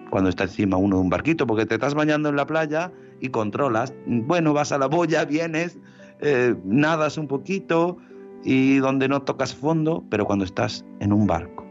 Cuando 0.09 0.30
está 0.30 0.43
encima 0.43 0.78
uno 0.78 0.97
de 0.97 1.01
un 1.03 1.09
barquito, 1.09 1.47
porque 1.47 1.65
te 1.65 1.76
estás 1.76 1.95
bañando 1.95 2.30
en 2.30 2.36
la 2.36 2.45
playa 2.45 2.91
y 3.19 3.30
controlas. 3.30 3.93
Bueno, 4.05 4.53
vas 4.53 4.71
a 4.71 4.78
la 4.78 4.88
boya, 4.88 5.26
vienes, 5.26 5.80
eh, 6.19 6.55
nadas 6.63 7.17
un 7.17 7.28
poquito 7.28 7.97
y 8.43 8.78
donde 8.78 9.07
no 9.07 9.21
tocas 9.21 9.55
fondo, 9.55 10.03
pero 10.09 10.26
cuando 10.26 10.45
estás 10.45 10.86
en 10.99 11.13
un 11.13 11.28
barco, 11.28 11.65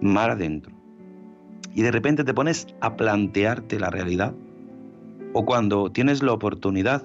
mar 0.00 0.30
adentro, 0.30 0.72
y 1.74 1.82
de 1.82 1.90
repente 1.90 2.24
te 2.24 2.32
pones 2.32 2.66
a 2.80 2.96
plantearte 2.96 3.78
la 3.78 3.90
realidad, 3.90 4.34
o 5.32 5.44
cuando 5.44 5.90
tienes 5.90 6.22
la 6.22 6.32
oportunidad 6.32 7.02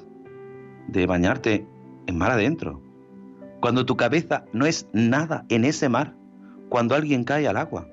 de 0.88 1.06
bañarte 1.06 1.66
en 2.08 2.18
mar 2.18 2.32
adentro, 2.32 2.82
cuando 3.60 3.86
tu 3.86 3.96
cabeza 3.96 4.46
no 4.54 4.66
es 4.66 4.88
nada 4.92 5.46
en 5.50 5.66
ese 5.66 5.88
mar, 5.88 6.16
cuando 6.70 6.96
alguien 6.96 7.24
cae 7.24 7.48
al 7.48 7.58
agua, 7.58 7.88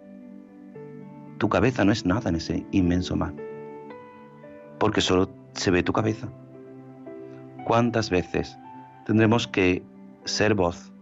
tu 1.38 1.48
cabeza 1.48 1.84
no 1.84 1.92
es 1.92 2.04
nada 2.06 2.30
en 2.30 2.36
ese 2.36 2.66
inmenso 2.72 3.16
mar, 3.16 3.34
porque 4.78 5.00
solo 5.00 5.30
se 5.52 5.70
ve 5.70 5.82
tu 5.82 5.92
cabeza. 5.92 6.28
¿Cuántas 7.64 8.10
veces 8.10 8.58
tendremos 9.04 9.46
que 9.46 9.82
ser 10.24 10.54
voz 10.54 10.92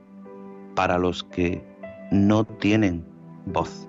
para 0.75 0.99
los 0.99 1.23
que 1.23 1.65
no 2.11 2.45
tienen 2.45 3.05
voz? 3.47 3.89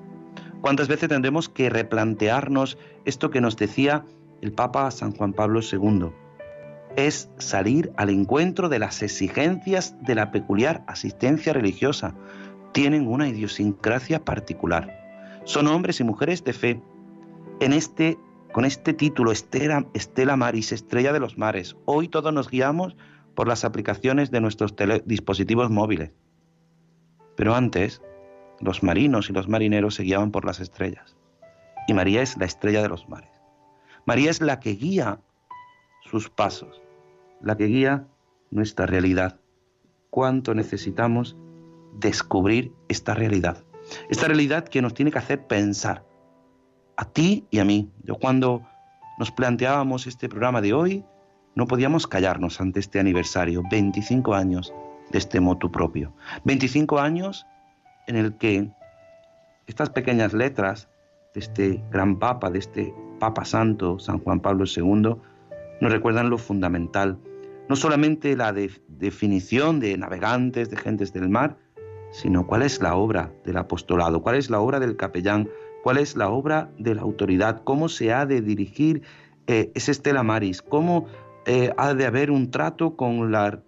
¿Cuántas 0.62 0.88
veces 0.88 1.10
tendremos 1.10 1.50
que 1.50 1.70
replantearnos 1.70 2.78
esto 3.06 3.30
que 3.30 3.41
nos 3.41 3.58
decía 3.58 4.06
el 4.41 4.52
Papa 4.52 4.91
San 4.91 5.12
Juan 5.16 5.34
Pablo 5.34 5.62
II? 5.62 6.12
Es 6.98 7.30
salir 7.38 7.93
al 7.95 8.10
encuentro 8.10 8.68
de 8.68 8.80
las 8.80 9.02
exigencias 9.02 9.95
de 10.02 10.16
la 10.16 10.32
peculiar 10.32 10.84
asistencia 10.88 11.54
religiosa. 11.54 12.14
Tienen 12.74 13.08
una 13.08 13.30
idiosincrasia 13.30 14.26
particular 14.26 15.08
son 15.48 15.68
hombres 15.68 16.02
y 16.02 16.04
mujeres 16.04 16.43
de 16.43 16.52
fe. 16.52 16.82
En 17.62 17.72
este, 17.72 18.20
con 18.52 18.66
este 18.66 18.93
título, 18.93 19.32
Estela, 19.32 19.88
Estela 19.93 20.36
Maris, 20.36 20.74
Estrella 20.74 21.14
de 21.14 21.22
los 21.22 21.38
Mares, 21.38 21.78
hoy 21.86 22.10
todos 22.10 22.34
nos 22.34 22.50
guiamos 22.50 22.98
por 23.34 23.48
las 23.48 23.64
aplicaciones 23.64 24.30
de 24.30 24.41
nuestros 24.41 24.76
dispositivos 25.06 25.70
móviles. 25.70 26.12
Pero 27.38 27.56
antes, 27.56 28.02
los 28.60 28.84
marinos 28.84 29.30
y 29.30 29.34
los 29.34 29.48
marineros 29.48 29.95
se 29.95 30.04
guiaban 30.04 30.32
por 30.32 30.43
las 30.43 30.60
estrellas. 30.60 31.16
Y 31.88 31.93
María 31.93 32.22
es 32.22 32.36
la 32.36 32.45
estrella 32.45 32.82
de 32.82 32.89
los 32.89 33.08
mares. 33.08 33.32
María 34.06 34.30
es 34.30 34.41
la 34.41 34.60
que 34.60 34.72
guía 34.72 35.22
sus 36.02 36.30
pasos, 36.30 36.82
la 37.42 37.58
que 37.58 37.66
guía 37.66 38.08
nuestra 38.52 38.86
realidad. 38.86 39.40
¿Cuánto 40.10 40.54
necesitamos 40.54 41.36
descubrir 42.00 42.72
esta 42.88 43.14
realidad? 43.14 43.64
Esta 44.10 44.28
realidad 44.28 44.68
que 44.68 44.82
nos 44.82 44.94
tiene 44.94 45.12
que 45.12 45.20
hacer 45.20 45.48
pensar, 45.48 46.04
a 46.98 47.06
ti 47.06 47.46
y 47.52 47.60
a 47.60 47.66
mí. 47.66 47.92
Yo 48.04 48.16
cuando 48.16 48.64
nos 49.20 49.32
planteábamos 49.32 50.08
este 50.08 50.30
programa 50.30 50.62
de 50.62 50.74
hoy, 50.74 51.06
no 51.56 51.68
podíamos 51.68 52.08
callarnos 52.08 52.60
ante 52.62 52.80
este 52.80 53.00
aniversario, 53.00 53.64
25 53.72 54.34
años 54.34 54.74
de 55.12 55.18
este 55.18 55.40
motu 55.40 55.72
propio. 55.72 56.14
25 56.44 57.00
años 57.00 57.46
en 58.08 58.16
el 58.16 58.38
que 58.38 58.70
estas 59.66 59.90
pequeñas 59.90 60.34
letras 60.34 60.90
de 61.34 61.40
este 61.40 61.84
gran 61.92 62.20
papa, 62.20 62.50
de 62.50 62.60
este 62.60 62.94
Papa 63.20 63.46
Santo, 63.46 64.00
San 64.00 64.20
Juan 64.20 64.40
Pablo 64.40 64.66
II, 64.66 65.16
nos 65.82 65.92
recuerdan 65.92 66.30
lo 66.30 66.38
fundamental, 66.38 67.18
no 67.70 67.76
solamente 67.76 68.36
la 68.36 68.53
definición 68.53 69.80
de 69.80 69.97
navegantes, 69.97 70.70
de 70.70 70.78
gentes 70.78 71.13
del 71.13 71.30
mar, 71.30 71.57
sino 72.11 72.47
cuál 72.47 72.61
es 72.61 72.82
la 72.82 72.95
obra 72.95 73.32
del 73.43 73.57
apostolado, 73.57 74.22
cuál 74.22 74.36
es 74.36 74.49
la 74.49 74.59
obra 74.59 74.80
del 74.80 74.95
capellán, 74.95 75.49
cuál 75.84 75.97
es 75.97 76.15
la 76.15 76.30
obra 76.30 76.72
de 76.78 76.95
la 76.95 77.01
autoridad, 77.01 77.63
cómo 77.63 77.89
se 77.89 78.13
ha 78.13 78.26
de 78.26 78.41
dirigir 78.41 79.03
eh, 79.47 79.72
ese 79.76 79.91
Estela 79.91 80.24
Maris, 80.24 80.61
cómo 80.61 81.07
eh, 81.45 81.72
ha 81.78 81.93
de 81.93 82.05
haber 82.05 82.32
un 82.32 82.51
trato 82.51 82.95
con 82.95 83.32
las 83.32 83.59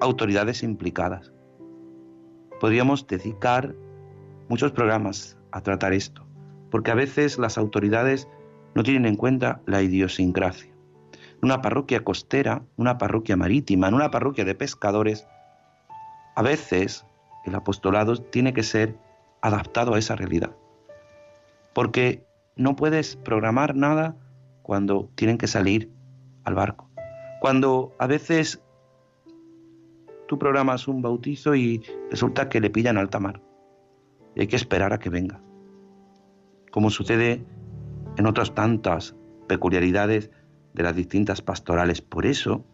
autoridades 0.00 0.62
implicadas. 0.62 1.32
Podríamos 2.60 3.06
dedicar 3.06 3.74
muchos 4.48 4.72
programas 4.72 5.38
a 5.52 5.60
tratar 5.62 5.92
esto, 5.92 6.26
porque 6.70 6.90
a 6.90 6.94
veces 6.94 7.38
las 7.38 7.58
autoridades 7.58 8.28
no 8.74 8.82
tienen 8.82 9.06
en 9.06 9.16
cuenta 9.16 9.62
la 9.66 9.82
idiosincrasia. 9.82 10.73
Una 11.44 11.60
parroquia 11.60 12.02
costera, 12.02 12.62
una 12.78 12.96
parroquia 12.96 13.36
marítima, 13.36 13.88
en 13.88 13.92
una 13.92 14.10
parroquia 14.10 14.46
de 14.46 14.54
pescadores, 14.54 15.28
a 16.36 16.40
veces 16.40 17.04
el 17.44 17.54
apostolado 17.54 18.16
tiene 18.16 18.54
que 18.54 18.62
ser 18.62 18.96
adaptado 19.42 19.92
a 19.92 19.98
esa 19.98 20.16
realidad. 20.16 20.56
Porque 21.74 22.24
no 22.56 22.76
puedes 22.76 23.16
programar 23.16 23.76
nada 23.76 24.16
cuando 24.62 25.10
tienen 25.16 25.36
que 25.36 25.46
salir 25.46 25.90
al 26.44 26.54
barco. 26.54 26.88
Cuando 27.42 27.94
a 27.98 28.06
veces 28.06 28.62
tú 30.26 30.38
programas 30.38 30.88
un 30.88 31.02
bautizo 31.02 31.54
y 31.54 31.84
resulta 32.10 32.48
que 32.48 32.62
le 32.62 32.70
pillan 32.70 32.96
alta 32.96 33.20
mar. 33.20 33.42
Y 34.34 34.40
hay 34.40 34.46
que 34.46 34.56
esperar 34.56 34.94
a 34.94 34.98
que 34.98 35.10
venga. 35.10 35.42
Como 36.70 36.88
sucede 36.88 37.44
en 38.16 38.26
otras 38.26 38.54
tantas 38.54 39.14
peculiaridades 39.46 40.30
de 40.74 40.82
las 40.82 40.94
distintas 40.94 41.40
pastorales. 41.40 42.00
Por 42.02 42.26
eso 42.26 42.64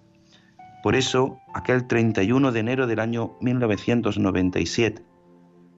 Por 0.83 0.97
eso, 0.97 1.39
aquel 1.53 1.87
31 1.87 2.53
de 2.53 2.61
enero 2.61 2.87
del 2.87 3.01
año 3.01 3.37
1997, 3.43 5.05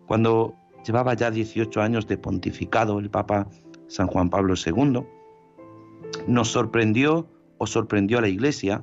cuando 0.06 0.54
llevaba 0.86 1.14
ya 1.14 1.32
18 1.32 1.80
años 1.82 2.06
de 2.06 2.18
pontificado 2.18 3.00
el 3.00 3.10
Papa 3.10 3.48
San 3.88 4.06
Juan 4.06 4.30
Pablo 4.30 4.54
II, 4.54 5.04
nos 6.28 6.48
sorprendió 6.48 7.26
o 7.58 7.66
sorprendió 7.66 8.18
a 8.18 8.20
la 8.20 8.28
Iglesia. 8.28 8.80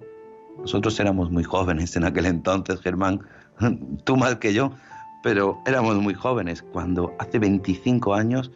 Nosotros 0.59 0.99
éramos 0.99 1.31
muy 1.31 1.45
jóvenes 1.45 1.95
en 1.95 2.03
aquel 2.03 2.25
entonces, 2.25 2.81
Germán, 2.81 3.21
tú 4.03 4.17
más 4.17 4.35
que 4.35 4.53
yo, 4.53 4.73
pero 5.23 5.61
éramos 5.65 5.95
muy 5.97 6.13
jóvenes 6.13 6.61
cuando 6.61 7.13
hace 7.19 7.39
25 7.39 8.13
años 8.13 8.51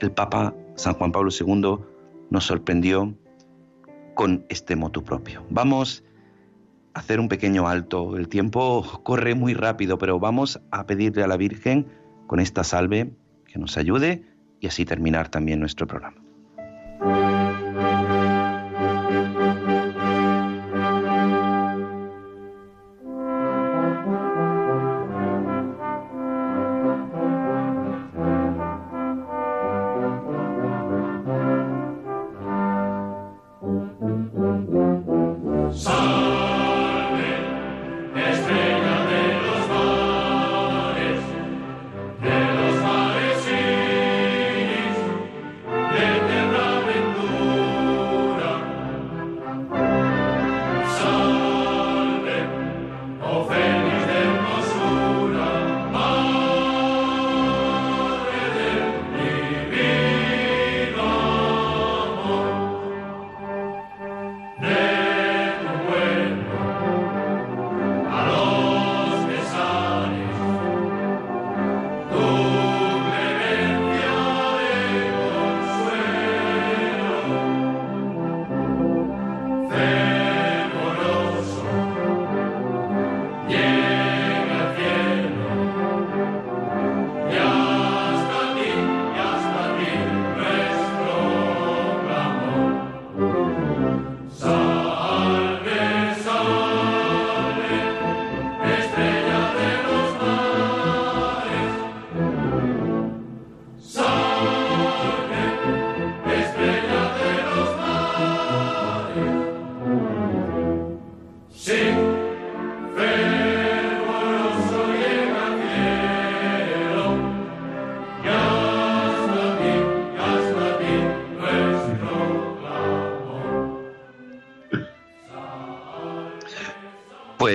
el 0.00 0.10
Papa 0.10 0.52
San 0.74 0.94
Juan 0.94 1.12
Pablo 1.12 1.30
II 1.30 1.78
nos 2.30 2.44
sorprendió 2.44 3.14
con 4.14 4.44
este 4.48 4.76
motu 4.76 5.04
propio. 5.04 5.44
Vamos 5.50 6.04
a 6.94 7.00
hacer 7.00 7.20
un 7.20 7.28
pequeño 7.28 7.68
alto. 7.68 8.16
El 8.16 8.28
tiempo 8.28 9.00
corre 9.02 9.34
muy 9.34 9.54
rápido, 9.54 9.98
pero 9.98 10.18
vamos 10.18 10.60
a 10.70 10.86
pedirle 10.86 11.22
a 11.22 11.26
la 11.26 11.36
Virgen 11.36 11.86
con 12.26 12.40
esta 12.40 12.64
salve 12.64 13.12
que 13.46 13.58
nos 13.58 13.76
ayude 13.76 14.22
y 14.60 14.66
así 14.66 14.84
terminar 14.84 15.28
también 15.28 15.60
nuestro 15.60 15.86
programa. 15.86 16.23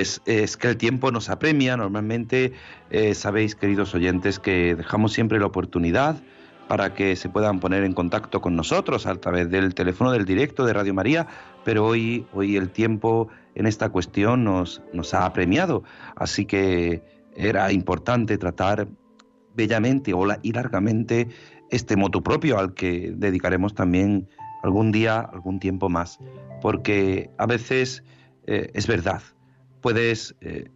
Pues 0.00 0.22
es 0.24 0.56
que 0.56 0.68
el 0.68 0.78
tiempo 0.78 1.12
nos 1.12 1.28
apremia. 1.28 1.76
Normalmente 1.76 2.54
eh, 2.88 3.14
sabéis, 3.14 3.54
queridos 3.54 3.94
oyentes, 3.94 4.38
que 4.38 4.74
dejamos 4.74 5.12
siempre 5.12 5.38
la 5.38 5.44
oportunidad 5.44 6.16
para 6.68 6.94
que 6.94 7.16
se 7.16 7.28
puedan 7.28 7.60
poner 7.60 7.84
en 7.84 7.92
contacto 7.92 8.40
con 8.40 8.56
nosotros 8.56 9.04
a 9.04 9.14
través 9.16 9.50
del 9.50 9.74
teléfono 9.74 10.10
del 10.10 10.24
directo 10.24 10.64
de 10.64 10.72
Radio 10.72 10.94
María, 10.94 11.26
pero 11.66 11.84
hoy, 11.84 12.24
hoy 12.32 12.56
el 12.56 12.70
tiempo 12.70 13.28
en 13.54 13.66
esta 13.66 13.90
cuestión 13.90 14.42
nos, 14.42 14.80
ha 15.12 15.26
apremiado, 15.26 15.82
así 16.16 16.46
que 16.46 17.02
era 17.36 17.70
importante 17.70 18.38
tratar 18.38 18.88
bellamente 19.54 20.14
y 20.42 20.52
largamente 20.52 21.28
este 21.68 21.94
moto 21.94 22.22
propio 22.22 22.58
al 22.58 22.72
que 22.72 23.12
dedicaremos 23.14 23.74
también 23.74 24.30
algún 24.62 24.92
día, 24.92 25.20
algún 25.20 25.60
tiempo 25.60 25.90
más, 25.90 26.18
porque 26.62 27.28
a 27.36 27.44
veces 27.44 28.02
eh, 28.46 28.70
es 28.72 28.86
verdad, 28.86 29.20
puedes 29.80 30.34
eh, 30.40 30.68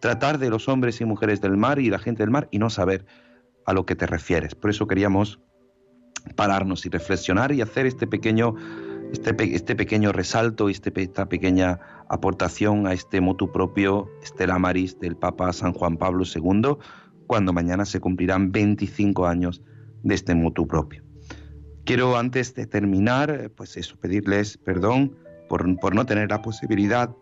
tratar 0.00 0.38
de 0.38 0.50
los 0.50 0.68
hombres 0.68 1.00
y 1.00 1.04
mujeres 1.04 1.40
del 1.40 1.56
mar 1.56 1.78
y 1.78 1.90
la 1.90 1.98
gente 1.98 2.22
del 2.22 2.30
mar 2.30 2.48
y 2.50 2.58
no 2.58 2.70
saber 2.70 3.06
a 3.66 3.72
lo 3.72 3.84
que 3.84 3.94
te 3.94 4.06
refieres. 4.06 4.54
Por 4.54 4.70
eso 4.70 4.86
queríamos 4.86 5.40
pararnos 6.36 6.86
y 6.86 6.88
reflexionar 6.88 7.52
y 7.52 7.60
hacer 7.60 7.86
este 7.86 8.06
pequeño, 8.06 8.54
este, 9.12 9.34
este 9.54 9.76
pequeño 9.76 10.12
resalto 10.12 10.68
y 10.68 10.72
este, 10.72 10.92
esta 11.00 11.28
pequeña 11.28 11.80
aportación 12.08 12.86
a 12.86 12.92
este 12.92 13.20
motu 13.20 13.50
propio 13.52 14.08
Estela 14.22 14.58
Maris 14.58 14.98
del 14.98 15.16
Papa 15.16 15.52
San 15.52 15.72
Juan 15.72 15.96
Pablo 15.96 16.24
II, 16.24 16.76
cuando 17.26 17.52
mañana 17.52 17.84
se 17.84 18.00
cumplirán 18.00 18.52
25 18.52 19.26
años 19.26 19.62
de 20.02 20.14
este 20.14 20.34
motu 20.34 20.66
propio. 20.66 21.04
Quiero 21.84 22.16
antes 22.16 22.54
de 22.54 22.66
terminar, 22.66 23.50
pues 23.56 23.76
eso, 23.76 23.96
pedirles 23.96 24.58
perdón 24.58 25.16
por, 25.48 25.78
por 25.78 25.94
no 25.94 26.04
tener 26.04 26.30
la 26.30 26.42
posibilidad 26.42 27.14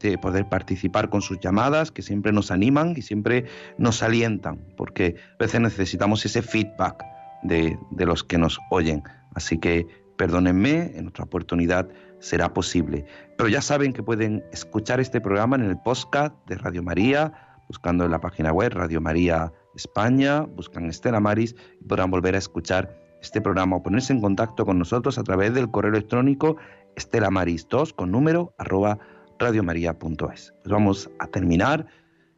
de 0.00 0.18
poder 0.18 0.48
participar 0.48 1.08
con 1.08 1.22
sus 1.22 1.40
llamadas, 1.40 1.90
que 1.90 2.02
siempre 2.02 2.32
nos 2.32 2.50
animan 2.50 2.94
y 2.96 3.02
siempre 3.02 3.46
nos 3.78 4.02
alientan, 4.02 4.64
porque 4.76 5.16
a 5.34 5.44
veces 5.44 5.60
necesitamos 5.60 6.24
ese 6.24 6.42
feedback 6.42 7.02
de, 7.42 7.78
los 7.98 8.24
que 8.24 8.38
nos 8.38 8.58
oyen. 8.70 9.02
Así 9.34 9.58
que 9.58 9.86
perdónenme, 10.16 10.92
en 10.96 11.08
otra 11.08 11.24
oportunidad 11.24 11.88
será 12.18 12.52
posible. 12.52 13.04
Pero 13.36 13.48
ya 13.48 13.60
saben 13.60 13.92
que 13.92 14.02
pueden 14.02 14.44
escuchar 14.52 15.00
este 15.00 15.20
programa 15.20 15.56
en 15.56 15.62
el 15.62 15.78
podcast 15.78 16.34
de 16.46 16.56
Radio 16.56 16.82
María, 16.82 17.32
buscando 17.68 18.04
en 18.04 18.10
la 18.10 18.20
página 18.20 18.52
web 18.52 18.72
Radio 18.72 19.00
María 19.00 19.52
España, 19.74 20.42
buscan 20.42 20.86
Estela 20.86 21.20
Maris 21.20 21.54
y 21.80 21.84
podrán 21.84 22.10
volver 22.10 22.34
a 22.34 22.38
escuchar 22.38 22.96
este 23.20 23.40
programa 23.40 23.76
o 23.76 23.82
ponerse 23.82 24.12
en 24.12 24.20
contacto 24.20 24.64
con 24.64 24.78
nosotros 24.78 25.18
a 25.18 25.24
través 25.24 25.52
del 25.54 25.70
correo 25.70 25.90
electrónico 25.90 26.56
estelamaris2 26.96 27.94
con 27.94 28.10
número 28.10 28.54
arroba 28.58 28.98
radiomaria.es. 29.38 30.54
Pues 30.62 30.72
vamos 30.72 31.10
a 31.18 31.26
terminar, 31.26 31.86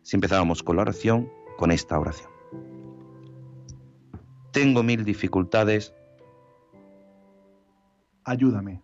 si 0.02 0.16
empezábamos 0.16 0.62
con 0.62 0.76
la 0.76 0.82
oración, 0.82 1.30
con 1.56 1.70
esta 1.70 1.98
oración. 1.98 2.30
Tengo 4.52 4.82
mil 4.82 5.04
dificultades. 5.04 5.94
Ayúdame. 8.24 8.82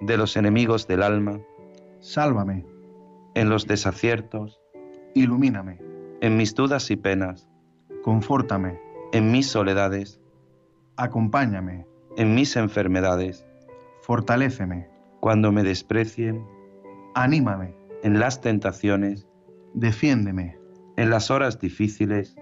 De 0.00 0.16
los 0.16 0.36
enemigos 0.36 0.86
del 0.86 1.02
alma. 1.02 1.40
Sálvame. 2.00 2.66
En 3.34 3.48
los 3.48 3.66
desaciertos. 3.66 4.60
Ilumíname. 5.14 5.78
En 6.20 6.36
mis 6.36 6.54
dudas 6.54 6.90
y 6.90 6.96
penas. 6.96 7.48
Confórtame. 8.02 8.80
En 9.12 9.30
mis 9.30 9.46
soledades. 9.46 10.20
Acompáñame. 10.96 11.86
En 12.16 12.34
mis 12.34 12.56
enfermedades. 12.56 13.44
Fortaléceme. 14.00 14.88
Cuando 15.20 15.52
me 15.52 15.62
desprecien 15.62 16.44
Anímame. 17.14 17.74
En 18.02 18.18
las 18.18 18.40
tentaciones. 18.40 19.26
Defiéndeme. 19.74 20.58
En 20.96 21.10
las 21.10 21.30
horas 21.30 21.58
difíciles. 21.58 22.36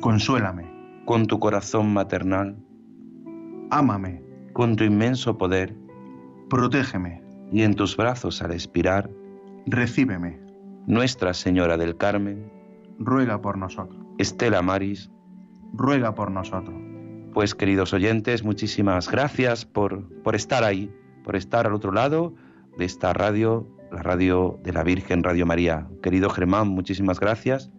Consuélame. 0.00 0.64
Con 1.04 1.26
tu 1.26 1.40
corazón 1.40 1.92
maternal. 1.92 2.56
Ámame. 3.70 4.22
Con 4.52 4.76
tu 4.76 4.84
inmenso 4.84 5.36
poder. 5.36 5.76
Protégeme. 6.48 7.22
Y 7.50 7.62
en 7.62 7.74
tus 7.74 7.96
brazos 7.96 8.40
al 8.42 8.52
expirar. 8.52 9.10
Recíbeme. 9.66 10.38
Nuestra 10.86 11.34
Señora 11.34 11.76
del 11.76 11.96
Carmen. 11.96 12.52
Ruega 12.98 13.40
por 13.40 13.58
nosotros. 13.58 14.00
Estela 14.18 14.62
Maris. 14.62 15.10
Ruega 15.72 16.14
por 16.14 16.30
nosotros. 16.30 16.76
Pues 17.34 17.54
queridos 17.54 17.92
oyentes, 17.92 18.44
muchísimas 18.44 19.10
gracias 19.10 19.66
por, 19.66 20.08
por 20.22 20.34
estar 20.34 20.64
ahí, 20.64 20.90
por 21.22 21.36
estar 21.36 21.66
al 21.66 21.74
otro 21.74 21.92
lado 21.92 22.34
de 22.78 22.86
esta 22.86 23.12
radio 23.12 23.75
la 23.92 24.02
radio 24.02 24.58
de 24.62 24.72
la 24.72 24.82
Virgen, 24.82 25.22
Radio 25.22 25.46
María. 25.46 25.86
Querido 26.02 26.30
Germán, 26.30 26.68
muchísimas 26.68 27.20
gracias. 27.20 27.70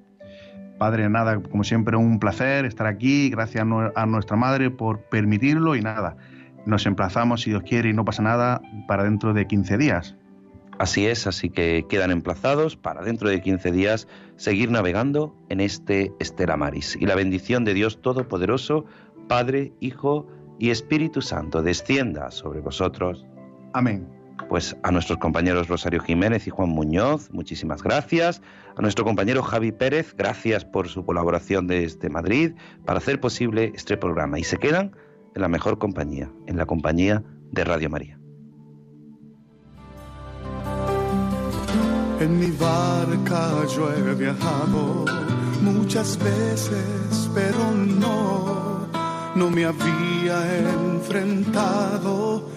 Padre, 0.78 1.10
nada, 1.10 1.41
como 1.41 1.64
siempre, 1.64 1.97
un 1.97 2.20
placer 2.20 2.66
estar 2.66 2.88
aquí. 2.88 3.30
Gracias 3.30 3.66
a 3.95 4.05
nuestra 4.05 4.38
madre 4.38 4.70
por 4.70 5.01
permitirlo 5.01 5.76
y 5.76 5.82
nada. 5.82 6.18
Nos 6.66 6.86
emplazamos, 6.86 7.41
si 7.41 7.49
Dios 7.49 7.64
quiere 7.64 7.89
y 7.89 7.93
no 7.93 8.05
pasa 8.05 8.22
nada, 8.22 8.62
para 8.88 9.03
dentro 9.03 9.34
de 9.34 9.47
15 9.47 9.78
días. 9.78 10.16
Así 10.80 11.08
es, 11.08 11.26
así 11.26 11.49
que 11.49 11.86
quedan 11.89 12.12
emplazados 12.12 12.76
para 12.76 13.01
dentro 13.01 13.30
de 13.30 13.41
15 13.41 13.72
días 13.72 14.08
seguir 14.36 14.70
navegando 14.70 15.36
en 15.49 15.60
este 15.60 16.12
Estela 16.20 16.55
Maris. 16.55 16.95
Y 16.99 17.08
la 17.08 17.16
bendición 17.16 17.66
de 17.66 17.74
Dios 17.74 18.01
Todopoderoso, 18.01 18.86
Padre, 19.28 19.74
Hijo 19.80 20.28
y 20.60 20.70
Espíritu 20.70 21.22
Santo, 21.22 21.64
descienda 21.64 22.30
sobre 22.30 22.60
vosotros. 22.60 23.26
Amén. 23.74 24.16
Pues 24.50 24.78
a 24.84 24.92
nuestros 24.92 25.20
compañeros 25.20 25.68
Rosario 25.68 26.02
Jiménez 26.02 26.48
y 26.48 26.52
Juan 26.52 26.70
Muñoz, 26.70 27.30
muchísimas 27.32 27.84
gracias. 27.84 28.42
A 28.78 28.82
nuestro 28.82 29.04
compañero 29.04 29.44
Javi 29.44 29.72
Pérez, 29.72 30.14
gracias 30.16 30.64
por 30.64 30.88
su 30.88 31.06
colaboración 31.06 31.68
desde 31.68 32.10
Madrid 32.10 32.54
para 32.86 33.00
hacer 33.00 33.20
posible 33.20 33.74
este 33.76 33.98
programa. 33.98 34.40
Y 34.40 34.44
se 34.44 34.58
quedan 34.58 34.96
en 35.36 35.42
la 35.42 35.48
mejor 35.50 35.80
compañía, 35.80 36.32
en 36.48 36.58
la 36.58 36.66
compañía 36.66 37.24
de 37.52 37.64
Radio 37.64 37.90
María. 37.90 38.18
En 42.20 42.40
mi 42.40 42.50
barca 42.52 43.66
yo 43.76 43.94
he 43.94 44.16
viajado 44.16 45.06
muchas 45.62 46.18
veces, 46.18 47.30
pero 47.34 47.72
no, 47.72 48.88
no 49.36 49.52
me 49.52 49.66
había 49.66 50.58
enfrentado 50.60 52.57